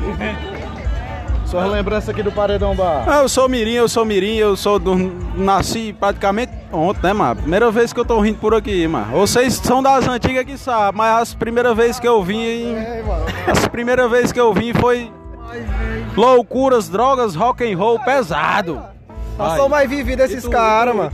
Sua 1.46 1.66
lembrança 1.66 2.12
aqui 2.12 2.24
do 2.24 2.32
Paredão 2.32 2.76
Bar. 2.76 3.06
Ah, 3.08 3.22
eu 3.22 3.30
sou 3.30 3.48
mirim, 3.48 3.74
eu 3.74 3.88
sou 3.88 4.04
mirim, 4.04 4.36
eu 4.36 4.58
sou 4.58 4.80
do... 4.80 4.96
nasci 5.36 5.96
praticamente 5.98 6.52
ontem, 6.72 7.02
né, 7.04 7.14
mano? 7.14 7.36
Primeira 7.36 7.72
vez 7.72 7.94
que 7.94 8.00
eu 8.00 8.06
tô 8.06 8.20
rindo 8.20 8.40
por 8.40 8.54
aqui, 8.54 8.88
mano. 8.88 9.12
Vocês 9.12 9.54
são 9.54 9.82
das 9.82 10.08
antigas 10.08 10.44
que 10.44 10.58
sabem, 10.58 10.98
mas 10.98 11.22
as 11.22 11.36
primeiras 11.36 11.78
vezes 11.78 12.00
que 12.00 12.08
eu 12.08 12.22
vim... 12.24 12.76
As 13.48 13.68
primeiras 13.68 14.10
vezes 14.10 14.32
que 14.32 14.40
eu 14.40 14.54
vim 14.54 14.74
foi... 14.74 15.12
Loucuras, 16.18 16.90
drogas, 16.90 17.36
rock 17.36 17.64
and 17.64 17.78
roll 17.78 18.00
pesado. 18.00 18.82
Tá 19.38 19.56
só 19.56 19.70
mais 19.70 19.90
vivido 19.90 20.22
esses 20.22 20.48
caras, 20.48 20.96
mano. 20.96 21.12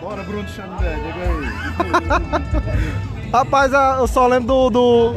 Bora, 0.00 0.22
Bruno 0.22 0.48
Xandé, 0.48 0.96
diga 0.96 1.24
aí. 1.24 3.30
Rapaz, 3.32 3.72
eu 3.98 4.06
só 4.08 4.26
lembro 4.26 4.46
do. 4.46 4.70
do... 4.70 5.14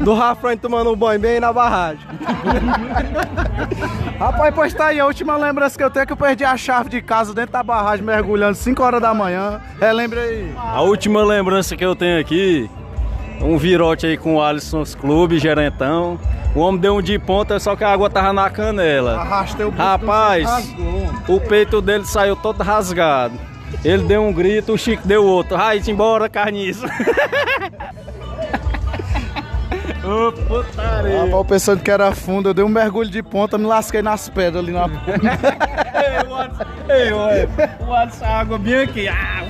Do 0.00 0.14
Rafran 0.14 0.56
tomando 0.56 0.92
um 0.92 0.96
banho 0.96 1.18
bem 1.18 1.40
na 1.40 1.52
barragem. 1.52 2.00
Rapaz, 4.18 4.54
pois 4.54 4.74
tá 4.74 4.86
aí, 4.86 5.00
a 5.00 5.06
última 5.06 5.36
lembrança 5.36 5.76
que 5.76 5.84
eu 5.84 5.90
tenho 5.90 6.02
é 6.02 6.06
que 6.06 6.12
eu 6.12 6.16
perdi 6.16 6.44
a 6.44 6.56
chave 6.56 6.88
de 6.88 7.02
casa 7.02 7.34
dentro 7.34 7.52
da 7.52 7.62
barragem, 7.62 8.04
mergulhando 8.04 8.54
5 8.54 8.82
horas 8.82 9.00
da 9.00 9.12
manhã. 9.12 9.60
Relembre 9.80 10.18
aí. 10.18 10.54
A 10.56 10.80
última 10.82 11.24
lembrança 11.24 11.76
que 11.76 11.84
eu 11.84 11.96
tenho 11.96 12.20
aqui, 12.20 12.70
um 13.40 13.58
virote 13.58 14.06
aí 14.06 14.16
com 14.16 14.36
o 14.36 14.42
Alisson 14.42 14.84
Clube, 14.98 15.38
gerentão. 15.38 16.18
O 16.54 16.60
homem 16.60 16.80
deu 16.80 16.96
um 16.96 17.02
de 17.02 17.18
ponta, 17.18 17.58
só 17.58 17.76
que 17.76 17.84
a 17.84 17.92
água 17.92 18.08
tava 18.08 18.32
na 18.32 18.48
canela. 18.48 19.20
Arrastei 19.20 19.66
o 19.66 19.70
Rapaz, 19.70 20.74
o 21.28 21.40
peito 21.40 21.82
dele 21.82 22.06
saiu 22.06 22.36
todo 22.36 22.62
rasgado. 22.62 23.34
Ele 23.84 24.04
deu 24.04 24.22
um 24.22 24.32
grito, 24.32 24.72
o 24.72 24.78
Chico 24.78 25.06
deu 25.06 25.24
outro. 25.24 25.56
Vai 25.56 25.82
embora, 25.86 26.28
carniça. 26.28 26.86
Ô, 30.06 30.32
putaria. 30.32 31.24
Rapaz, 31.24 31.46
pensando 31.46 31.82
que 31.82 31.90
era 31.90 32.12
fundo, 32.12 32.50
eu 32.50 32.54
dei 32.54 32.64
um 32.64 32.68
mergulho 32.68 33.10
de 33.10 33.22
ponta, 33.22 33.58
me 33.58 33.66
lasquei 33.66 34.02
nas 34.02 34.28
pedras 34.28 34.62
ali 34.62 34.72
na. 34.72 34.86
Alisson, 36.36 36.64
ei, 36.88 37.12
olha, 37.12 37.48
o 37.86 37.92
Alisson, 37.92 38.24
água 38.24 38.58
bem 38.58 38.74
aqui. 38.76 39.08
Ah, 39.08 39.44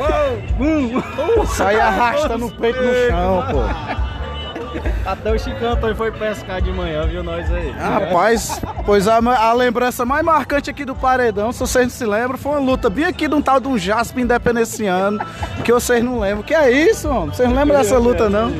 uou, 0.58 1.42
uh. 1.42 1.46
Saí 1.46 1.78
arrastando 1.78 2.46
o 2.46 2.50
peito 2.50 2.80
no 2.80 2.92
chão, 2.92 3.44
pô. 3.50 4.06
Até 5.06 5.32
o 5.32 5.38
Chicão 5.38 5.76
foi 5.96 6.10
pescar 6.12 6.60
de 6.60 6.70
manhã, 6.70 7.06
viu 7.06 7.22
nós 7.22 7.50
aí? 7.50 7.70
Rapaz, 7.70 8.60
pois 8.84 9.06
a, 9.08 9.16
a 9.16 9.52
lembrança 9.52 10.04
mais 10.04 10.24
marcante 10.24 10.68
aqui 10.68 10.84
do 10.84 10.94
Paredão, 10.94 11.52
se 11.52 11.60
vocês 11.60 11.84
não 11.84 11.90
se 11.90 12.04
lembram, 12.04 12.36
foi 12.36 12.52
uma 12.52 12.60
luta 12.60 12.90
bem 12.90 13.04
aqui 13.04 13.28
de 13.28 13.34
um 13.34 13.40
tal 13.40 13.60
de 13.60 13.68
um 13.68 13.78
Jasper 13.78 14.24
independenciano, 14.24 15.20
que 15.64 15.72
vocês 15.72 16.02
não 16.02 16.18
lembram. 16.18 16.42
Que 16.42 16.54
é 16.54 16.70
isso, 16.70 17.08
mano? 17.08 17.32
Vocês 17.32 17.48
não 17.48 17.56
lembram 17.56 17.78
dessa 17.78 17.98
luta, 17.98 18.28
não? 18.28 18.50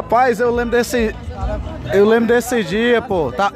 Rapaz, 0.00 0.40
eu 0.40 0.54
lembro 0.54 0.76
desse. 0.76 1.16
Eu 1.94 2.06
lembro 2.06 2.26
desse 2.28 2.62
dia, 2.62 3.00
pô. 3.00 3.32
Tá. 3.34 3.50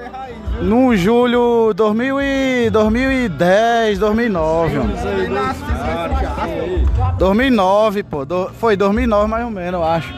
No 0.62 0.96
julho 0.96 1.74
2000 1.74 2.18
e 2.22 2.70
2010, 2.70 3.98
2009, 3.98 4.78
mano. 4.78 4.94
2009, 7.18 8.02
pô. 8.04 8.24
Do- 8.24 8.50
foi 8.58 8.74
2009 8.74 9.28
mais 9.28 9.44
ou 9.44 9.50
menos, 9.50 9.74
eu 9.74 9.84
acho. 9.84 10.14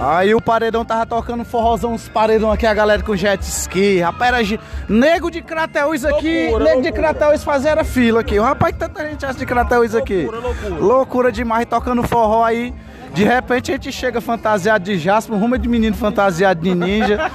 Aí 0.00 0.34
o 0.34 0.40
paredão 0.40 0.84
tava 0.84 1.06
tocando 1.06 1.44
forrozão, 1.44 1.92
uns 1.92 2.08
paredão 2.08 2.50
aqui, 2.50 2.66
a 2.66 2.74
galera 2.74 3.00
com 3.00 3.14
jet 3.14 3.40
ski. 3.44 4.00
Rapaz, 4.00 4.32
era 4.34 4.42
gi- 4.42 4.58
nego 4.88 5.30
de 5.30 5.40
Crateus 5.42 6.04
aqui, 6.04 6.42
Loucura, 6.48 6.64
nego 6.64 6.82
de. 6.82 6.90
Crateus 6.90 7.44
fazia 7.44 7.70
era 7.70 7.84
fila 7.84 8.20
aqui. 8.22 8.36
Rapaz, 8.40 8.72
que 8.72 8.80
tanta 8.80 9.08
gente 9.08 9.24
acha 9.24 9.38
de 9.38 9.46
Crateus 9.46 9.94
aqui. 9.94 10.22
Loucura, 10.24 10.40
loucura. 10.40 10.74
Loucura 10.84 11.32
demais, 11.32 11.66
tocando 11.66 12.02
forró 12.02 12.42
aí. 12.44 12.74
De 13.12 13.24
repente 13.24 13.70
a 13.70 13.74
gente 13.74 13.92
chega 13.92 14.20
fantasiado 14.20 14.84
de 14.84 14.98
Jasper, 14.98 15.36
rumo 15.36 15.58
de 15.58 15.68
menino 15.68 15.96
fantasiado 15.96 16.60
de 16.60 16.74
ninja. 16.74 17.18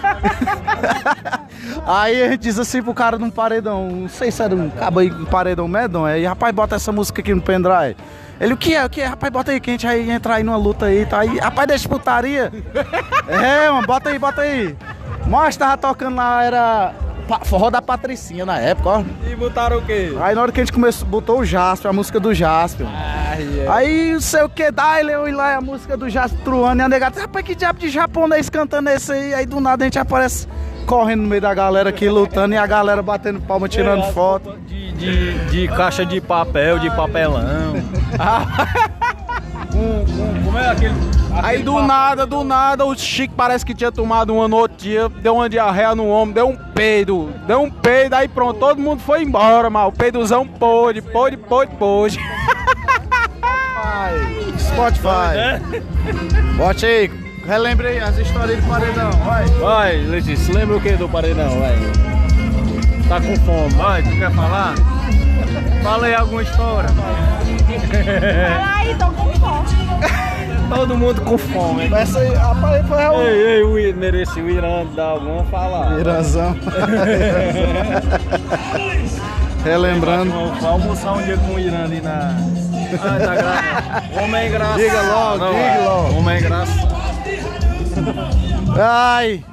aí 1.86 2.24
a 2.24 2.30
gente 2.30 2.42
diz 2.42 2.58
assim 2.58 2.82
pro 2.82 2.94
cara 2.94 3.18
num 3.18 3.30
paredão, 3.30 3.90
não 3.90 4.10
sei 4.10 4.32
se 4.32 4.42
era 4.42 4.56
um 4.56 4.70
cabo 4.70 5.00
aí, 5.00 5.12
um 5.12 5.26
paredão 5.26 5.68
medonho. 5.68 6.06
Aí, 6.06 6.26
rapaz, 6.26 6.54
bota 6.54 6.76
essa 6.76 6.92
música 6.92 7.22
aqui 7.22 7.34
no 7.34 7.42
pendrive. 7.42 7.96
Ele, 8.40 8.54
o 8.54 8.58
que 8.58 8.76
é? 8.76 8.86
O 8.86 8.90
que 8.90 9.02
é? 9.02 9.06
Rapaz, 9.06 9.32
bota 9.32 9.52
aí 9.52 9.60
que 9.60 9.70
a 9.70 9.74
gente 9.74 9.86
vai 9.86 10.10
entrar 10.10 10.36
aí 10.36 10.44
numa 10.44 10.58
luta 10.58 10.88
aí, 10.88 11.06
tá 11.06 11.20
aí. 11.20 11.38
Rapaz, 11.38 11.68
deixa 11.68 11.88
putaria. 11.88 12.52
é, 13.28 13.70
mano, 13.70 13.88
bota 13.88 14.10
aí, 14.10 14.20
bota 14.20 14.42
aí. 14.42 14.76
Mas 15.28 15.56
tava 15.56 15.78
tocando 15.78 16.16
lá, 16.16 16.44
era 16.44 16.94
pa- 17.28 17.40
forró 17.44 17.70
da 17.70 17.82
Patricinha 17.82 18.46
na 18.46 18.58
época, 18.60 18.90
ó. 18.90 19.04
E 19.30 19.36
botaram 19.36 19.78
o 19.78 19.82
quê? 19.82 20.14
Aí 20.22 20.36
na 20.36 20.42
hora 20.42 20.52
que 20.52 20.60
a 20.62 20.64
gente 20.64 20.74
começou, 20.74 21.08
botou 21.08 21.40
o 21.40 21.46
Jasper, 21.46 21.90
a 21.90 21.94
música 21.94 22.20
do 22.20 22.34
Jasper. 22.34 22.86
Aí 23.70 24.14
não 24.14 24.22
sei 24.22 24.44
o 24.44 24.50
que, 24.50 24.72
daí 24.72 25.06
eu 25.08 25.28
ir 25.28 25.32
lá 25.34 25.52
e 25.52 25.56
a 25.56 25.62
música 25.62 25.98
do 25.98 26.10
Jasper 26.10 26.40
truando 26.44 26.82
e 26.82 26.86
a 26.86 26.90
negada, 26.90 27.20
rapaz, 27.20 27.46
que 27.46 27.56
diabo 27.56 27.80
de 27.80 27.90
japonês 27.90 28.50
cantando 28.50 28.90
esse 28.90 29.12
aí? 29.12 29.34
Aí 29.34 29.46
do 29.46 29.60
nada 29.60 29.84
a 29.84 29.88
gente 29.88 30.00
aparece 30.00 30.48
correndo 30.86 31.24
no 31.24 31.28
meio 31.28 31.42
da 31.42 31.54
galera 31.54 31.90
aqui, 31.90 32.08
lutando 32.08 32.54
e 32.54 32.58
a 32.58 32.66
galera 32.68 33.02
batendo 33.02 33.40
palma, 33.42 33.68
tirando 33.68 34.04
As 34.04 34.14
foto. 34.14 34.56
De, 34.68 34.92
de, 34.94 35.34
de 35.50 35.68
caixa 35.70 36.06
de 36.06 36.22
papel, 36.22 36.78
de 36.80 36.90
papelão. 36.96 37.74
com, 39.72 40.06
como 40.46 40.58
é 40.58 40.70
aquele. 40.70 40.94
Aí 41.44 41.62
do 41.62 41.82
nada, 41.82 42.26
do 42.26 42.44
nada, 42.44 42.86
o 42.86 42.96
Chico 42.96 43.34
parece 43.36 43.66
que 43.66 43.74
tinha 43.74 43.92
tomado 43.92 44.34
uma 44.34 44.48
no 44.48 44.58
outro 44.58 44.78
dia, 44.78 45.10
deu 45.10 45.36
uma 45.36 45.50
diarreia 45.50 45.94
no 45.94 46.10
ombro, 46.10 46.34
deu 46.34 46.50
um 46.50 46.56
peido, 46.56 47.32
deu 47.46 47.62
um 47.62 47.70
peido, 47.70 48.16
aí 48.16 48.28
pronto, 48.28 48.60
todo 48.60 48.82
mundo 48.82 49.02
foi 49.02 49.24
embora, 49.24 49.70
mal. 49.70 49.90
O 49.90 49.92
peidozão 49.92 50.48
pôde, 50.48 51.02
pôde, 51.02 51.38
pôde, 51.38 51.72
pôde. 51.76 52.20
Spotify. 54.58 55.62
Bote 56.58 56.86
aí, 56.86 57.12
relembre 57.46 57.88
aí 57.88 58.00
as 58.00 58.18
histórias 58.18 58.62
de 58.62 58.68
paredão, 58.68 59.12
vai. 59.12 59.46
Vai, 59.46 59.98
Letícia, 59.98 60.54
lembra 60.54 60.78
o 60.78 60.82
que 60.82 60.94
do 60.94 61.08
paredão? 61.08 61.60
Vai. 61.60 61.76
Tá 63.08 63.22
com 63.22 63.36
fome, 63.46 63.74
vai, 63.76 64.02
tu 64.02 64.10
quer 64.18 64.32
falar? 64.32 64.74
Fala 65.84 66.08
aí 66.08 66.16
alguma 66.16 66.42
história. 66.42 66.90
Fala 66.90 68.76
aí, 68.78 68.96
tô 68.96 69.06
com 69.12 69.32
fome. 69.40 69.75
Todo 70.70 70.98
mundo 70.98 71.22
com 71.22 71.38
fome. 71.38 71.86
Essa 71.94 72.20
aí, 72.20 72.34
rapaz, 72.34 72.86
foi 72.88 72.98
o 73.06 73.22
Ei, 73.22 73.56
ei, 73.58 73.64
o 73.64 73.78
Ir- 73.80 73.96
mereci 73.96 74.42
o 74.42 74.50
Irã 74.50 74.86
dar 74.96 75.10
alguma 75.12 75.44
falar. 75.46 76.00
Iranzão. 76.00 76.56
Relembrando. 79.64 80.32
Vamos 80.32 80.64
almoçar 80.64 81.14
um 81.14 81.22
dia 81.24 81.38
com 81.38 81.54
o 81.56 81.60
Irã 81.60 81.84
ali 81.86 82.02
na. 82.02 82.36
Ah, 83.02 83.18
tá 83.20 83.36
gra... 83.36 84.04
Homem 84.24 84.42
é 84.42 84.48
engraçado. 84.48 84.78
Diga 84.78 85.02
logo, 85.02 85.38
Não, 85.38 85.54
diga 85.54 85.64
é. 85.66 85.78
logo. 85.86 86.18
Homem 86.18 86.36
é 86.36 86.40
engraçado. 86.40 86.96
Ai, 88.80 89.44